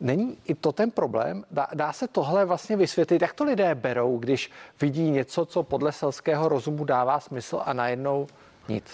Není 0.00 0.38
i 0.44 0.54
to 0.54 0.72
ten 0.72 0.90
problém? 0.90 1.44
Dá, 1.50 1.66
dá 1.74 1.92
se 1.92 2.08
tohle 2.08 2.44
vlastně 2.44 2.76
vysvětlit? 2.76 3.22
Jak 3.22 3.34
to 3.34 3.44
lidé 3.44 3.74
berou, 3.74 4.18
když 4.18 4.50
vidí 4.80 5.10
něco, 5.10 5.46
co 5.46 5.62
podle 5.62 5.92
selského 5.92 6.48
rozumu 6.48 6.84
dává 6.84 7.20
smysl 7.20 7.62
a 7.64 7.72
najednou 7.72 8.26
nic. 8.68 8.84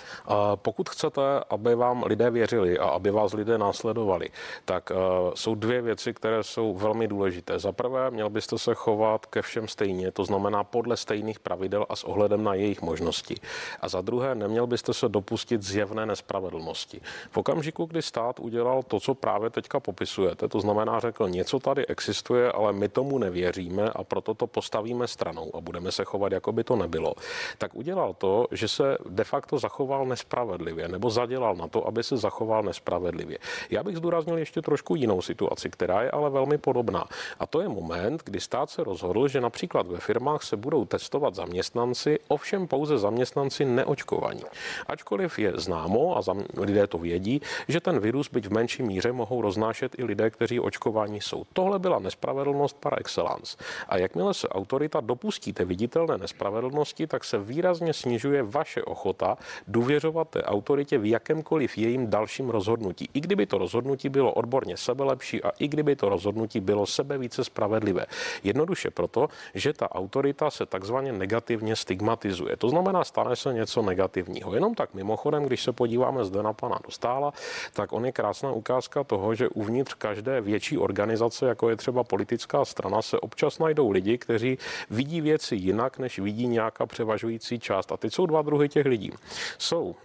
Pokud 0.55 0.89
chcete, 0.89 1.21
aby 1.51 1.75
vám 1.75 2.03
lidé 2.03 2.31
věřili 2.31 2.79
a 2.79 2.89
aby 2.89 3.11
vás 3.11 3.33
lidé 3.33 3.59
následovali, 3.59 4.29
tak 4.65 4.91
uh, 4.91 4.97
jsou 5.35 5.55
dvě 5.55 5.83
věci, 5.83 6.15
které 6.15 6.43
jsou 6.43 6.75
velmi 6.75 7.09
důležité. 7.09 7.59
Za 7.59 7.73
prvé, 7.73 8.11
měl 8.11 8.31
byste 8.31 8.59
se 8.59 8.75
chovat 8.75 9.27
ke 9.27 9.43
všem 9.43 9.69
stejně, 9.69 10.11
to 10.11 10.25
znamená 10.25 10.65
podle 10.65 10.97
stejných 10.97 11.39
pravidel 11.41 11.87
a 11.89 11.97
s 11.97 12.05
ohledem 12.05 12.45
na 12.45 12.55
jejich 12.55 12.83
možnosti. 12.83 13.35
A 13.81 13.89
za 13.89 14.01
druhé, 14.01 14.35
neměl 14.35 14.67
byste 14.67 14.95
se 14.95 15.09
dopustit 15.09 15.63
zjevné 15.63 16.07
nespravedlnosti. 16.07 17.01
V 17.31 17.37
okamžiku, 17.37 17.85
kdy 17.85 18.03
stát 18.03 18.41
udělal 18.41 18.83
to, 18.83 19.01
co 19.01 19.15
právě 19.15 19.51
teďka 19.51 19.81
popisujete, 19.81 20.49
to 20.49 20.61
znamená, 20.61 21.01
řekl, 21.01 21.29
něco 21.29 21.59
tady 21.59 21.87
existuje, 21.87 22.53
ale 22.53 22.73
my 22.73 22.89
tomu 22.89 23.19
nevěříme 23.19 23.91
a 23.91 24.05
proto 24.05 24.35
to 24.35 24.47
postavíme 24.47 25.09
stranou 25.09 25.51
a 25.57 25.61
budeme 25.61 25.93
se 25.93 26.05
chovat, 26.05 26.33
jako 26.33 26.53
by 26.53 26.65
to 26.65 26.77
nebylo, 26.77 27.15
tak 27.59 27.75
udělal 27.75 28.15
to, 28.15 28.47
že 28.51 28.69
se 28.69 28.99
de 29.09 29.25
facto 29.25 29.59
zachoval 29.65 30.05
nespravedlivě 30.05 30.89
nebo 30.89 31.09
zadělal 31.11 31.57
na 31.57 31.69
to, 31.69 31.87
aby 31.89 32.05
se 32.05 32.17
zachoval 32.17 32.63
nespravedlivě. 32.63 33.39
Já 33.71 33.81
bych 33.83 33.97
zdůraznil 33.97 34.39
ještě 34.39 34.63
trošku 34.63 34.95
jinou 34.95 35.23
situaci, 35.23 35.71
která 35.71 36.03
je 36.03 36.11
ale 36.11 36.31
velmi 36.31 36.59
podobná. 36.59 37.05
A 37.41 37.47
to 37.47 37.61
je 37.65 37.69
moment, 37.69 38.21
kdy 38.25 38.41
stát 38.41 38.71
se 38.71 38.85
rozhodl, 38.85 39.29
že 39.29 39.41
například 39.41 39.87
ve 39.87 39.99
firmách 39.99 40.43
se 40.43 40.57
budou 40.57 40.85
testovat 40.85 41.35
zaměstnanci, 41.35 42.19
ovšem 42.29 42.69
pouze 42.69 42.99
zaměstnanci 42.99 43.65
neočkovaní. 43.65 44.45
Ačkoliv 44.87 45.39
je 45.39 45.53
známo 45.57 46.19
a 46.19 46.21
lidé 46.61 46.87
to 46.87 46.99
vědí, 46.99 47.41
že 47.69 47.81
ten 47.81 47.97
virus 48.01 48.29
byť 48.29 48.45
v 48.47 48.53
menší 48.53 48.83
míře 48.83 49.13
mohou 49.13 49.41
roznášet 49.41 49.97
i 49.99 50.05
lidé, 50.05 50.31
kteří 50.31 50.61
očkování 50.61 51.21
jsou. 51.21 51.45
Tohle 51.53 51.79
byla 51.79 51.99
nespravedlnost 51.99 52.77
par 52.77 53.01
excellence. 53.01 53.57
A 53.89 53.97
jakmile 53.97 54.35
se 54.35 54.49
autorita 54.49 55.01
dopustíte 55.01 55.65
viditelné 55.65 56.19
nespravedlnosti, 56.19 57.07
tak 57.07 57.25
se 57.25 57.39
výrazně 57.39 57.93
snižuje 57.93 58.43
vaše 58.43 58.83
ochota 58.83 59.37
důvěřovat 59.69 60.29
té 60.29 60.43
autoritě 60.43 60.99
v 60.99 61.11
jakémkoliv 61.11 61.79
jejím 61.79 62.11
dalším 62.11 62.51
rozhodnutí. 62.51 63.09
I 63.15 63.21
kdyby 63.21 63.47
to 63.47 63.59
rozhodnutí 63.59 64.09
bylo 64.09 64.33
odborně 64.33 64.77
sebelepší 64.77 65.43
a 65.43 65.51
i 65.59 65.69
kdyby 65.69 65.97
to 65.97 66.09
rozhodnutí 66.09 66.61
bylo 66.61 66.87
sebe 66.87 67.19
více 67.19 67.45
spravedlivé. 67.45 68.07
Jednoduše 68.45 68.91
proto, 68.91 69.29
že 69.55 69.73
ta 69.73 69.91
autorita 69.91 70.51
se 70.51 70.67
takzvaně 70.67 71.13
negativně 71.13 71.77
stigmatizuje. 71.77 72.57
To 72.57 72.69
znamená, 72.69 73.05
stane 73.05 73.37
se 73.37 73.53
něco 73.53 73.83
negativního. 73.83 74.55
Jenom 74.55 74.75
tak 74.75 74.95
mimochodem, 74.95 75.45
když 75.45 75.63
se 75.63 75.73
podíváme 75.73 76.25
zde 76.25 76.43
na 76.43 76.53
pana 76.53 76.79
Dostála, 76.85 77.33
tak 77.73 77.93
on 77.93 78.07
je 78.07 78.13
krásná 78.13 78.53
ukázka 78.53 79.05
toho, 79.05 79.35
že 79.35 79.49
uvnitř 79.49 79.95
každé 79.95 80.41
větší 80.41 80.79
organizace, 80.79 81.47
jako 81.47 81.71
je 81.71 81.77
třeba 81.77 82.05
politická 82.05 82.65
strana, 82.65 83.03
se 83.03 83.21
občas 83.21 83.59
najdou 83.59 83.91
lidi, 83.91 84.19
kteří 84.19 84.59
vidí 84.91 85.21
věci 85.21 85.57
jinak, 85.57 85.99
než 85.99 86.19
vidí 86.19 86.47
nějaká 86.47 86.87
převažující 86.87 87.59
část. 87.59 87.93
A 87.93 87.97
teď 87.97 88.15
jsou 88.15 88.27
dva 88.27 88.43
druhy 88.43 88.69
těch 88.69 88.87
lidí. 88.87 89.13
Jsou 89.59 89.97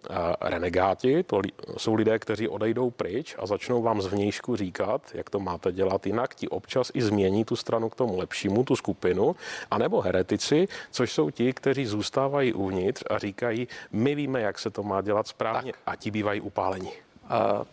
renegáti, 0.41 1.23
to 1.23 1.41
jsou 1.77 1.93
lidé, 1.93 2.19
kteří 2.19 2.47
odejdou 2.47 2.89
pryč 2.89 3.35
a 3.39 3.45
začnou 3.45 3.81
vám 3.81 4.01
zvnějšku 4.01 4.55
říkat, 4.55 5.01
jak 5.13 5.29
to 5.29 5.39
máte 5.39 5.71
dělat 5.71 6.05
jinak, 6.05 6.35
ti 6.35 6.47
občas 6.47 6.91
i 6.93 7.01
změní 7.01 7.45
tu 7.45 7.55
stranu 7.55 7.89
k 7.89 7.95
tomu 7.95 8.17
lepšímu, 8.17 8.63
tu 8.63 8.75
skupinu, 8.75 9.35
anebo 9.71 10.01
heretici, 10.01 10.67
což 10.91 11.11
jsou 11.11 11.29
ti, 11.29 11.53
kteří 11.53 11.85
zůstávají 11.85 12.53
uvnitř 12.53 13.03
a 13.09 13.17
říkají, 13.17 13.67
my 13.91 14.15
víme, 14.15 14.41
jak 14.41 14.59
se 14.59 14.69
to 14.69 14.83
má 14.83 15.01
dělat 15.01 15.27
správně 15.27 15.71
tak. 15.71 15.81
a 15.85 15.95
ti 15.95 16.11
bývají 16.11 16.41
upáleni. 16.41 16.91
Uh, 16.91 17.65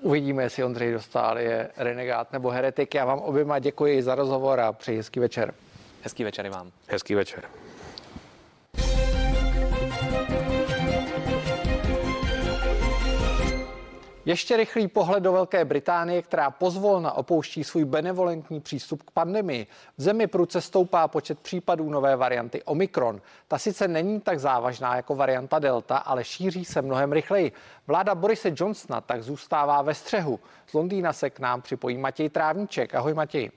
uvidíme, 0.00 0.42
jestli 0.42 0.64
Ondřej 0.64 0.92
Dostál 0.92 1.38
je 1.38 1.70
renegát 1.76 2.32
nebo 2.32 2.50
heretik. 2.50 2.94
Já 2.94 3.04
vám 3.04 3.18
oběma 3.18 3.58
děkuji 3.58 4.02
za 4.02 4.14
rozhovor 4.14 4.60
a 4.60 4.72
přeji 4.72 4.96
hezký 4.96 5.20
večer. 5.20 5.54
Hezký 6.02 6.24
večer 6.24 6.46
i 6.46 6.50
vám. 6.50 6.70
Hezký 6.88 7.14
večer. 7.14 7.59
Ještě 14.24 14.56
rychlý 14.56 14.88
pohled 14.88 15.22
do 15.22 15.32
Velké 15.32 15.64
Británie, 15.64 16.22
která 16.22 16.50
pozvolna 16.50 17.12
opouští 17.12 17.64
svůj 17.64 17.84
benevolentní 17.84 18.60
přístup 18.60 19.02
k 19.02 19.10
pandemii. 19.10 19.66
V 19.96 20.02
zemi 20.02 20.26
prudce 20.26 20.60
stoupá 20.60 21.08
počet 21.08 21.40
případů 21.40 21.90
nové 21.90 22.16
varianty 22.16 22.62
Omikron. 22.62 23.20
Ta 23.48 23.58
sice 23.58 23.88
není 23.88 24.20
tak 24.20 24.40
závažná 24.40 24.96
jako 24.96 25.14
varianta 25.14 25.58
Delta, 25.58 25.96
ale 25.96 26.24
šíří 26.24 26.64
se 26.64 26.82
mnohem 26.82 27.12
rychleji. 27.12 27.52
Vláda 27.86 28.14
Borise 28.14 28.52
Johnsona 28.56 29.00
tak 29.00 29.22
zůstává 29.22 29.82
ve 29.82 29.94
střehu. 29.94 30.40
Z 30.66 30.72
Londýna 30.72 31.12
se 31.12 31.30
k 31.30 31.40
nám 31.40 31.62
připojí 31.62 31.98
Matěj 31.98 32.28
Trávníček. 32.28 32.94
Ahoj 32.94 33.14
Matěj. 33.14 33.50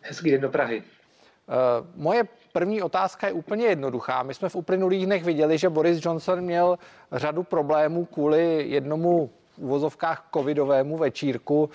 Hezký 0.00 0.30
den 0.30 0.40
do 0.40 0.48
Prahy. 0.48 0.82
Uh, 0.82 1.86
moje 1.94 2.24
První 2.52 2.82
otázka 2.82 3.26
je 3.26 3.32
úplně 3.32 3.66
jednoduchá. 3.66 4.22
My 4.22 4.34
jsme 4.34 4.48
v 4.48 4.56
uplynulých 4.56 5.06
dnech 5.06 5.24
viděli, 5.24 5.58
že 5.58 5.68
Boris 5.68 6.04
Johnson 6.04 6.40
měl 6.40 6.78
řadu 7.12 7.42
problémů 7.42 8.04
kvůli 8.04 8.68
jednomu 8.68 9.30
v 9.50 9.58
uvozovkách 9.58 10.28
covidovému 10.34 10.96
večírku 10.96 11.70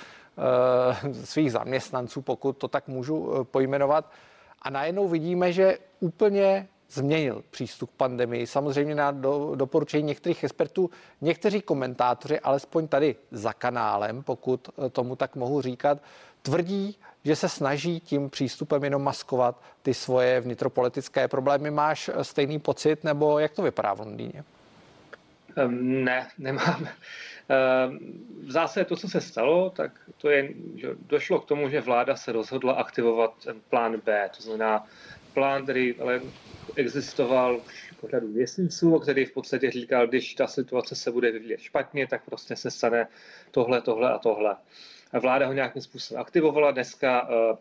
e, 1.08 1.26
svých 1.26 1.52
zaměstnanců, 1.52 2.22
pokud 2.22 2.58
to 2.58 2.68
tak 2.68 2.88
můžu 2.88 3.34
e, 3.36 3.44
pojmenovat. 3.44 4.12
A 4.62 4.70
najednou 4.70 5.08
vidíme, 5.08 5.54
že 5.54 5.78
úplně 6.00 6.68
změnil 6.90 7.44
přístup 7.50 7.90
k 7.92 7.94
pandemii. 7.94 8.48
Samozřejmě 8.48 8.96
na 8.96 9.12
do, 9.12 9.52
doporučení 9.56 10.04
některých 10.04 10.44
expertů, 10.44 10.90
někteří 11.22 11.62
komentátoři, 11.62 12.40
alespoň 12.40 12.88
tady 12.88 13.16
za 13.32 13.54
kanálem, 13.54 14.24
pokud 14.24 14.70
eh, 14.70 14.90
tomu 14.90 15.16
tak 15.16 15.36
mohu 15.36 15.62
říkat, 15.62 15.98
tvrdí, 16.46 16.98
že 17.24 17.36
se 17.36 17.50
snaží 17.50 18.00
tím 18.00 18.30
přístupem 18.30 18.84
jenom 18.84 19.04
maskovat 19.04 19.62
ty 19.82 19.94
svoje 19.94 20.42
vnitropolitické 20.42 21.28
problémy. 21.28 21.72
Máš 21.72 22.10
stejný 22.22 22.60
pocit, 22.60 23.04
nebo 23.04 23.40
jak 23.40 23.54
to 23.54 23.62
vypadá 23.62 23.94
v 23.94 24.00
Londýně? 24.00 24.44
Ne, 25.80 26.28
nemám. 26.38 26.88
V 28.44 28.52
zásadě 28.52 28.86
to, 28.86 28.96
co 28.96 29.10
se 29.10 29.22
stalo, 29.22 29.70
tak 29.70 29.92
to 30.18 30.30
je, 30.30 30.50
že 30.76 30.88
došlo 31.08 31.40
k 31.40 31.46
tomu, 31.46 31.70
že 31.70 31.82
vláda 31.82 32.16
se 32.16 32.32
rozhodla 32.32 32.74
aktivovat 32.74 33.34
plán 33.70 34.02
B, 34.06 34.30
to 34.38 34.44
znamená 34.44 34.88
plán, 35.34 35.64
který 35.64 35.96
ale 36.00 36.22
existoval 36.76 37.58
už 37.66 37.94
řadu 38.12 38.28
měsíců, 38.28 39.00
který 39.00 39.26
v 39.26 39.32
podstatě 39.32 39.72
říkal, 39.72 40.08
když 40.08 40.36
ta 40.36 40.48
situace 40.48 40.96
se 40.96 41.12
bude 41.12 41.32
vyvíjet 41.32 41.60
špatně, 41.60 42.08
tak 42.08 42.22
prostě 42.26 42.56
se 42.56 42.72
stane 42.72 43.08
tohle, 43.52 43.82
tohle 43.82 44.14
a 44.14 44.18
tohle 44.18 44.56
vláda 45.14 45.48
ho 45.48 45.54
nějakým 45.54 45.82
způsobem 45.82 46.22
aktivovala. 46.22 46.72
Dneska 46.72 47.30
eh, 47.30 47.58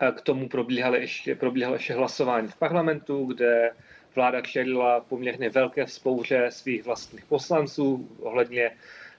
eh, 0.00 0.12
k 0.12 0.20
tomu 0.20 0.48
probíhalo 0.48 0.94
ještě, 0.96 1.34
probíhalo 1.34 1.74
ještě 1.74 1.94
hlasování 1.94 2.48
v 2.48 2.56
parlamentu, 2.56 3.24
kde 3.24 3.70
vláda 4.14 4.40
čelila 4.40 5.00
poměrně 5.00 5.50
velké 5.50 5.86
spouře 5.86 6.46
svých 6.50 6.84
vlastních 6.84 7.24
poslanců 7.24 8.08
ohledně 8.20 8.70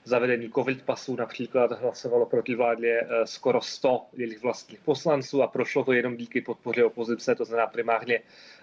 zavedení 0.03 0.51
covid 0.51 0.81
pasů 0.81 1.15
například 1.15 1.71
hlasovalo 1.71 2.25
proti 2.25 2.55
vládě 2.55 3.01
eh, 3.01 3.27
skoro 3.27 3.61
100 3.61 4.05
jejich 4.13 4.41
vlastních 4.41 4.79
poslanců 4.79 5.43
a 5.43 5.47
prošlo 5.47 5.83
to 5.83 5.93
jenom 5.93 6.17
díky 6.17 6.41
podpoře 6.41 6.83
opozice, 6.83 7.35
to 7.35 7.45
znamená 7.45 7.67
primárně 7.67 8.19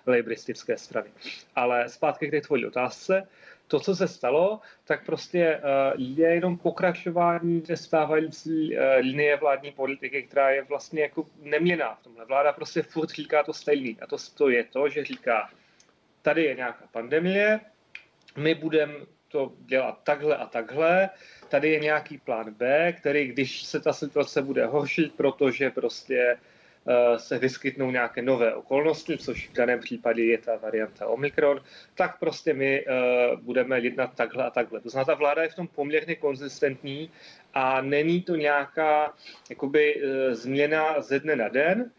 lejbristické 0.07 0.79
strany. 0.79 1.11
Ale 1.57 1.89
zpátky 1.89 2.29
k 2.29 2.31
té 2.31 2.41
tvojí 2.41 2.67
otázce 2.67 3.29
to, 3.69 3.81
co 3.81 3.97
se 3.97 4.09
stalo, 4.09 4.61
tak 4.85 5.07
prostě 5.07 5.57
uh, 5.57 6.01
je 6.03 6.29
jenom 6.29 6.59
pokračování 6.59 7.61
té 7.61 7.77
stávající 7.77 8.77
uh, 8.77 8.83
linie 9.01 9.37
vládní 9.37 9.73
politiky, 9.73 10.23
která 10.23 10.51
je 10.51 10.63
vlastně 10.63 11.03
jako 11.03 11.27
neměná 11.43 11.95
v 11.95 12.03
tomhle. 12.03 12.25
Vláda 12.25 12.53
prostě 12.53 12.83
furt 12.83 13.11
říká 13.11 13.43
to 13.43 13.53
stejný. 13.53 13.97
A 14.01 14.07
to, 14.07 14.17
to 14.35 14.49
je 14.49 14.65
to, 14.65 14.89
že 14.89 15.05
říká, 15.05 15.51
tady 16.23 16.45
je 16.45 16.55
nějaká 16.55 16.85
pandemie, 16.93 17.61
my 18.37 18.55
budeme 18.55 18.95
to 19.29 19.53
dělat 19.59 20.01
takhle 20.05 20.37
a 20.37 20.47
takhle, 20.47 21.11
tady 21.49 21.71
je 21.71 21.81
nějaký 21.81 22.19
plán 22.19 22.55
B, 22.55 22.93
který, 22.93 23.27
když 23.27 23.63
se 23.63 23.81
ta 23.81 23.93
situace 23.93 24.43
bude 24.43 24.67
horšit, 24.67 25.15
protože 25.15 25.71
prostě 25.71 26.37
Eh, 26.37 26.58
se 27.17 27.39
vyskytnou 27.39 27.91
nějaké 27.91 28.23
nové 28.23 28.55
okolnosti, 28.55 29.19
což 29.19 29.49
v 29.49 29.53
daném 29.53 29.81
případě 29.81 30.25
je 30.25 30.39
ta 30.39 30.57
varianta 30.57 31.07
Omikron, 31.07 31.61
tak 31.95 32.19
prostě 32.19 32.55
my 32.55 32.85
eh, 32.87 32.93
budeme 33.37 33.81
jednat 33.81 34.15
takhle 34.15 34.45
a 34.45 34.51
takhle. 34.51 34.81
To 34.81 34.89
znamená, 34.91 35.05
ta 35.05 35.15
vláda 35.15 35.43
je 35.43 35.49
v 35.49 35.55
tom 35.55 35.69
poměrně 35.69 36.15
konzistentní 36.15 37.11
a 37.55 37.81
není 37.81 38.23
to 38.23 38.37
nějaká 38.37 39.15
jakoby, 39.51 40.03
eh, 40.03 40.35
změna 40.35 41.01
ze 41.01 41.21
dne 41.21 41.37
na 41.37 41.49
den, 41.49 41.91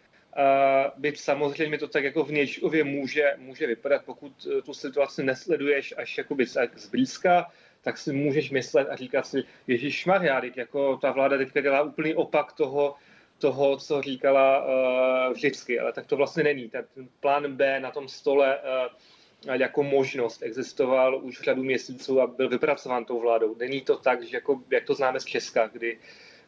byť 0.97 1.19
samozřejmě 1.19 1.77
to 1.77 1.87
tak 1.87 2.03
jako 2.03 2.23
v 2.23 2.31
Něčkově 2.31 2.83
může, 2.83 3.33
může 3.37 3.67
vypadat, 3.67 4.05
pokud 4.05 4.47
tu 4.65 4.73
situaci 4.73 5.23
nesleduješ 5.23 5.93
až 5.97 6.17
jakoby 6.17 6.45
zblízka, 6.75 7.51
tak 7.81 7.97
si 7.97 8.13
můžeš 8.13 8.51
myslet 8.51 8.87
a 8.89 8.95
říkat 8.95 9.27
si, 9.27 9.43
Ježíš 9.67 10.05
Maria, 10.05 10.41
jako 10.55 10.97
ta 10.97 11.11
vláda 11.11 11.37
teďka 11.37 11.61
dělá 11.61 11.81
úplný 11.81 12.15
opak 12.15 12.53
toho, 12.53 12.95
toho, 13.39 13.77
co 13.77 14.01
říkala 14.01 14.65
uh, 14.65 15.33
vždycky, 15.33 15.79
ale 15.79 15.93
tak 15.93 16.05
to 16.05 16.17
vlastně 16.17 16.43
není. 16.43 16.69
Ten, 16.69 16.85
plán 17.19 17.55
B 17.55 17.79
na 17.79 17.91
tom 17.91 18.07
stole 18.07 18.57
uh, 18.57 19.53
jako 19.53 19.83
možnost 19.83 20.43
existoval 20.43 21.25
už 21.25 21.41
řadu 21.41 21.63
měsíců 21.63 22.21
a 22.21 22.27
byl 22.27 22.49
vypracován 22.49 23.05
tou 23.05 23.19
vládou. 23.19 23.55
Není 23.55 23.81
to 23.81 23.97
tak, 23.97 24.23
že 24.23 24.37
jako, 24.37 24.61
jak 24.71 24.83
to 24.83 24.93
známe 24.93 25.19
z 25.19 25.25
Česka, 25.25 25.67
kdy 25.67 25.99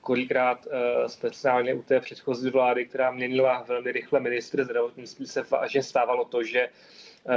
kolikrát 0.02 0.66
uh, 0.66 0.72
speciálně 1.08 1.74
u 1.74 1.82
té 1.82 2.00
předchozí 2.00 2.50
vlády, 2.50 2.86
která 2.86 3.12
měnila 3.12 3.66
velmi 3.68 3.92
rychle 3.92 4.20
ministr 4.20 4.64
zdravotnictví, 4.64 5.26
se 5.28 5.44
stávalo 5.82 6.26
to, 6.26 6.44
že 6.44 6.68
uh, 6.68 6.74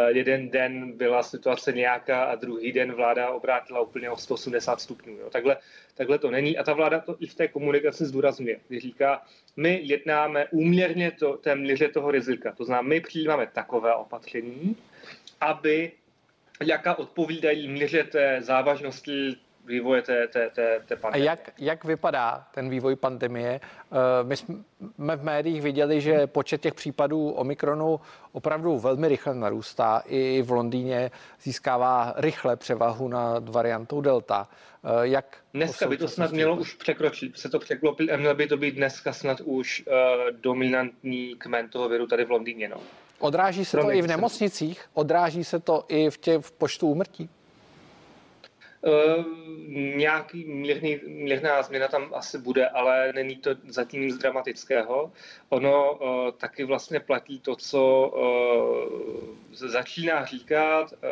jeden 0.08 0.50
den 0.50 0.92
byla 0.92 1.22
situace 1.22 1.72
nějaká 1.72 2.24
a 2.24 2.34
druhý 2.34 2.72
den 2.72 2.92
vláda 2.92 3.30
obrátila 3.30 3.80
úplně 3.80 4.10
o 4.10 4.16
180 4.16 4.80
stupňů. 4.80 5.12
Jo. 5.12 5.30
Takhle, 5.30 5.56
takhle 5.94 6.18
to 6.18 6.30
není 6.30 6.58
a 6.58 6.62
ta 6.62 6.72
vláda 6.72 7.00
to 7.00 7.16
i 7.20 7.26
v 7.26 7.34
té 7.34 7.48
komunikaci 7.48 8.04
zdůrazňuje, 8.04 8.60
kdy 8.68 8.80
říká, 8.80 9.22
my 9.56 9.80
jednáme 9.82 10.46
úměrně 10.50 11.10
to, 11.10 11.36
té 11.36 11.54
míře 11.54 11.88
toho 11.88 12.10
rizika. 12.10 12.52
To 12.52 12.64
znamená, 12.64 12.88
my 12.88 13.00
přijímáme 13.00 13.46
takové 13.46 13.94
opatření, 13.94 14.76
aby 15.40 15.92
jaká 16.62 16.98
odpovídají 16.98 17.68
míře 17.68 18.04
té 18.04 18.38
závažnosti 18.42 19.36
vývoje 19.66 20.02
té, 20.02 20.28
té, 20.28 20.50
té, 20.50 20.80
té 20.86 20.96
pandemie. 20.96 21.28
A 21.28 21.30
jak, 21.30 21.50
jak 21.58 21.84
vypadá 21.84 22.46
ten 22.54 22.70
vývoj 22.70 22.96
pandemie? 22.96 23.60
Eh, 23.60 23.96
my 24.22 24.36
jsme 24.36 25.16
v 25.16 25.22
médiích 25.22 25.62
viděli, 25.62 26.00
že 26.00 26.26
počet 26.26 26.60
těch 26.60 26.74
případů 26.74 27.30
Omikronu 27.30 28.00
opravdu 28.32 28.78
velmi 28.78 29.08
rychle 29.08 29.34
narůstá. 29.34 30.02
I 30.06 30.42
v 30.42 30.50
Londýně 30.50 31.10
získává 31.42 32.14
rychle 32.16 32.56
převahu 32.56 33.08
nad 33.08 33.48
variantou 33.48 34.00
Delta. 34.00 34.48
Eh, 34.84 34.88
jak 35.02 35.36
dneska 35.54 35.88
by 35.88 35.96
to 35.96 36.08
snad 36.08 36.32
mělo 36.32 36.56
už 36.56 36.74
překročit, 36.74 37.38
se 37.38 37.48
to 37.48 37.58
překlopit 37.58 38.10
a 38.10 38.16
mělo 38.16 38.34
by 38.34 38.46
to 38.46 38.56
být 38.56 38.74
dneska 38.74 39.12
snad 39.12 39.40
už 39.40 39.84
uh, 39.86 39.94
dominantní 40.40 41.34
kmen 41.38 41.68
toho 41.68 41.88
viru 41.88 42.06
tady 42.06 42.24
v 42.24 42.30
Londýně. 42.30 42.68
No. 42.68 42.76
Odráží 43.18 43.64
se 43.64 43.76
to 43.76 43.92
i 43.92 44.02
v 44.02 44.06
nemocnicích? 44.06 44.84
Odráží 44.94 45.44
se 45.44 45.60
to 45.60 45.84
i 45.88 46.10
v, 46.10 46.18
tě, 46.18 46.38
v 46.38 46.52
počtu 46.52 46.88
úmrtí? 46.88 47.30
Uh, 48.86 49.24
nějaký 49.96 50.44
mírný, 50.44 51.00
mírná 51.06 51.62
změna 51.62 51.88
tam 51.88 52.10
asi 52.14 52.38
bude, 52.38 52.68
ale 52.68 53.12
není 53.12 53.36
to 53.36 53.50
zatím 53.68 54.02
nic 54.02 54.18
dramatického. 54.18 55.12
Ono 55.48 55.94
uh, 55.94 56.30
taky 56.30 56.64
vlastně 56.64 57.00
platí 57.00 57.40
to, 57.40 57.56
co 57.56 58.08
uh, 58.08 59.66
začíná 59.68 60.24
říkat, 60.24 60.92
uh, 60.92 61.08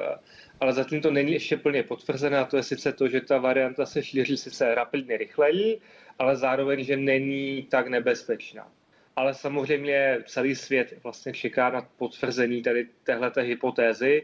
ale 0.61 0.73
zatím 0.73 1.01
to 1.01 1.11
není 1.11 1.33
ještě 1.33 1.57
plně 1.57 1.83
potvrzené 1.83 2.39
a 2.39 2.45
to 2.45 2.57
je 2.57 2.63
sice 2.63 2.93
to, 2.93 3.09
že 3.09 3.21
ta 3.21 3.39
varianta 3.39 3.87
se 3.87 4.03
šíří 4.03 4.37
sice 4.37 4.75
rapidně 4.75 5.17
rychleji, 5.17 5.81
ale 6.19 6.37
zároveň, 6.37 6.85
že 6.85 6.97
není 6.97 7.63
tak 7.63 7.89
nebezpečná. 7.89 8.69
Ale 9.17 9.35
samozřejmě 9.35 10.19
celý 10.27 10.55
svět 10.55 10.95
vlastně 11.03 11.33
čeká 11.33 11.71
na 11.71 11.89
potvrzení 11.97 12.63
tady 12.63 12.89
téhleté 13.05 13.41
hypotézy 13.41 14.23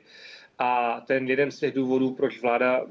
a 0.59 1.01
ten 1.01 1.28
jeden 1.28 1.51
z 1.51 1.59
těch 1.59 1.74
důvodů, 1.74 2.11
proč 2.14 2.42
vláda 2.42 2.84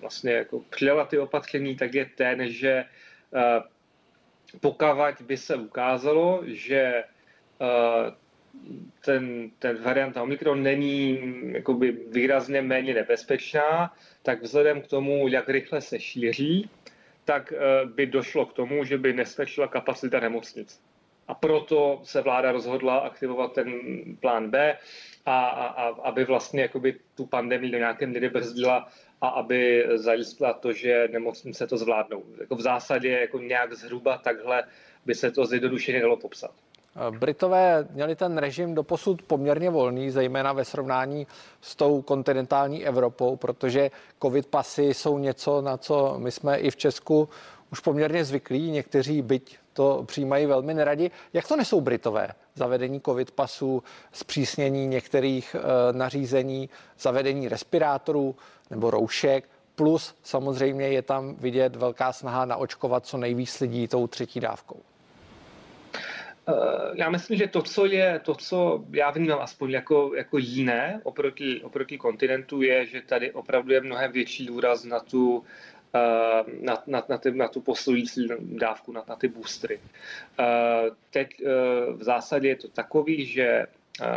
vlastně 0.00 0.32
jako 0.32 0.60
přijala 0.60 1.04
ty 1.04 1.18
opatření, 1.18 1.76
tak 1.76 1.94
je 1.94 2.04
ten, 2.04 2.50
že 2.52 2.84
eh, 3.34 3.60
pokud 4.60 4.86
by 5.20 5.36
se 5.36 5.56
ukázalo, 5.56 6.42
že 6.44 7.04
eh, 7.60 8.14
ten, 9.04 9.50
ten 9.58 9.76
varianta 9.82 10.22
Omikron 10.22 10.62
není 10.62 11.18
jakoby 11.52 11.92
výrazně 11.92 12.62
méně 12.62 12.94
nebezpečná, 12.94 13.94
tak 14.22 14.42
vzhledem 14.42 14.82
k 14.82 14.86
tomu, 14.86 15.28
jak 15.28 15.48
rychle 15.48 15.80
se 15.80 16.00
šíří, 16.00 16.70
tak 17.24 17.52
eh, 17.52 17.86
by 17.86 18.06
došlo 18.06 18.46
k 18.46 18.52
tomu, 18.52 18.84
že 18.84 18.98
by 18.98 19.12
nestačila 19.12 19.68
kapacita 19.68 20.20
nemocnic. 20.20 20.80
A 21.28 21.34
proto 21.34 22.00
se 22.04 22.20
vláda 22.20 22.52
rozhodla 22.52 22.98
aktivovat 22.98 23.52
ten 23.52 23.72
plán 24.20 24.50
B, 24.50 24.76
a, 25.26 25.46
a, 25.48 25.66
a 25.66 25.88
aby 25.88 26.24
vlastně 26.24 26.62
jakoby 26.62 26.96
tu 27.14 27.26
pandemii 27.26 27.70
do 27.70 27.78
nějaké 27.78 28.06
míry 28.06 28.28
brzdila 28.28 28.88
a 29.20 29.28
aby 29.28 29.86
zajistila 29.94 30.52
to, 30.52 30.72
že 30.72 31.08
nemocnice 31.12 31.66
to 31.66 31.76
zvládnou. 31.76 32.22
Jako 32.40 32.56
v 32.56 32.60
zásadě 32.60 33.08
jako 33.08 33.38
nějak 33.38 33.72
zhruba 33.72 34.18
takhle 34.18 34.64
by 35.06 35.14
se 35.14 35.30
to 35.30 35.46
zjednodušeně 35.46 36.00
dalo 36.00 36.16
popsat. 36.16 36.50
Britové 37.10 37.88
měli 37.90 38.16
ten 38.16 38.38
režim 38.38 38.74
doposud 38.74 39.22
poměrně 39.22 39.70
volný, 39.70 40.10
zejména 40.10 40.52
ve 40.52 40.64
srovnání 40.64 41.26
s 41.60 41.76
tou 41.76 42.02
kontinentální 42.02 42.86
Evropou, 42.86 43.36
protože 43.36 43.90
covid 44.22 44.46
pasy 44.46 44.82
jsou 44.82 45.18
něco, 45.18 45.60
na 45.60 45.76
co 45.76 46.14
my 46.18 46.30
jsme 46.30 46.58
i 46.58 46.70
v 46.70 46.76
Česku 46.76 47.28
už 47.72 47.80
poměrně 47.80 48.24
zvyklí, 48.24 48.70
někteří 48.70 49.22
byť 49.22 49.58
to 49.72 50.04
přijímají 50.06 50.46
velmi 50.46 50.74
neradi. 50.74 51.10
Jak 51.32 51.48
to 51.48 51.56
nesou 51.56 51.80
Britové? 51.80 52.28
Zavedení 52.54 53.00
covid 53.00 53.30
pasů, 53.30 53.82
zpřísnění 54.12 54.86
některých 54.86 55.54
e, 55.54 55.92
nařízení, 55.92 56.70
zavedení 56.98 57.48
respirátorů 57.48 58.36
nebo 58.70 58.90
roušek, 58.90 59.48
plus 59.74 60.14
samozřejmě 60.22 60.88
je 60.88 61.02
tam 61.02 61.34
vidět 61.34 61.76
velká 61.76 62.12
snaha 62.12 62.44
naočkovat 62.44 63.06
co 63.06 63.16
nejvíc 63.16 63.60
lidí 63.60 63.88
tou 63.88 64.06
třetí 64.06 64.40
dávkou. 64.40 64.82
Eh, 66.48 66.52
já 66.94 67.10
myslím, 67.10 67.38
že 67.38 67.48
to, 67.48 67.62
co 67.62 67.86
je, 67.86 68.20
to, 68.24 68.34
co 68.34 68.84
já 68.92 69.10
vnímám 69.10 69.38
aspoň 69.40 69.70
jako, 69.70 70.12
jako 70.16 70.38
jiné 70.38 71.00
oproti, 71.02 71.60
oproti 71.62 71.98
kontinentu, 71.98 72.62
je, 72.62 72.86
že 72.86 73.02
tady 73.02 73.32
opravdu 73.32 73.72
je 73.72 73.80
mnohem 73.80 74.12
větší 74.12 74.46
důraz 74.46 74.84
na 74.84 75.00
tu, 75.00 75.44
eh, 75.94 76.44
na, 76.60 76.82
na, 76.86 77.04
na, 77.08 77.18
ty, 77.18 77.30
na 77.30 77.48
tu 77.48 77.60
posilující 77.60 78.28
dávku, 78.40 78.92
na, 78.92 79.04
na 79.08 79.16
ty 79.16 79.28
boostery. 79.28 79.80
Eh, 80.38 80.44
teď 81.10 81.42
v 81.92 82.02
zásadě 82.02 82.48
je 82.48 82.56
to 82.56 82.68
takový, 82.68 83.26
že 83.26 83.66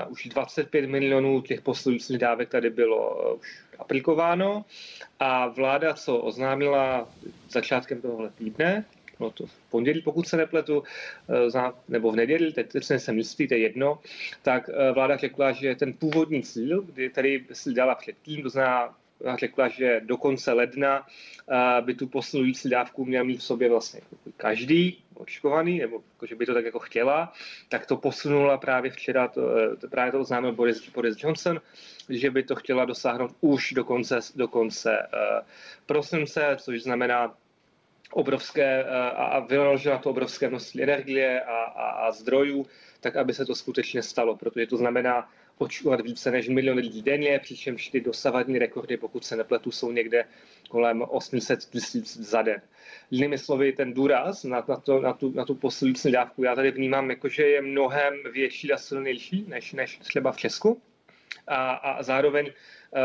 už 0.09 0.25
25 0.25 0.85
milionů 0.85 1.41
těch 1.41 1.61
posilujících 1.61 2.17
dávek 2.17 2.49
tady 2.49 2.69
bylo 2.69 3.35
už 3.35 3.47
aplikováno. 3.79 4.65
A 5.19 5.47
vláda, 5.47 5.93
co 5.93 6.17
oznámila 6.17 7.09
začátkem 7.49 8.01
tohohle 8.01 8.29
týdne, 8.29 8.85
bylo 9.17 9.29
to 9.29 9.45
v 9.45 9.59
pondělí, 9.69 10.01
pokud 10.01 10.27
se 10.27 10.37
nepletu, 10.37 10.83
eh, 11.55 11.71
nebo 11.87 12.11
v 12.11 12.15
neděli, 12.15 12.51
teď, 12.51 12.71
teď 12.71 12.83
jsem 12.83 13.17
jistý, 13.17 13.47
to 13.47 13.53
je 13.53 13.59
jedno, 13.59 13.99
tak 14.41 14.69
eh, 14.69 14.91
vláda 14.91 15.17
řekla, 15.17 15.51
že 15.51 15.75
ten 15.75 15.93
původní 15.93 16.43
cíl, 16.43 16.81
kdy 16.81 17.09
tady 17.09 17.45
si 17.53 17.73
dala 17.73 17.95
předtím, 17.95 18.43
to 18.43 18.49
znamená 18.49 18.95
řekla, 19.35 19.67
že 19.67 20.01
do 20.03 20.17
konce 20.17 20.53
ledna 20.53 21.07
eh, 21.51 21.81
by 21.81 21.93
tu 21.95 22.07
posilující 22.07 22.69
dávku 22.69 23.05
měl 23.05 23.23
mít 23.23 23.37
v 23.37 23.43
sobě 23.43 23.69
vlastně 23.69 24.01
každý 24.37 25.03
očkovaný, 25.13 25.79
nebo 25.79 26.01
jako, 26.13 26.25
že 26.25 26.35
by 26.35 26.45
to 26.45 26.53
tak 26.53 26.65
jako 26.65 26.79
chtěla, 26.79 27.33
tak 27.69 27.85
to 27.85 27.97
posunula 27.97 28.57
právě 28.57 28.91
včera, 28.91 29.27
to, 29.27 29.41
to 29.77 29.87
právě 29.87 30.11
to 30.11 30.19
oznámil 30.19 30.51
Boris, 30.51 30.89
Boris 30.89 31.23
Johnson, 31.23 31.61
že 32.09 32.31
by 32.31 32.43
to 32.43 32.55
chtěla 32.55 32.85
dosáhnout 32.85 33.35
už 33.41 33.73
do 33.73 33.83
konce, 33.83 34.19
do 34.35 34.47
konce 34.47 34.97
uh, 35.13 35.47
prosince, 35.85 36.57
což 36.59 36.83
znamená 36.83 37.35
obrovské 38.11 38.83
a, 38.83 39.07
a 39.07 39.39
vynaložila 39.39 39.97
to 39.97 40.09
obrovské 40.09 40.49
množství 40.49 40.83
energie 40.83 41.41
a, 41.41 41.63
a, 41.63 41.89
a 41.89 42.11
zdrojů, 42.11 42.65
tak 42.99 43.15
aby 43.15 43.33
se 43.33 43.45
to 43.45 43.55
skutečně 43.55 44.03
stalo, 44.03 44.35
protože 44.35 44.67
to 44.67 44.77
znamená 44.77 45.29
očkovat 45.57 46.01
více 46.01 46.31
než 46.31 46.49
milion 46.49 46.77
lidí 46.77 47.01
denně, 47.01 47.39
přičemž 47.39 47.89
ty 47.89 48.01
dosavadní 48.01 48.59
rekordy, 48.59 48.97
pokud 48.97 49.25
se 49.25 49.35
nepletu, 49.35 49.71
jsou 49.71 49.91
někde 49.91 50.25
kolem 50.69 51.01
800 51.01 51.59
tisíc 51.59 52.17
za 52.17 52.41
den. 52.41 52.61
Jinými 53.11 53.37
slovy, 53.37 53.71
ten 53.71 53.93
důraz 53.93 54.43
na, 54.43 54.65
na, 54.67 54.75
to, 54.75 55.01
na, 55.01 55.13
tu, 55.13 55.31
na 55.31 55.45
tu 55.45 55.55
posilující 55.55 56.11
dávku 56.11 56.43
já 56.43 56.55
tady 56.55 56.71
vnímám, 56.71 57.09
jako, 57.09 57.29
že 57.29 57.47
je 57.47 57.61
mnohem 57.61 58.13
větší 58.33 58.71
a 58.71 58.77
silnější 58.77 59.45
než, 59.47 59.73
než 59.73 59.97
třeba 59.97 60.31
v 60.31 60.37
Česku. 60.37 60.81
A, 61.47 61.71
a 61.71 62.03
zároveň 62.03 62.45
uh, 62.45 63.01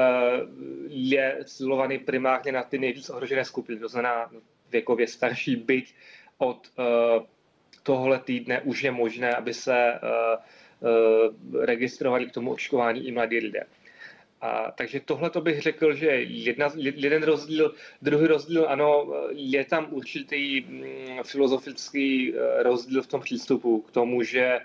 je 0.88 1.38
cílovaný 1.44 1.99
primárně 1.99 2.53
na 2.53 2.62
ty 2.62 2.78
nejvíc 2.78 3.11
ohrožené 3.11 3.44
skupiny, 3.44 3.80
to 3.80 3.88
znamená 3.88 4.30
věkově 4.70 5.07
starší, 5.07 5.57
byť 5.57 5.94
od 6.38 6.70
uh, 6.78 7.24
tohle 7.82 8.18
týdne 8.18 8.61
už 8.61 8.82
je 8.82 8.90
možné, 8.90 9.36
aby 9.36 9.55
se 9.55 10.01
uh, 10.03 10.42
registrovali 11.61 12.26
k 12.26 12.33
tomu 12.33 12.53
očkování 12.53 13.07
i 13.07 13.12
mladí 13.12 13.39
lidé. 13.39 13.64
A, 14.41 14.70
takže 14.70 15.01
tohle 15.01 15.31
to 15.31 15.41
bych 15.41 15.62
řekl, 15.62 15.95
že 15.95 16.07
jedna, 16.22 16.70
jeden 16.74 17.22
rozdíl, 17.22 17.74
druhý 18.03 18.26
rozdíl, 18.26 18.66
ano, 18.68 19.07
je 19.31 19.64
tam 19.64 19.87
určitý 19.91 20.61
mm, 20.61 21.22
filozofický 21.22 22.35
rozdíl 22.59 23.03
v 23.03 23.07
tom 23.07 23.20
přístupu 23.20 23.81
k 23.81 23.91
tomu, 23.91 24.22
že 24.22 24.61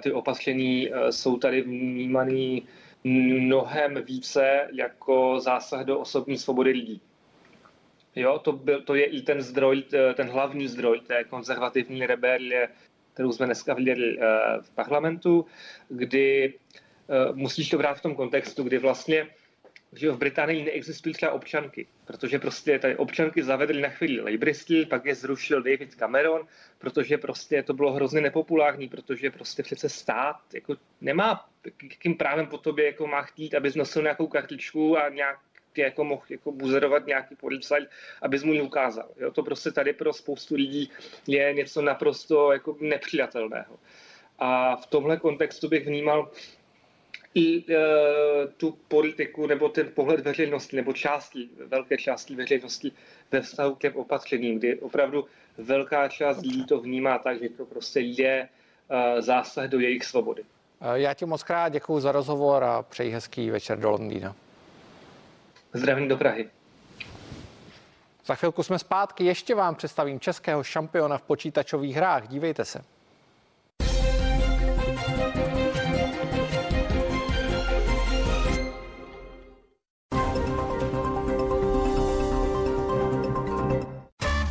ty 0.00 0.12
opatření 0.12 0.90
jsou 1.10 1.36
tady 1.38 1.62
vnímaný 1.62 2.66
mnohem 3.04 4.02
více 4.04 4.68
jako 4.72 5.40
zásah 5.40 5.84
do 5.84 5.98
osobní 5.98 6.38
svobody 6.38 6.70
lidí. 6.70 7.00
Jo, 8.16 8.38
to, 8.38 8.52
byl, 8.52 8.82
to 8.82 8.94
je 8.94 9.04
i 9.04 9.22
ten 9.22 9.42
zdroj, 9.42 9.82
ten 10.14 10.28
hlavní 10.28 10.68
zdroj 10.68 11.00
té 11.00 11.24
konzervativní 11.24 12.06
rebelie, 12.06 12.68
kterou 13.16 13.32
jsme 13.32 13.46
dneska 13.46 13.74
viděli 13.74 14.18
eh, 14.18 14.26
v 14.60 14.70
parlamentu, 14.70 15.46
kdy 15.88 16.54
eh, 16.54 17.32
musíš 17.32 17.68
to 17.68 17.78
brát 17.78 17.94
v 17.94 18.02
tom 18.02 18.14
kontextu, 18.14 18.62
kdy 18.62 18.78
vlastně 18.78 19.26
že 19.92 20.10
v 20.10 20.18
Británii 20.18 20.64
neexistují 20.64 21.14
třeba 21.14 21.32
občanky, 21.32 21.86
protože 22.04 22.38
prostě 22.38 22.78
tady 22.78 22.96
občanky 22.96 23.42
zavedli 23.42 23.80
na 23.80 23.88
chvíli 23.88 24.20
lejbristy, 24.20 24.86
pak 24.86 25.04
je 25.04 25.14
zrušil 25.14 25.62
David 25.62 25.94
Cameron, 25.94 26.46
protože 26.78 27.18
prostě 27.18 27.62
to 27.62 27.74
bylo 27.74 27.92
hrozně 27.92 28.20
nepopulární, 28.20 28.88
protože 28.88 29.30
prostě 29.30 29.62
přece 29.62 29.88
stát 29.88 30.36
jako 30.54 30.76
nemá, 31.00 31.48
jakým 31.82 32.14
právem 32.14 32.46
po 32.46 32.58
tobě 32.58 32.86
jako 32.86 33.06
má 33.06 33.22
chtít, 33.22 33.54
aby 33.54 33.72
nosil 33.76 34.02
nějakou 34.02 34.26
kartičku 34.26 34.98
a 34.98 35.08
nějak 35.08 35.38
ty 35.76 35.82
jako 35.82 36.04
mohl 36.04 36.22
jako 36.28 36.52
buzerovat 36.52 37.06
nějaký 37.06 37.36
policajt, 37.36 37.88
abys 38.22 38.42
mu 38.42 38.52
ji 38.52 38.62
ukázal. 38.62 39.08
Jo, 39.20 39.30
to 39.30 39.42
prostě 39.42 39.70
tady 39.70 39.92
pro 39.92 40.12
spoustu 40.12 40.54
lidí 40.54 40.90
je 41.26 41.52
něco 41.52 41.82
naprosto 41.82 42.52
jako 42.52 42.76
nepřijatelného. 42.80 43.76
A 44.38 44.76
v 44.76 44.86
tomhle 44.86 45.16
kontextu 45.16 45.68
bych 45.68 45.86
vnímal 45.86 46.30
i 47.34 47.58
e, 47.58 47.76
tu 48.56 48.78
politiku 48.88 49.46
nebo 49.46 49.68
ten 49.68 49.88
pohled 49.94 50.20
veřejnosti 50.20 50.76
nebo 50.76 50.92
části, 50.92 51.48
velké 51.66 51.96
části 51.96 52.34
veřejnosti 52.34 52.92
ve 53.32 53.40
vztahu 53.40 53.74
k 53.74 53.80
těm 53.80 53.96
opatřením, 53.96 54.58
kdy 54.58 54.80
opravdu 54.80 55.24
velká 55.58 56.08
část 56.08 56.42
lidí 56.42 56.66
to 56.66 56.80
vnímá 56.80 57.18
tak, 57.18 57.42
že 57.42 57.48
to 57.48 57.64
prostě 57.64 58.00
je 58.00 58.48
e, 58.88 59.22
zásah 59.22 59.68
do 59.68 59.80
jejich 59.80 60.04
svobody. 60.04 60.42
Já 60.94 61.14
ti 61.14 61.24
moc 61.24 61.42
krát 61.42 61.68
děkuji 61.68 62.00
za 62.00 62.12
rozhovor 62.12 62.64
a 62.64 62.82
přeji 62.82 63.10
hezký 63.10 63.50
večer 63.50 63.78
do 63.78 63.90
Londýna. 63.90 64.36
Zdravím 65.72 66.08
do 66.08 66.16
Prahy. 66.16 66.50
Za 68.26 68.34
chvilku 68.34 68.62
jsme 68.62 68.78
zpátky, 68.78 69.24
ještě 69.24 69.54
vám 69.54 69.74
představím 69.74 70.20
českého 70.20 70.64
šampiona 70.64 71.18
v 71.18 71.22
počítačových 71.22 71.96
hrách. 71.96 72.28
Dívejte 72.28 72.64
se. 72.64 72.84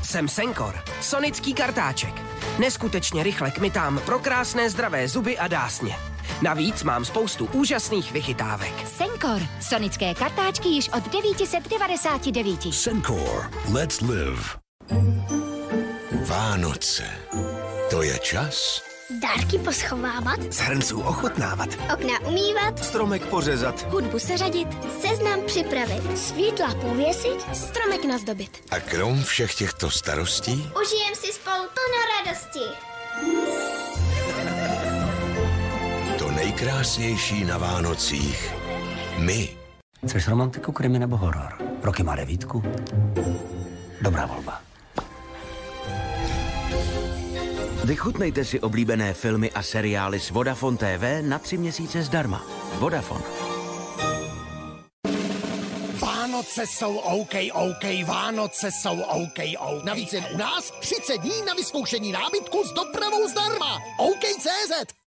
Jsem 0.03 0.27
Senkor, 0.27 0.75
sonický 1.01 1.53
kartáček. 1.53 2.13
Neskutečně 2.59 3.23
rychle 3.23 3.51
kmitám 3.51 3.99
pro 4.05 4.19
krásné 4.19 4.69
zdravé 4.69 5.07
zuby 5.07 5.37
a 5.37 5.47
dásně. 5.47 6.14
Navíc 6.41 6.83
mám 6.83 7.05
spoustu 7.05 7.45
úžasných 7.53 8.11
vychytávek. 8.11 8.87
Senkor. 8.87 9.41
Sonické 9.61 10.13
kartáčky 10.13 10.69
již 10.69 10.89
od 10.89 11.11
999. 11.11 12.73
Senkor. 12.73 13.51
Let's 13.73 14.01
live. 14.01 14.41
Vánoce. 16.27 17.03
To 17.89 18.01
je 18.01 18.19
čas 18.19 18.81
Dárky 19.09 19.57
poschovávat, 19.59 20.53
z 20.53 20.59
hrnců 20.59 21.01
ochutnávat, 21.01 21.69
okna 21.93 22.19
umývat, 22.27 22.85
stromek 22.85 23.25
pořezat, 23.25 23.91
hudbu 23.91 24.19
seřadit, 24.19 24.67
seznam 25.01 25.41
připravit, 25.41 26.17
světla 26.17 26.75
pověsit, 26.75 27.37
stromek 27.53 28.05
nazdobit. 28.05 28.63
A 28.71 28.79
krom 28.79 29.23
všech 29.23 29.55
těchto 29.55 29.89
starostí? 29.89 30.51
Užijem 30.51 31.15
si 31.15 31.33
spolu 31.33 31.63
plno 31.73 31.99
radosti. 32.17 32.65
Nejkrásnější 36.55 37.45
na 37.45 37.57
Vánocích. 37.57 38.53
My. 39.17 39.57
Chceš 40.07 40.27
romantiku, 40.27 40.71
krimi 40.71 40.99
nebo 40.99 41.17
horor? 41.17 41.53
Roky 41.83 42.03
má 42.03 42.15
devítku. 42.15 42.63
Dobrá 44.01 44.25
volba. 44.25 44.61
Vychutnejte 47.83 48.45
si 48.45 48.59
oblíbené 48.59 49.13
filmy 49.13 49.51
a 49.51 49.63
seriály 49.63 50.19
s 50.19 50.29
Vodafone 50.29 50.77
TV 50.77 51.21
na 51.21 51.39
tři 51.39 51.57
měsíce 51.57 52.03
zdarma. 52.03 52.45
Vodafone. 52.79 53.23
Vánoce 55.99 56.67
jsou 56.67 56.97
OK, 56.97 57.33
OK, 57.53 58.07
Vánoce 58.07 58.71
jsou 58.71 59.01
OK, 59.01 59.39
OK. 59.59 59.83
Navíc 59.83 60.13
jen 60.13 60.25
u 60.33 60.37
nás 60.37 60.71
30 60.79 61.17
dní 61.17 61.41
na 61.47 61.53
vyzkoušení 61.53 62.11
nábytku 62.11 62.63
s 62.63 62.73
dopravou 62.73 63.27
zdarma. 63.27 63.79
OK.cz 63.97 65.04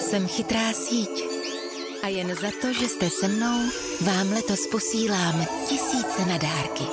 Jsem 0.00 0.28
chytrá 0.28 0.72
síť. 0.72 1.24
A 2.02 2.08
jen 2.08 2.34
za 2.34 2.50
to, 2.62 2.72
že 2.72 2.88
jste 2.88 3.10
se 3.10 3.28
mnou, 3.28 3.70
vám 4.00 4.32
letos 4.32 4.66
posílám 4.66 5.46
tisíce 5.68 6.26
na 6.26 6.38
dárky. 6.38 6.84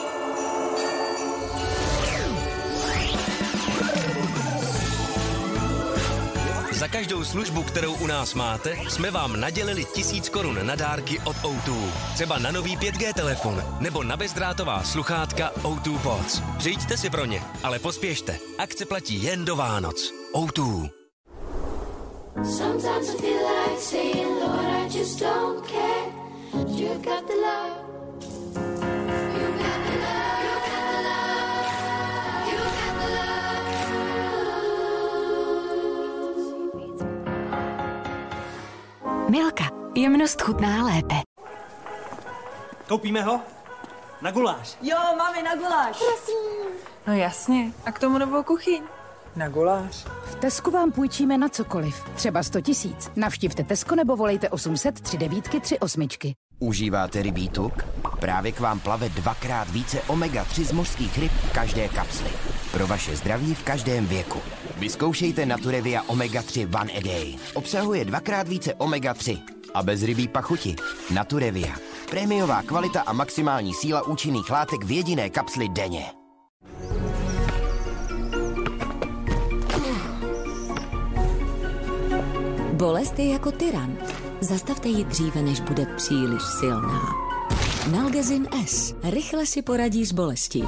Za 6.71 6.87
každou 6.87 7.23
službu, 7.23 7.63
kterou 7.63 7.93
u 7.93 8.07
nás 8.07 8.33
máte, 8.33 8.77
jsme 8.89 9.11
vám 9.11 9.39
nadělili 9.39 9.85
tisíc 9.85 10.29
korun 10.29 10.67
na 10.67 10.75
dárky 10.75 11.19
od 11.19 11.35
O2. 11.35 11.91
Třeba 12.13 12.39
na 12.39 12.51
nový 12.51 12.77
5G 12.77 13.13
telefon 13.13 13.63
nebo 13.79 14.03
na 14.03 14.17
bezdrátová 14.17 14.83
sluchátka 14.83 15.51
O2 15.61 15.99
Pods. 15.99 16.41
Přijďte 16.57 16.97
si 16.97 17.09
pro 17.09 17.25
ně, 17.25 17.43
ale 17.63 17.79
pospěšte. 17.79 18.37
Akce 18.57 18.85
platí 18.85 19.23
jen 19.23 19.45
do 19.45 19.55
Vánoc. 19.55 20.13
O2. 20.33 21.00
Sometimes 22.35 23.09
I 23.09 23.13
feel 23.19 23.43
like 23.43 23.79
saying, 23.79 24.39
Lord, 24.39 24.65
I 24.65 24.87
just 24.89 25.19
don't 25.19 25.67
care. 25.67 26.07
You've 26.67 27.03
got 27.03 27.27
the 27.27 27.35
love. 27.35 27.77
You've 29.35 29.57
got 29.59 29.79
the 29.85 29.95
love. 30.05 30.41
You've 30.43 30.65
got 30.71 30.81
the 30.91 30.97
love. 31.07 31.67
You've 32.49 32.75
got 32.79 32.93
the 39.25 39.31
Milka. 39.31 39.63
Jemnost 39.95 40.41
chutná 40.41 40.83
lépe. 40.85 41.15
Koupíme 42.87 43.21
ho? 43.21 43.41
Na 44.21 44.31
guláš. 44.31 44.77
Jo, 44.81 44.97
mami, 45.17 45.43
na 45.43 45.55
guláš. 45.55 45.97
Prosím. 45.97 46.71
No 47.07 47.13
jasně. 47.13 47.71
A 47.85 47.91
k 47.91 47.99
tomu 47.99 48.17
novou 48.17 48.43
kuchyň. 48.43 48.83
Na 49.35 49.49
guláš. 49.49 50.05
V 50.23 50.35
Tesku 50.35 50.71
vám 50.71 50.91
půjčíme 50.91 51.37
na 51.37 51.49
cokoliv. 51.49 52.03
Třeba 52.15 52.43
100 52.43 52.61
tisíc. 52.61 53.11
Navštivte 53.15 53.63
Tesko 53.63 53.95
nebo 53.95 54.15
volejte 54.15 54.49
800 54.49 55.01
39 55.01 55.49
38. 55.49 56.07
Užíváte 56.59 57.21
rybí 57.21 57.49
tuk? 57.49 57.85
Právě 58.19 58.51
k 58.51 58.59
vám 58.59 58.79
plave 58.79 59.09
dvakrát 59.09 59.69
více 59.69 59.99
omega-3 60.07 60.63
z 60.63 60.71
mořských 60.71 61.17
ryb 61.17 61.31
v 61.31 61.53
každé 61.53 61.87
kapsli. 61.87 62.29
Pro 62.71 62.87
vaše 62.87 63.15
zdraví 63.15 63.53
v 63.55 63.63
každém 63.63 64.05
věku. 64.05 64.39
Vyzkoušejte 64.77 65.45
Naturevia 65.45 66.01
Omega-3 66.01 66.81
One 66.81 66.91
a 66.93 67.01
Day. 67.01 67.35
Obsahuje 67.53 68.05
dvakrát 68.05 68.47
více 68.47 68.73
omega-3 68.73 69.41
a 69.73 69.83
bez 69.83 70.03
rybí 70.03 70.27
pachuti. 70.27 70.75
Naturevia. 71.13 71.75
Prémiová 72.09 72.61
kvalita 72.61 73.01
a 73.01 73.13
maximální 73.13 73.73
síla 73.73 74.01
účinných 74.07 74.49
látek 74.49 74.83
v 74.83 74.91
jediné 74.91 75.29
kapsli 75.29 75.69
denně. 75.69 76.20
Bolest 82.81 83.19
je 83.19 83.31
jako 83.31 83.51
tyran. 83.51 83.97
Zastavte 84.39 84.89
ji 84.89 85.03
dříve, 85.03 85.41
než 85.41 85.59
bude 85.59 85.85
příliš 85.85 86.41
silná. 86.59 87.01
Nalgezin 87.91 88.47
S. 88.65 88.95
Rychle 89.03 89.45
si 89.45 89.61
poradí 89.61 90.05
s 90.05 90.11
bolestí. 90.11 90.63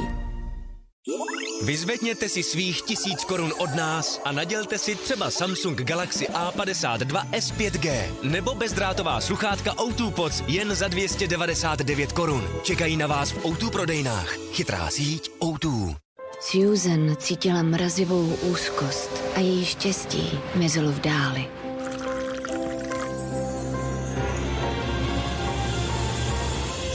Vyzvedněte 1.63 2.29
si 2.29 2.43
svých 2.43 2.81
tisíc 2.81 3.23
korun 3.23 3.53
od 3.57 3.75
nás 3.75 4.21
a 4.25 4.31
nadělte 4.31 4.77
si 4.77 4.95
třeba 4.95 5.31
Samsung 5.31 5.81
Galaxy 5.81 6.25
A52 6.25 7.29
S5G 7.29 8.05
nebo 8.23 8.55
bezdrátová 8.55 9.21
sluchátka 9.21 9.71
O2 9.73 10.11
Pods 10.11 10.43
jen 10.47 10.75
za 10.75 10.87
299 10.87 12.11
korun. 12.11 12.47
Čekají 12.63 12.97
na 12.97 13.07
vás 13.07 13.31
v 13.31 13.37
O2 13.37 13.71
prodejnách. 13.71 14.37
Chytrá 14.51 14.89
síť 14.89 15.31
O2. 15.39 15.95
Susan 16.41 17.15
cítila 17.19 17.63
mrazivou 17.63 18.25
úzkost 18.25 19.11
a 19.35 19.39
její 19.39 19.65
štěstí 19.65 20.39
mizelo 20.55 20.91
v 20.91 20.99
dáli. 20.99 21.62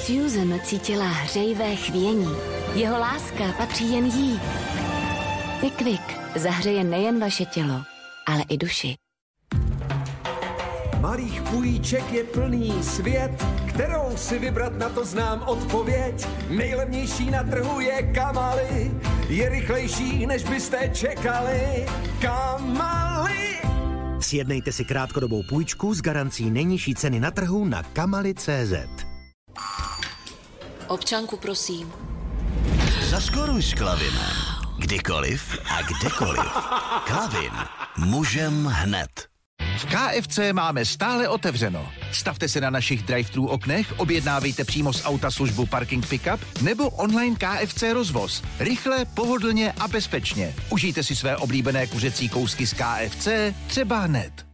Susan 0.09 0.61
cítila 0.65 1.05
hřejivé 1.05 1.77
chvění. 1.77 2.29
Jeho 2.75 2.99
láska 2.99 3.53
patří 3.59 3.93
jen 3.93 4.05
jí. 4.05 4.41
Pickwick 5.61 6.03
zahřeje 6.37 6.85
nejen 6.85 7.21
vaše 7.21 7.45
tělo, 7.45 7.83
ale 8.27 8.43
i 8.49 8.57
duši. 8.57 8.95
Malých 11.01 11.43
půjček 11.43 12.13
je 12.13 12.25
plný 12.25 12.83
svět, 12.83 13.47
kterou 13.69 14.17
si 14.17 14.39
vybrat 14.39 14.79
na 14.79 14.89
to 14.89 15.05
znám 15.05 15.43
odpověď. 15.43 16.27
Nejlevnější 16.51 17.31
na 17.31 17.43
trhu 17.43 17.81
je 17.81 18.03
Kamaly, 18.03 18.93
je 19.29 19.49
rychlejší, 19.49 20.27
než 20.27 20.45
byste 20.45 20.91
čekali. 20.95 21.87
Kamaly! 22.21 23.59
Sjednejte 24.21 24.73
si 24.73 24.85
krátkodobou 24.85 25.43
půjčku 25.49 25.95
s 25.95 26.03
garancí 26.03 26.51
nejnižší 26.51 26.95
ceny 26.95 27.21
na 27.21 27.31
trhu 27.31 27.65
na 27.65 27.83
kamali.cz. 27.83 29.09
Občanku, 30.89 31.37
prosím. 31.37 31.93
Zaskoruj 33.11 33.63
s 33.63 33.75
Klavinem. 33.75 34.33
Kdykoliv 34.79 35.59
a 35.65 35.83
kdekoliv. 35.83 36.53
Klavin. 37.05 37.53
Můžem 37.99 38.65
hned. 38.65 39.29
V 39.79 39.87
KFC 39.87 40.39
máme 40.53 40.85
stále 40.85 41.29
otevřeno. 41.29 41.89
Stavte 42.13 42.49
se 42.49 42.61
na 42.61 42.71
našich 42.71 43.03
drive-thru 43.03 43.47
oknech, 43.47 43.95
objednávejte 43.97 44.65
přímo 44.65 44.93
z 44.93 45.05
auta 45.05 45.31
službu 45.31 45.67
Parking 45.67 46.07
Pickup 46.09 46.41
nebo 46.63 46.91
online 46.91 47.37
KFC 47.37 47.83
rozvoz. 47.93 48.43
Rychle, 48.59 49.05
pohodlně 49.05 49.73
a 49.73 49.89
bezpečně. 49.89 50.55
Užijte 50.71 51.03
si 51.03 51.17
své 51.17 51.37
oblíbené 51.37 51.87
kuřecí 51.87 52.29
kousky 52.29 52.67
z 52.67 52.73
KFC 52.75 53.29
třeba 53.67 53.99
hned. 53.99 54.48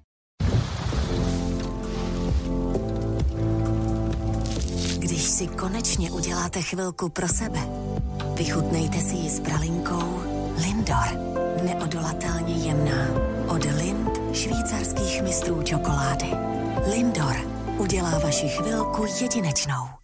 Si 5.35 5.47
konečně 5.47 6.11
uděláte 6.11 6.63
chvilku 6.63 7.09
pro 7.09 7.29
sebe, 7.29 7.59
vychutnejte 8.35 9.01
si 9.01 9.15
ji 9.15 9.31
s 9.31 9.41
pralinkou 9.41 10.23
Lindor. 10.63 11.09
Neodolatelně 11.63 12.55
jemná. 12.55 13.09
Od 13.49 13.65
Lind 13.65 14.11
švýcarských 14.33 15.23
mistrů 15.23 15.63
čokolády. 15.63 16.31
Lindor 16.91 17.37
udělá 17.79 18.19
vaši 18.19 18.49
chvilku 18.49 19.07
jedinečnou. 19.21 20.04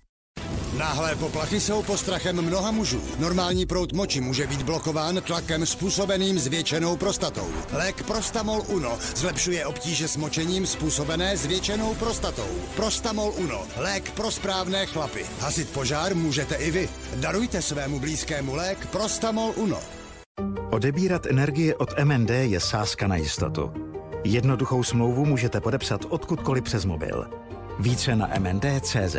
Náhlé 0.80 1.16
poplachy 1.16 1.60
jsou 1.60 1.82
postrachem 1.82 2.42
mnoha 2.42 2.70
mužů. 2.70 3.02
Normální 3.18 3.66
proud 3.66 3.92
moči 3.92 4.20
může 4.20 4.46
být 4.46 4.62
blokován 4.62 5.22
tlakem 5.22 5.66
způsobeným 5.66 6.38
zvětšenou 6.38 6.96
prostatou. 6.96 7.48
Lék 7.72 8.02
Prostamol 8.02 8.62
Uno 8.68 8.98
zlepšuje 9.16 9.66
obtíže 9.66 10.08
s 10.08 10.16
močením 10.16 10.66
způsobené 10.66 11.36
zvětšenou 11.36 11.94
prostatou. 11.94 12.48
Prostamol 12.76 13.32
Uno, 13.36 13.62
lék 13.76 14.10
pro 14.10 14.30
správné 14.30 14.86
chlapy. 14.86 15.26
Hasit 15.40 15.70
požár 15.70 16.14
můžete 16.14 16.54
i 16.54 16.70
vy. 16.70 16.88
Darujte 17.16 17.62
svému 17.62 18.00
blízkému 18.00 18.54
lék 18.54 18.86
Prostamol 18.86 19.52
Uno. 19.56 19.78
Odebírat 20.70 21.26
energie 21.26 21.76
od 21.76 22.04
MND 22.04 22.30
je 22.30 22.60
sázka 22.60 23.06
na 23.06 23.16
jistotu. 23.16 23.72
Jednoduchou 24.24 24.82
smlouvu 24.82 25.24
můžete 25.24 25.60
podepsat 25.60 26.00
odkudkoliv 26.08 26.64
přes 26.64 26.84
mobil. 26.84 27.26
Více 27.78 28.16
na 28.16 28.30
mnd.cz. 28.38 29.16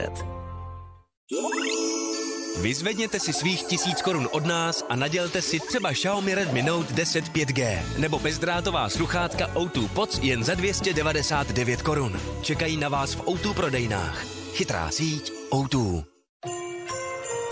Vyzvedněte 2.61 3.19
si 3.19 3.33
svých 3.33 3.63
tisíc 3.63 4.01
korun 4.01 4.27
od 4.31 4.45
nás 4.45 4.85
a 4.89 4.95
nadělte 4.95 5.41
si 5.41 5.59
třeba 5.59 5.91
Xiaomi 5.91 6.35
Redmi 6.35 6.61
Note 6.61 6.93
10 6.93 7.25
5G 7.25 7.79
nebo 7.97 8.19
bezdrátová 8.19 8.89
sluchátka 8.89 9.47
O2 9.53 9.87
Pods 9.87 10.19
jen 10.21 10.43
za 10.43 10.55
299 10.55 11.81
korun. 11.81 12.19
Čekají 12.41 12.77
na 12.77 12.89
vás 12.89 13.15
v 13.15 13.21
O2 13.21 13.53
prodejnách. 13.53 14.25
Chytrá 14.53 14.91
síť 14.91 15.33
O2. 15.51 16.03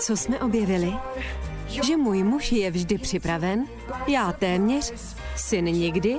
Co 0.00 0.16
jsme 0.16 0.40
objevili? 0.40 0.92
Že 1.66 1.96
můj 1.96 2.22
muž 2.22 2.52
je 2.52 2.70
vždy 2.70 2.98
připraven, 2.98 3.66
já 4.06 4.32
téměř, 4.32 4.92
syn 5.36 5.64
nikdy 5.64 6.16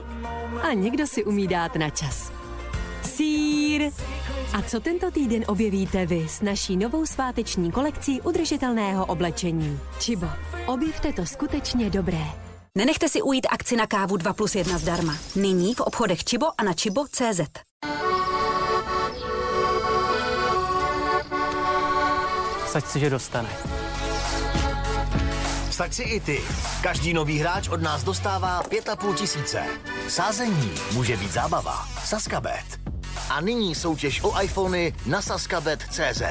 a 0.62 0.74
někdo 0.74 1.08
si 1.08 1.24
umí 1.24 1.48
dát 1.48 1.76
na 1.76 1.90
čas. 1.90 2.32
Sír! 3.90 3.92
A 4.54 4.62
co 4.62 4.80
tento 4.80 5.12
týden 5.12 5.44
objevíte 5.48 6.06
vy 6.06 6.28
s 6.30 6.42
naší 6.42 6.78
novou 6.78 7.06
sváteční 7.06 7.72
kolekcí 7.72 8.22
udržitelného 8.22 9.06
oblečení? 9.06 9.80
Čibo, 10.00 10.28
objevte 10.66 11.14
to 11.14 11.26
skutečně 11.26 11.90
dobré. 11.90 12.26
Nenechte 12.78 13.10
si 13.10 13.22
ujít 13.22 13.48
akci 13.50 13.76
na 13.76 13.88
kávu 13.88 14.18
2 14.18 14.34
plus 14.34 14.56
1 14.56 14.78
zdarma. 14.78 15.18
Nyní 15.36 15.76
v 15.76 15.80
obchodech 15.80 16.24
Čibo 16.24 16.46
a 16.58 16.64
na 16.64 16.74
čibo.cz. 16.74 17.42
Vsaď 22.66 22.86
si, 22.86 23.00
že 23.00 23.10
dostane. 23.10 23.50
tak 25.78 25.94
si 25.94 26.04
i 26.04 26.20
ty. 26.20 26.42
Každý 26.84 27.14
nový 27.14 27.40
hráč 27.40 27.68
od 27.68 27.82
nás 27.82 28.04
dostává 28.04 28.64
5,5 28.64 29.14
tisíce. 29.14 29.64
Sázení 30.08 30.72
může 30.94 31.18
být 31.18 31.32
zábava. 31.32 31.88
Saskabet. 32.06 32.82
A 33.30 33.42
nyní 33.42 33.76
soutěž 33.76 34.22
o 34.24 34.42
iPhony 34.42 34.94
na 35.06 35.22
saskabet.cz. 35.22 36.22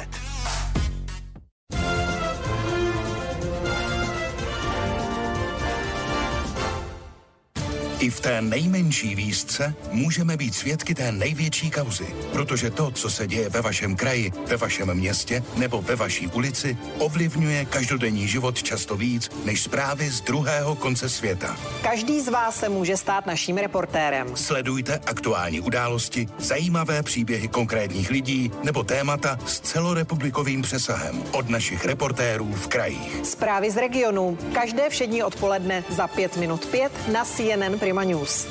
I 8.00 8.10
v 8.10 8.20
té 8.20 8.42
nejmenší 8.42 9.14
výzce 9.14 9.74
můžeme 9.90 10.36
být 10.36 10.54
svědky 10.54 10.94
té 10.94 11.12
největší 11.12 11.70
kauzy, 11.70 12.06
protože 12.32 12.70
to, 12.70 12.90
co 12.90 13.10
se 13.10 13.26
děje 13.26 13.48
ve 13.48 13.60
vašem 13.60 13.96
kraji, 13.96 14.32
ve 14.46 14.56
vašem 14.56 14.94
městě 14.94 15.42
nebo 15.56 15.82
ve 15.82 15.96
vaší 15.96 16.26
ulici, 16.26 16.76
ovlivňuje 16.98 17.64
každodenní 17.64 18.28
život 18.28 18.62
často 18.62 18.96
víc 18.96 19.30
než 19.44 19.62
zprávy 19.62 20.10
z 20.10 20.20
druhého 20.20 20.74
konce 20.74 21.08
světa. 21.08 21.56
Každý 21.82 22.20
z 22.20 22.28
vás 22.28 22.56
se 22.56 22.68
může 22.68 22.96
stát 22.96 23.26
naším 23.26 23.56
reportérem. 23.56 24.36
Sledujte 24.36 25.00
aktuální 25.06 25.60
události, 25.60 26.28
zajímavé 26.38 27.02
příběhy 27.02 27.48
konkrétních 27.48 28.10
lidí 28.10 28.50
nebo 28.62 28.82
témata 28.82 29.38
s 29.46 29.60
celorepublikovým 29.60 30.62
přesahem 30.62 31.22
od 31.32 31.48
našich 31.48 31.84
reportérů 31.84 32.52
v 32.52 32.68
krajích. 32.68 33.20
Zprávy 33.24 33.70
z 33.70 33.76
regionu. 33.76 34.38
Každé 34.54 34.90
všední 34.90 35.22
odpoledne 35.22 35.84
za 35.88 36.06
5 36.06 36.36
minut 36.36 36.66
5 36.66 36.92
na 37.12 37.24
CNN 37.24 37.78
Prima 37.78 37.89
News. 37.92 38.46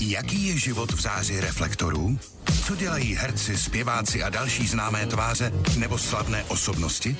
Jaký 0.00 0.46
je 0.46 0.58
život 0.58 0.92
v 0.92 1.00
záři 1.00 1.40
reflektorů? 1.40 2.18
Co 2.64 2.76
dělají 2.76 3.14
herci, 3.14 3.58
zpěváci 3.58 4.22
a 4.22 4.30
další 4.30 4.66
známé 4.66 5.06
tváře 5.06 5.52
nebo 5.76 5.98
slavné 5.98 6.44
osobnosti? 6.44 7.16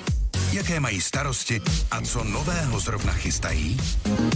Jaké 0.51 0.79
mají 0.79 1.01
starosti 1.01 1.61
a 1.91 2.01
co 2.01 2.23
nového 2.23 2.79
zrovna 2.79 3.13
chystají? 3.13 3.77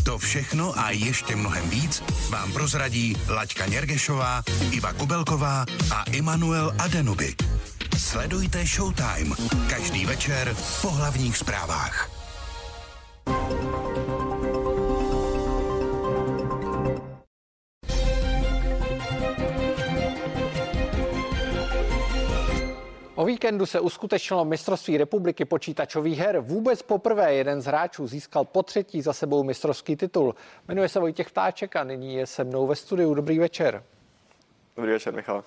To 0.03 0.17
všechno 0.17 0.79
a 0.79 0.91
ještě 0.91 1.35
mnohem 1.35 1.69
víc 1.69 2.03
vám 2.29 2.51
prozradí 2.51 3.17
Laďka 3.27 3.65
Něrgešová, 3.65 4.43
Iva 4.71 4.93
Kubelková 4.93 5.65
a 5.91 6.03
Immanuel 6.03 6.73
Adenuby. 6.79 7.35
Sledujte 7.97 8.65
Showtime 8.65 9.35
každý 9.69 10.05
večer 10.05 10.55
po 10.81 10.91
hlavních 10.91 11.37
zprávách. 11.37 12.09
O 23.15 23.25
víkendu 23.25 23.65
se 23.65 23.79
uskutečnilo 23.79 24.45
mistrovství 24.45 24.97
republiky 24.97 25.45
počítačových 25.45 26.19
her. 26.19 26.39
Vůbec 26.39 26.81
poprvé 26.81 27.33
jeden 27.33 27.61
z 27.61 27.65
hráčů 27.65 28.07
získal 28.07 28.45
po 28.45 28.63
třetí 28.63 29.01
za 29.01 29.13
sebou 29.13 29.43
mistrovský 29.43 29.95
titul. 29.95 30.35
Jmenuje 30.67 30.89
se 30.89 30.99
Vojtěch 30.99 31.29
Ptáček 31.31 31.75
a 31.75 31.83
nyní 31.83 32.13
je 32.15 32.27
se 32.27 32.43
mnou 32.43 32.67
ve 32.67 32.75
studiu. 32.75 33.13
Dobrý 33.13 33.39
večer. 33.39 33.83
Dobrý 34.75 34.91
večer, 34.91 35.13
Michal. 35.13 35.37
Uh, 35.37 35.43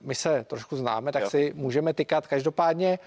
my 0.00 0.14
se 0.14 0.44
trošku 0.44 0.76
známe, 0.76 1.12
tak 1.12 1.22
Jo. 1.22 1.30
si 1.30 1.52
můžeme 1.54 1.94
tykat. 1.94 2.26
Každopádně 2.26 2.98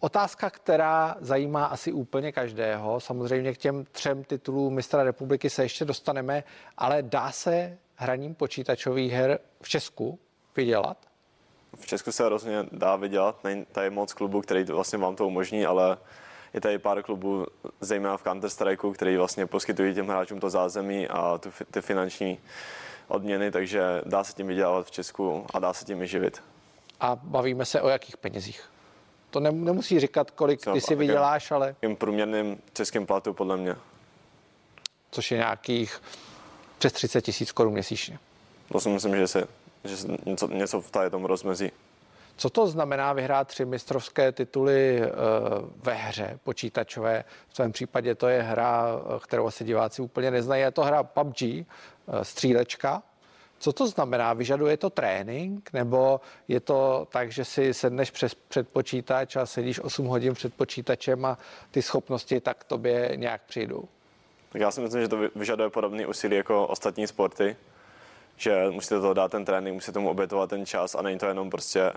otázka, 0.00 0.50
která 0.50 1.16
zajímá 1.20 1.64
asi 1.64 1.92
úplně 1.92 2.32
každého. 2.32 3.00
Samozřejmě 3.00 3.54
k 3.54 3.58
těm 3.58 3.84
třem 3.92 4.24
titulům 4.24 4.74
mistra 4.74 5.02
republiky 5.02 5.50
se 5.50 5.62
ještě 5.62 5.84
dostaneme, 5.84 6.44
ale 6.76 7.02
dá 7.02 7.30
se 7.30 7.78
hraním 7.94 8.34
počítačových 8.34 9.12
her 9.12 9.38
v 9.62 9.68
Česku 9.68 10.18
vydělat? 10.56 11.13
V 11.74 11.86
Česku 11.86 12.12
se 12.12 12.28
rozhodně 12.28 12.64
dá 12.72 12.96
vydělat, 12.96 13.44
není 13.44 13.64
tady 13.72 13.90
moc 13.90 14.12
klubů, 14.12 14.40
který 14.40 14.64
vlastně 14.64 14.98
vám 14.98 15.16
to 15.16 15.26
umožní, 15.26 15.66
ale 15.66 15.98
je 16.54 16.60
tady 16.60 16.78
pár 16.78 17.02
klubů, 17.02 17.46
zejména 17.80 18.16
v 18.16 18.22
Counter 18.22 18.50
Strikeu, 18.50 18.92
který 18.92 19.16
vlastně 19.16 19.46
poskytují 19.46 19.94
těm 19.94 20.08
hráčům 20.08 20.40
to 20.40 20.50
zázemí 20.50 21.08
a 21.08 21.38
tu, 21.38 21.50
ty 21.70 21.80
finanční 21.80 22.38
odměny, 23.08 23.50
takže 23.50 24.02
dá 24.06 24.24
se 24.24 24.32
tím 24.32 24.46
vydělávat 24.46 24.86
v 24.86 24.90
Česku 24.90 25.46
a 25.54 25.58
dá 25.58 25.72
se 25.72 25.84
tím 25.84 26.02
i 26.02 26.06
živit. 26.06 26.42
A 27.00 27.16
bavíme 27.22 27.64
se 27.64 27.82
o 27.82 27.88
jakých 27.88 28.16
penězích? 28.16 28.64
To 29.30 29.40
ne, 29.40 29.52
nemusí 29.52 30.00
říkat, 30.00 30.30
kolik 30.30 30.60
ty 30.72 30.80
si 30.80 30.94
vyděláš, 30.94 31.50
ale 31.50 31.76
Tím 31.80 31.96
průměrným 31.96 32.62
českým 32.72 33.06
platu 33.06 33.32
podle 33.32 33.56
mě. 33.56 33.76
což 35.10 35.30
je 35.30 35.36
nějakých 35.38 36.02
přes 36.78 36.92
30 36.92 37.22
tisíc 37.22 37.52
korun 37.52 37.72
měsíčně. 37.72 38.18
To 38.72 38.80
si 38.80 38.88
myslím, 38.88 39.16
že 39.16 39.28
se, 39.28 39.44
že 39.84 39.96
něco, 40.26 40.48
něco 40.48 40.80
v 40.80 40.90
tady 40.90 41.10
tom 41.10 41.24
rozmezí. 41.24 41.72
Co 42.36 42.50
to 42.50 42.66
znamená 42.66 43.12
vyhrát 43.12 43.48
tři 43.48 43.64
mistrovské 43.64 44.32
tituly 44.32 45.02
eh, 45.02 45.10
ve 45.82 45.94
hře 45.94 46.38
počítačové? 46.44 47.24
V 47.48 47.54
svém 47.54 47.72
případě 47.72 48.14
to 48.14 48.28
je 48.28 48.42
hra, 48.42 48.88
eh, 48.88 49.20
kterou 49.20 49.46
asi 49.46 49.64
diváci 49.64 50.02
úplně 50.02 50.30
neznají. 50.30 50.62
Je 50.62 50.70
to 50.70 50.82
hra 50.82 51.02
PUBG, 51.02 51.42
eh, 51.42 51.64
střílečka. 52.22 53.02
Co 53.58 53.72
to 53.72 53.86
znamená? 53.86 54.32
Vyžaduje 54.32 54.76
to 54.76 54.90
trénink? 54.90 55.70
Nebo 55.72 56.20
je 56.48 56.60
to 56.60 57.08
tak, 57.10 57.32
že 57.32 57.44
si 57.44 57.74
sedneš 57.74 58.10
přes, 58.10 58.34
před 58.34 58.68
počítač 58.68 59.36
a 59.36 59.46
sedíš 59.46 59.80
8 59.80 60.06
hodin 60.06 60.34
před 60.34 60.54
počítačem 60.54 61.24
a 61.24 61.38
ty 61.70 61.82
schopnosti 61.82 62.40
tak 62.40 62.64
tobě 62.64 63.12
nějak 63.16 63.42
přijdou? 63.42 63.84
Tak 64.52 64.60
já 64.60 64.70
si 64.70 64.80
myslím, 64.80 65.02
že 65.02 65.08
to 65.08 65.16
vy- 65.16 65.30
vyžaduje 65.36 65.70
podobný 65.70 66.06
úsilí 66.06 66.36
jako 66.36 66.66
ostatní 66.66 67.06
sporty, 67.06 67.56
že 68.36 68.70
musíte 68.70 69.00
toho 69.00 69.14
dát 69.14 69.30
ten 69.30 69.44
trénink, 69.44 69.74
musíte 69.74 69.92
tomu 69.92 70.10
obětovat 70.10 70.50
ten 70.50 70.66
čas 70.66 70.94
a 70.94 71.02
není 71.02 71.18
to 71.18 71.26
jenom 71.26 71.50
prostě 71.50 71.92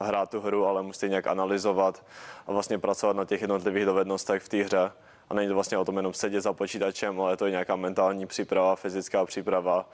hrát 0.00 0.30
tu 0.30 0.40
hru, 0.40 0.66
ale 0.66 0.82
musíte 0.82 1.08
nějak 1.08 1.26
analyzovat 1.26 2.04
a 2.46 2.52
vlastně 2.52 2.78
pracovat 2.78 3.16
na 3.16 3.24
těch 3.24 3.40
jednotlivých 3.40 3.84
dovednostech 3.84 4.42
v 4.42 4.48
té 4.48 4.62
hře. 4.62 4.92
A 5.30 5.34
není 5.34 5.48
to 5.48 5.54
vlastně 5.54 5.78
o 5.78 5.84
tom 5.84 5.96
jenom 5.96 6.14
sedět 6.14 6.40
za 6.40 6.52
počítačem, 6.52 7.20
ale 7.20 7.32
je 7.32 7.36
to 7.36 7.46
i 7.46 7.50
nějaká 7.50 7.76
mentální 7.76 8.26
příprava, 8.26 8.76
fyzická 8.76 9.26
příprava. 9.26 9.88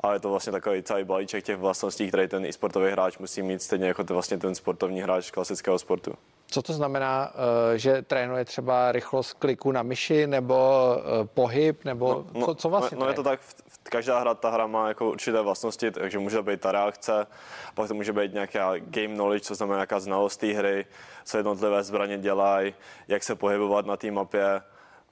A 0.00 0.12
je 0.12 0.20
to 0.20 0.30
vlastně 0.30 0.52
takový 0.52 0.82
celý 0.82 1.04
balíček 1.04 1.44
těch 1.44 1.56
vlastností, 1.56 2.08
které 2.08 2.28
ten 2.28 2.46
i 2.46 2.52
sportový 2.52 2.90
hráč 2.90 3.18
musí 3.18 3.42
mít, 3.42 3.62
stejně 3.62 3.88
jako 3.88 4.04
to 4.04 4.14
vlastně 4.14 4.38
ten 4.38 4.54
sportovní 4.54 5.00
hráč 5.00 5.30
klasického 5.30 5.78
sportu. 5.78 6.14
Co 6.50 6.62
to 6.62 6.72
znamená, 6.72 7.32
eh, 7.74 7.78
že 7.78 8.02
trénuje 8.02 8.44
třeba 8.44 8.92
rychlost 8.92 9.32
kliku 9.32 9.72
na 9.72 9.82
myši 9.82 10.26
nebo 10.26 10.56
eh, 10.98 11.26
pohyb, 11.34 11.84
nebo 11.84 12.24
no, 12.34 12.46
co, 12.46 12.54
co 12.54 12.68
vlastně 12.68 12.98
No, 12.98 13.04
no 13.04 13.10
je 13.10 13.14
to 13.14 13.22
tak, 13.22 13.40
v- 13.40 13.54
v- 13.68 13.78
každá 13.82 14.18
hra, 14.20 14.34
ta 14.34 14.50
hra 14.50 14.66
má 14.66 14.88
jako 14.88 15.10
určité 15.10 15.40
vlastnosti, 15.40 15.90
takže 15.90 16.18
může 16.18 16.42
být 16.42 16.60
ta 16.60 16.72
reakce, 16.72 17.26
pak 17.74 17.88
to 17.88 17.94
může 17.94 18.12
být 18.12 18.32
nějaká 18.34 18.72
game 18.78 19.14
knowledge, 19.14 19.44
co 19.44 19.54
znamená 19.54 19.76
nějaká 19.76 20.00
znalost 20.00 20.36
té 20.36 20.46
hry, 20.46 20.86
co 21.24 21.36
jednotlivé 21.36 21.82
zbraně 21.82 22.18
dělají, 22.18 22.74
jak 23.08 23.22
se 23.22 23.34
pohybovat 23.34 23.86
na 23.86 23.96
té 23.96 24.10
mapě 24.10 24.62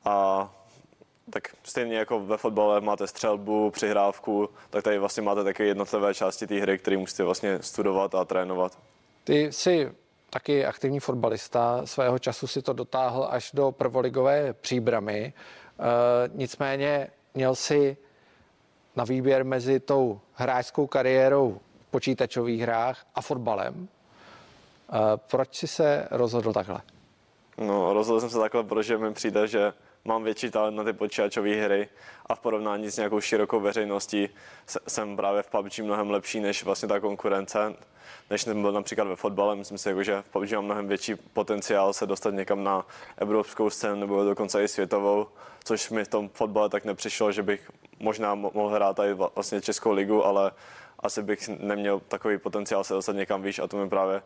a 0.05 0.49
tak 1.31 1.49
stejně 1.65 1.97
jako 1.99 2.21
ve 2.21 2.37
fotbale 2.37 2.81
máte 2.81 3.07
střelbu, 3.07 3.71
přihrávku, 3.71 4.49
tak 4.71 4.85
tady 4.85 4.99
vlastně 4.99 5.23
máte 5.23 5.45
také 5.45 5.65
jednotlivé 5.65 6.15
části 6.15 6.47
té 6.47 6.55
hry, 6.61 6.79
které 6.79 6.97
musíte 6.97 7.23
vlastně 7.25 7.59
studovat 7.63 8.15
a 8.15 8.25
trénovat. 8.25 8.79
Ty 9.25 9.53
jsi 9.53 9.93
taky 10.31 10.67
aktivní 10.67 11.01
fotbalista, 11.01 11.83
svého 11.85 12.19
času 12.19 12.47
si 12.47 12.63
to 12.63 12.73
dotáhl 12.73 13.29
až 13.31 13.51
do 13.55 13.73
prvoligové 13.73 14.53
příbramy. 14.53 15.19
E, 15.23 15.33
nicméně 16.35 17.11
měl 17.35 17.55
si 17.55 17.97
na 18.97 19.05
výběr 19.05 19.45
mezi 19.45 19.81
tou 19.81 20.21
hráčskou 20.33 20.87
kariérou 20.87 21.61
v 21.81 21.91
počítačových 21.91 22.61
hrách 22.61 23.07
a 23.15 23.21
fotbalem. 23.21 23.89
E, 23.89 24.99
proč 25.17 25.55
si 25.55 25.67
se 25.67 26.09
rozhodl 26.11 26.53
takhle? 26.53 26.81
No, 27.59 27.93
rozhodl 27.93 28.21
jsem 28.21 28.31
se 28.31 28.39
takhle, 28.39 28.65
protože 28.65 28.99
mi 28.99 29.13
přijde, 29.13 29.49
že 29.49 29.73
mám 30.05 30.25
větší 30.25 30.51
talent 30.51 30.77
na 30.77 30.85
ty 30.85 30.93
počítačové 30.93 31.55
hry 31.55 31.89
a 32.27 32.35
v 32.35 32.41
porovnání 32.41 32.91
s 32.91 32.97
nějakou 32.97 33.21
širokou 33.21 33.61
veřejností 33.61 34.29
se- 34.67 34.81
jsem 34.89 35.17
právě 35.17 35.43
v 35.43 35.51
PUBG 35.51 35.79
mnohem 35.79 36.11
lepší 36.11 36.41
než 36.41 36.65
vlastně 36.65 36.89
ta 36.89 37.01
konkurence, 37.01 37.75
než 38.31 38.43
jsem 38.43 38.63
byl 38.63 38.73
například 38.73 39.05
ve 39.05 39.17
fotbale. 39.17 39.57
Myslím 39.57 39.79
si, 39.79 39.89
jako, 39.89 40.03
že 40.03 40.23
v 40.23 40.29
PUBG 40.29 40.53
mám 40.53 40.65
mnohem 40.65 40.89
větší 40.89 41.15
potenciál 41.15 41.93
se 41.93 42.07
dostat 42.07 42.31
někam 42.35 42.65
na 42.65 42.87
evropskou 43.17 43.71
scénu 43.71 44.01
nebo 44.01 44.25
dokonce 44.25 44.65
i 44.65 44.69
světovou, 44.69 45.27
což 45.65 45.91
mi 45.91 46.05
v 46.05 46.09
tom 46.09 46.29
fotbale 46.29 46.69
tak 46.69 46.85
nepřišlo, 46.85 47.33
že 47.33 47.43
bych 47.43 47.71
možná 48.01 48.37
mo- 48.37 48.51
mohl 48.55 48.75
hrát 48.75 48.99
vla- 48.99 49.31
vlastně 49.35 49.61
Českou 49.61 49.93
ligu, 49.93 50.25
ale 50.25 50.53
asi 51.01 51.23
bych 51.23 51.49
neměl 51.49 52.01
takový 52.01 52.39
potenciál 52.39 52.85
se 52.85 52.95
dostat 52.95 53.13
někam 53.13 53.43
výš 53.43 53.59
a 53.59 53.67
to 53.67 53.77
mi 53.77 53.89
právě 53.89 54.23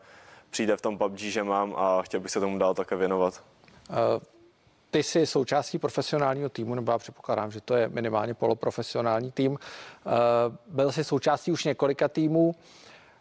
přijde 0.51 0.77
v 0.77 0.81
tom 0.81 0.99
PUBG, 0.99 1.19
že 1.19 1.43
mám 1.43 1.75
a 1.77 2.03
chtěl 2.03 2.21
bych 2.21 2.31
se 2.31 2.41
tomu 2.41 2.59
dál 2.59 2.75
také 2.75 2.97
věnovat. 2.97 3.43
E, 3.91 3.95
ty 4.91 5.03
jsi 5.03 5.27
součástí 5.27 5.79
profesionálního 5.79 6.49
týmu, 6.49 6.75
nebo 6.75 6.93
já 6.93 6.99
předpokládám, 6.99 7.51
že 7.51 7.61
to 7.61 7.75
je 7.75 7.89
minimálně 7.89 8.35
poloprofesionální 8.35 9.33
tým. 9.33 9.59
E, 9.59 10.11
byl 10.67 10.93
jsi 10.93 11.05
součástí 11.05 11.53
už 11.53 11.65
několika 11.65 12.09
týmů. 12.09 12.55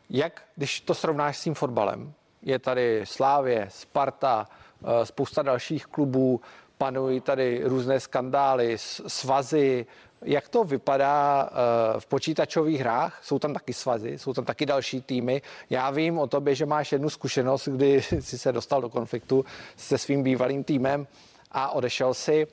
Jak, 0.10 0.42
když 0.56 0.82
to 0.82 0.94
srovnáš 0.94 1.38
s 1.38 1.44
tím 1.44 1.54
fotbalem, 1.54 2.14
je 2.42 2.60
tady 2.60 3.02
Slávě, 3.04 3.68
Sparta, 3.72 4.48
eh, 4.84 5.06
spousta 5.06 5.42
dalších 5.42 5.86
klubů, 5.86 6.42
panují 6.78 7.22
tady 7.22 7.62
různé 7.64 8.00
skandály, 8.00 8.78
svazy. 9.08 9.86
Jak 10.22 10.50
to 10.50 10.64
vypadá 10.64 11.50
eh, 11.52 12.00
v 12.00 12.06
počítačových 12.06 12.80
hrách? 12.80 13.20
Jsou 13.24 13.40
tam 13.40 13.54
taky 13.54 13.74
svazy, 13.74 14.18
jsou 14.18 14.34
tam 14.34 14.46
taky 14.46 14.66
další 14.66 15.02
týmy. 15.02 15.42
Já 15.70 15.90
vím 15.92 16.20
o 16.20 16.28
tobě, 16.28 16.56
že 16.56 16.66
máš 16.66 16.92
jednu 16.92 17.10
zkušenost, 17.10 17.68
kdy 17.68 18.02
jsi 18.20 18.38
se 18.38 18.52
dostal 18.52 18.82
do 18.82 18.90
konfliktu 18.90 19.46
se 19.78 19.98
svým 19.98 20.24
bývalým 20.24 20.64
týmem. 20.64 21.08
a 21.52 21.70
odešel 21.72 22.14
si. 22.14 22.48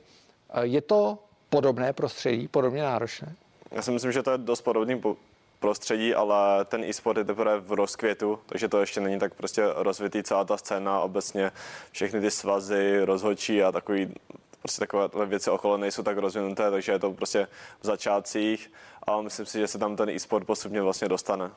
Eh, 0.53 0.61
Je 0.67 0.81
to 0.81 1.17
podobné 1.49 1.93
prostředí, 1.93 2.47
podobně 2.47 2.83
náročné? 2.83 3.35
Já 3.71 3.81
si 3.81 3.91
myslím, 3.91 4.11
že 4.11 4.23
to 4.23 4.31
je 4.31 4.37
dost 4.37 4.61
podobný 4.61 4.99
po- 4.99 5.17
prostředí, 5.59 6.15
ale 6.15 6.65
ten 6.65 6.83
e-sport 6.83 7.17
je 7.17 7.23
teprve 7.23 7.59
v 7.59 7.71
rozkvětu, 7.71 8.39
takže 8.45 8.67
to 8.67 8.79
ještě 8.79 9.01
není 9.01 9.19
tak 9.19 9.33
prostě 9.33 9.63
rozvitý 9.75 10.23
celá 10.23 10.45
ta 10.45 10.57
scéna, 10.57 11.01
obecně 11.01 11.51
všechny 11.91 12.21
ty 12.21 12.31
svazy, 12.31 13.05
rozhodčí 13.05 13.63
a 13.63 13.71
takový 13.71 14.13
prostě 14.61 14.79
takové 14.79 15.25
věci 15.25 15.49
okolo 15.49 15.77
nejsou 15.77 16.03
tak 16.03 16.17
rozvinuté, 16.17 16.71
takže 16.71 16.91
je 16.91 16.99
to 16.99 17.11
prostě 17.11 17.47
v 17.81 17.85
začátcích, 17.85 18.71
ale 19.03 19.23
myslím 19.23 19.45
si, 19.45 19.59
že 19.59 19.67
se 19.67 19.77
tam 19.77 19.95
ten 19.95 20.09
e-sport 20.09 20.45
postupně 20.47 20.81
vlastně 20.81 21.07
dostane. 21.07 21.51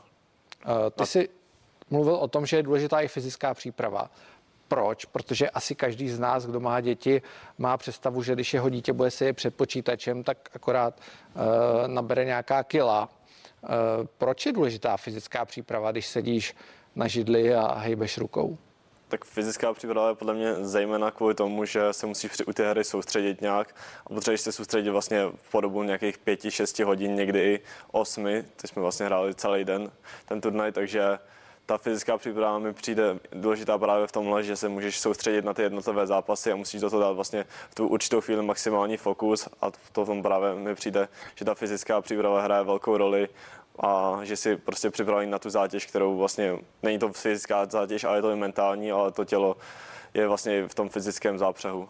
Eh, 0.64 0.90
Ty 0.90 1.06
jsi 1.06 1.28
mluvil 1.90 2.14
o 2.14 2.28
tom, 2.28 2.46
že 2.46 2.56
je 2.56 2.62
důležitá 2.62 3.00
i 3.00 3.08
fyzická 3.08 3.54
příprava. 3.54 4.10
Proč? 4.68 5.04
Protože 5.04 5.50
asi 5.50 5.74
každý 5.74 6.08
z 6.08 6.18
nás, 6.18 6.46
kdo 6.46 6.60
má 6.60 6.80
děti, 6.80 7.22
má 7.58 7.76
představu, 7.76 8.22
že 8.22 8.32
když 8.32 8.54
jeho 8.54 8.70
dítě 8.70 8.92
bude 8.92 9.10
sedět 9.10 9.32
před 9.32 9.54
počítačem, 9.54 10.24
tak 10.24 10.50
akorát 10.54 11.00
uh, 11.00 11.42
nabere 11.88 12.24
nějaká 12.24 12.62
kila. 12.62 13.08
Uh, 13.62 14.06
proč 14.18 14.46
je 14.46 14.52
důležitá 14.52 14.96
fyzická 14.96 15.44
příprava, 15.44 15.92
když 15.92 16.06
sedíš 16.06 16.54
na 16.96 17.06
židli 17.08 17.54
a 17.54 17.74
hejbeš 17.74 18.18
rukou? 18.18 18.58
Tak 19.08 19.24
fyzická 19.24 19.74
příprava 19.74 20.08
je 20.08 20.14
podle 20.14 20.34
mě 20.34 20.54
zejména 20.54 21.10
kvůli 21.10 21.34
tomu, 21.34 21.64
že 21.64 21.92
se 21.92 22.06
musíš 22.06 22.30
při- 22.30 22.44
u 22.44 22.52
té 22.52 22.70
hry 22.70 22.84
soustředit 22.84 23.40
nějak 23.40 23.74
a 24.06 24.08
potřebuješ 24.08 24.40
se 24.40 24.52
soustředit 24.52 24.90
vlastně 24.90 25.20
po 25.50 25.60
dobu 25.60 25.82
nějakých 25.82 26.18
pěti, 26.18 26.50
šesti 26.50 26.82
hodin, 26.82 27.14
někdy 27.14 27.40
i 27.40 27.60
osmi. 27.92 28.44
Teď 28.56 28.70
jsme 28.70 28.82
vlastně 28.82 29.06
hráli 29.06 29.34
celý 29.34 29.64
den 29.64 29.90
ten 30.26 30.40
turnaj, 30.40 30.72
takže 30.72 31.18
ta 31.70 31.78
fyzická 31.78 32.18
příprava 32.18 32.58
mi 32.58 32.72
přijde 32.72 33.18
důležitá 33.32 33.78
právě 33.78 34.06
v 34.06 34.12
tomhle, 34.12 34.42
že 34.42 34.56
se 34.56 34.68
můžeš 34.68 35.00
soustředit 35.00 35.44
na 35.44 35.54
ty 35.54 35.62
jednotlivé 35.62 36.06
zápasy 36.06 36.52
a 36.52 36.56
musíš 36.56 36.80
do 36.80 36.90
toho 36.90 37.02
dát 37.02 37.12
vlastně 37.12 37.44
v 37.70 37.74
tu 37.74 37.88
určitou 37.88 38.20
chvíli 38.20 38.42
maximální 38.42 38.96
fokus 38.96 39.48
a 39.60 39.70
to 39.92 40.04
v 40.04 40.06
tom 40.06 40.22
právě 40.22 40.54
mi 40.54 40.74
přijde, 40.74 41.08
že 41.34 41.44
ta 41.44 41.54
fyzická 41.54 42.00
příprava 42.00 42.42
hraje 42.42 42.64
velkou 42.64 42.96
roli 42.96 43.28
a 43.78 44.20
že 44.22 44.36
si 44.36 44.56
prostě 44.56 44.90
připravený 44.90 45.30
na 45.30 45.38
tu 45.38 45.50
zátěž, 45.50 45.86
kterou 45.86 46.18
vlastně 46.18 46.58
není 46.82 46.98
to 46.98 47.12
fyzická 47.12 47.66
zátěž, 47.66 48.04
ale 48.04 48.18
je 48.18 48.22
to 48.22 48.30
i 48.30 48.36
mentální, 48.36 48.92
ale 48.92 49.12
to 49.12 49.24
tělo 49.24 49.56
je 50.14 50.28
vlastně 50.28 50.68
v 50.68 50.74
tom 50.74 50.88
fyzickém 50.88 51.38
zápřehu. 51.38 51.88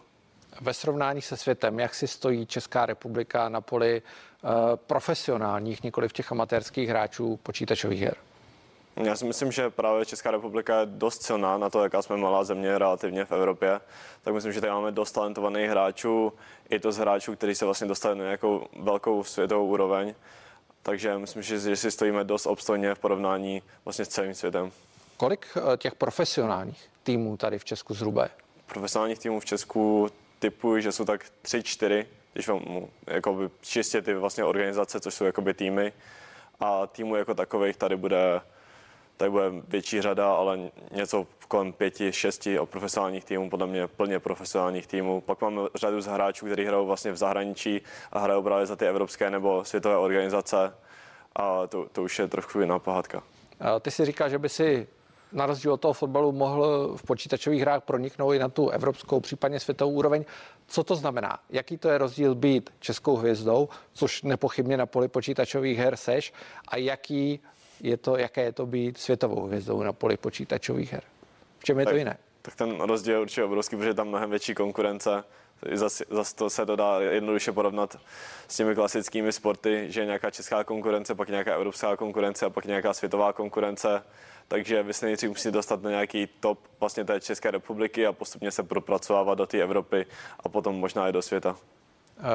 Ve 0.60 0.74
srovnání 0.74 1.22
se 1.22 1.36
světem, 1.36 1.80
jak 1.80 1.94
si 1.94 2.08
stojí 2.08 2.46
Česká 2.46 2.86
republika 2.86 3.48
na 3.48 3.60
poli 3.60 4.02
uh, 4.42 4.50
profesionálních, 4.76 5.82
nikoli 5.82 6.08
v 6.08 6.12
těch 6.12 6.32
amatérských 6.32 6.88
hráčů 6.88 7.36
počítačových 7.42 8.00
her? 8.00 8.14
Já 9.02 9.16
si 9.16 9.24
myslím, 9.24 9.52
že 9.52 9.70
právě 9.70 10.06
Česká 10.06 10.30
republika 10.30 10.80
je 10.80 10.86
dost 10.86 11.22
silná 11.22 11.58
na 11.58 11.70
to, 11.70 11.82
jaká 11.82 12.02
jsme 12.02 12.16
malá 12.16 12.44
země 12.44 12.78
relativně 12.78 13.24
v 13.24 13.32
Evropě. 13.32 13.80
Tak 14.22 14.34
myslím, 14.34 14.52
že 14.52 14.60
tady 14.60 14.72
máme 14.72 14.92
dost 14.92 15.12
talentovaných 15.12 15.70
hráčů, 15.70 16.32
i 16.70 16.80
to 16.80 16.92
z 16.92 16.96
hráčů, 16.96 17.36
kteří 17.36 17.54
se 17.54 17.64
vlastně 17.64 17.86
dostali 17.86 18.18
na 18.18 18.24
nějakou 18.24 18.66
velkou 18.80 19.24
světovou 19.24 19.66
úroveň. 19.66 20.14
Takže 20.82 21.18
myslím, 21.18 21.42
že, 21.42 21.58
že 21.58 21.76
si 21.76 21.90
stojíme 21.90 22.24
dost 22.24 22.46
obstojně 22.46 22.94
v 22.94 22.98
porovnání 22.98 23.62
vlastně 23.84 24.04
s 24.04 24.08
celým 24.08 24.34
světem. 24.34 24.70
Kolik 25.16 25.46
eh, 25.56 25.76
těch 25.76 25.94
profesionálních 25.94 26.88
týmů 27.02 27.36
tady 27.36 27.58
v 27.58 27.64
Česku 27.64 27.94
zhruba 27.94 28.22
je? 28.22 28.30
Profesionálních 28.66 29.18
týmů 29.18 29.40
v 29.40 29.44
Česku 29.44 30.10
typuji, 30.38 30.82
že 30.82 30.92
jsou 30.92 31.04
tak 31.04 31.24
tři, 31.42 31.62
čtyři, 31.62 32.06
když 32.32 32.48
vám 32.48 32.86
jakoby, 33.06 33.50
čistě 33.60 34.02
ty 34.02 34.14
vlastně 34.14 34.44
organizace, 34.44 35.00
což 35.00 35.14
jsou 35.14 35.24
jakoby 35.24 35.54
týmy. 35.54 35.92
A 36.60 36.86
týmů 36.86 37.16
jako 37.16 37.34
takových 37.34 37.76
tady 37.76 37.96
bude 37.96 38.40
tady 39.20 39.30
bude 39.30 39.50
větší 39.68 40.00
řada, 40.00 40.32
ale 40.32 40.58
něco 40.92 41.26
kolem 41.48 41.72
pěti, 41.72 42.12
šesti 42.12 42.58
o 42.58 42.66
profesionálních 42.66 43.24
týmů, 43.24 43.50
podle 43.50 43.66
mě 43.66 43.86
plně 43.86 44.18
profesionálních 44.18 44.86
týmů. 44.86 45.20
Pak 45.20 45.40
máme 45.40 45.62
řadu 45.74 46.00
z 46.00 46.06
hráčů, 46.06 46.46
kteří 46.46 46.64
hrajou 46.64 46.86
vlastně 46.86 47.12
v 47.12 47.16
zahraničí 47.16 47.80
a 48.12 48.18
hrajou 48.18 48.42
právě 48.42 48.66
za 48.66 48.76
ty 48.76 48.86
evropské 48.86 49.30
nebo 49.30 49.64
světové 49.64 49.96
organizace 49.96 50.74
a 51.36 51.66
to, 51.66 51.86
to 51.92 52.02
už 52.02 52.18
je 52.18 52.28
trošku 52.28 52.60
jiná 52.60 52.78
pohádka. 52.78 53.22
Ty 53.80 53.90
si 53.90 54.04
říkal, 54.04 54.28
že 54.28 54.38
by 54.38 54.48
si 54.48 54.88
na 55.32 55.46
rozdíl 55.46 55.72
od 55.72 55.80
toho 55.80 55.94
fotbalu 55.94 56.32
mohl 56.32 56.92
v 56.96 57.02
počítačových 57.02 57.60
hrách 57.60 57.82
proniknout 57.82 58.32
i 58.32 58.38
na 58.38 58.48
tu 58.48 58.68
evropskou, 58.68 59.20
případně 59.20 59.60
světovou 59.60 59.92
úroveň. 59.92 60.24
Co 60.66 60.84
to 60.84 60.96
znamená? 60.96 61.38
Jaký 61.50 61.76
to 61.76 61.88
je 61.88 61.98
rozdíl 61.98 62.34
být 62.34 62.70
českou 62.78 63.16
hvězdou, 63.16 63.68
což 63.92 64.22
nepochybně 64.22 64.76
na 64.76 64.86
poli 64.86 65.08
počítačových 65.08 65.78
her 65.78 65.96
seš, 65.96 66.32
a 66.68 66.76
jaký 66.76 67.40
je 67.82 67.96
to, 67.96 68.16
jaké 68.16 68.42
je 68.42 68.52
to 68.52 68.66
být 68.66 68.98
světovou 68.98 69.46
hvězdou 69.46 69.82
na 69.82 69.92
poli 69.92 70.16
počítačových 70.16 70.92
her? 70.92 71.02
V 71.58 71.64
čem 71.64 71.78
je 71.78 71.84
to 71.84 71.90
Tak- 71.90 71.98
jiné? 71.98 72.18
Tak 72.42 72.54
ten 72.54 72.80
rozdíl 72.80 73.14
je 73.14 73.20
určitě 73.20 73.44
obrovský, 73.44 73.76
protože 73.76 73.88
je 73.90 73.94
tam 73.94 74.08
mnohem 74.08 74.30
větší 74.30 74.54
konkurence. 74.54 75.24
Zase, 75.72 76.04
zase 76.10 76.36
to 76.36 76.50
se 76.50 76.66
to 76.66 76.76
dá 76.76 77.00
jednoduše 77.00 77.52
porovnat 77.52 77.96
s 78.48 78.56
těmi 78.56 78.74
klasickými 78.74 79.32
sporty, 79.32 79.86
že 79.88 80.00
je 80.00 80.06
nějaká 80.06 80.30
česká 80.30 80.64
konkurence, 80.64 81.14
pak 81.14 81.28
nějaká 81.28 81.54
evropská 81.54 81.96
konkurence 81.96 82.46
a 82.46 82.50
pak 82.50 82.64
nějaká 82.64 82.94
světová 82.94 83.32
konkurence. 83.32 84.02
Takže 84.48 84.82
vy 84.82 84.94
se 84.94 85.06
nejdřív 85.06 85.28
musíte 85.28 85.50
dostat 85.50 85.82
na 85.82 85.90
nějaký 85.90 86.28
top 86.40 86.58
vlastně 86.80 87.04
té 87.04 87.20
České 87.20 87.50
republiky 87.50 88.06
a 88.06 88.12
postupně 88.12 88.50
se 88.50 88.62
propracovávat 88.62 89.38
do 89.38 89.46
té 89.46 89.58
Evropy 89.62 90.06
a 90.40 90.48
potom 90.48 90.74
možná 90.74 91.08
i 91.08 91.12
do 91.12 91.22
světa. 91.22 91.50
Uh, 92.18 92.26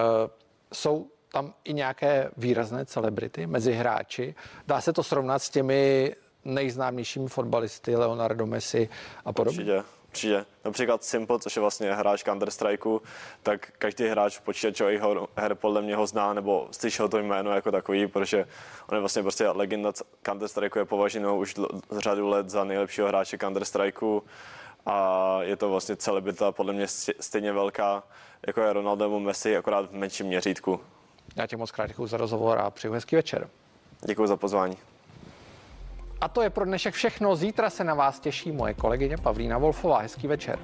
jsou 0.74 1.08
tam 1.36 1.54
i 1.64 1.74
nějaké 1.74 2.32
výrazné 2.38 2.86
celebrity 2.86 3.48
mezi 3.48 3.74
hráči. 3.74 4.36
Dá 4.68 4.82
se 4.82 4.94
to 4.94 5.04
srovnat 5.04 5.40
s 5.40 5.50
těmi 5.50 6.16
nejznámějšími 6.46 7.28
fotbalisty, 7.28 7.96
Leonardo 7.96 8.46
Messi 8.46 8.90
a 9.26 9.34
podobně? 9.34 9.60
Určitě, 9.60 9.84
určitě. 10.10 10.46
Například 10.66 11.04
Simple, 11.04 11.40
což 11.40 11.56
je 11.56 11.62
vlastně 11.62 11.94
hráč 11.94 12.24
Counter 12.24 12.52
Strikeu, 12.52 13.02
tak 13.44 13.72
každý 13.78 14.08
hráč 14.08 14.38
v 14.38 14.42
počítačových 14.42 15.02
her- 15.02 15.56
podle 15.56 15.82
mě 15.82 15.96
ho 15.96 16.08
zná 16.08 16.34
nebo 16.34 16.68
slyšel 16.72 17.10
to 17.10 17.18
jméno 17.20 17.52
jako 17.52 17.72
takový, 17.72 18.08
protože 18.08 18.46
on 18.90 18.96
je 18.96 19.00
vlastně 19.00 19.22
prostě 19.22 19.50
legenda 19.50 19.92
Counter 20.26 20.48
Strikeu, 20.48 20.80
je 20.80 20.86
považenou 20.86 21.40
už 21.40 21.56
dl- 21.56 21.82
řadu 22.00 22.28
let 22.30 22.50
za 22.50 22.64
nejlepšího 22.64 23.08
hráče 23.08 23.38
Counter 23.38 23.66
Strikeu 23.66 24.24
a 24.86 25.38
je 25.42 25.56
to 25.56 25.70
vlastně 25.70 25.96
celebrita 25.96 26.52
podle 26.52 26.74
mě 26.74 26.88
stejně 27.20 27.54
velká, 27.54 28.04
jako 28.48 28.62
je 28.62 28.74
Ronaldo 28.74 29.06
nebo 29.06 29.20
Messi, 29.20 29.58
akorát 29.58 29.90
v 29.90 29.94
menším 29.94 30.26
měřítku. 30.26 30.80
Já 31.36 31.48
ti 31.48 31.56
moc 31.56 31.72
krát 31.72 31.88
děkuji 31.88 32.08
za 32.08 32.18
rozhovor 32.18 32.60
a 32.60 32.70
přeju 32.70 32.94
hezký 32.94 33.16
večer. 33.16 33.50
Děkuji 34.06 34.28
za 34.28 34.38
pozvání. 34.38 34.78
A 36.22 36.28
to 36.28 36.42
je 36.42 36.50
pro 36.50 36.66
dnešek 36.66 36.94
všechno. 36.94 37.36
Zítra 37.36 37.70
se 37.70 37.84
na 37.84 37.94
vás 37.94 38.20
těší 38.20 38.52
moje 38.52 38.74
kolegyně 38.74 39.18
Pavlína 39.18 39.58
Wolfová. 39.58 40.00
Hezký 40.00 40.28
večer. 40.28 40.60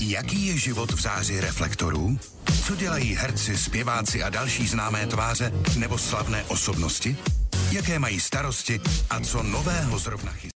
Jaký 0.00 0.46
je 0.46 0.56
život 0.56 0.92
v 0.92 1.00
záři 1.00 1.40
reflektorů? 1.40 2.18
Co 2.66 2.76
dělají 2.76 3.14
herci, 3.14 3.56
zpěváci 3.56 4.22
a 4.22 4.30
další 4.30 4.66
známé 4.66 5.06
tváře 5.06 5.52
nebo 5.78 5.98
slavné 5.98 6.44
osobnosti? 6.44 7.16
Jaké 7.72 7.98
mají 7.98 8.20
starosti 8.20 8.80
a 9.10 9.20
co 9.20 9.42
nového 9.42 9.98
zrovna 9.98 10.32
chystá? 10.32 10.42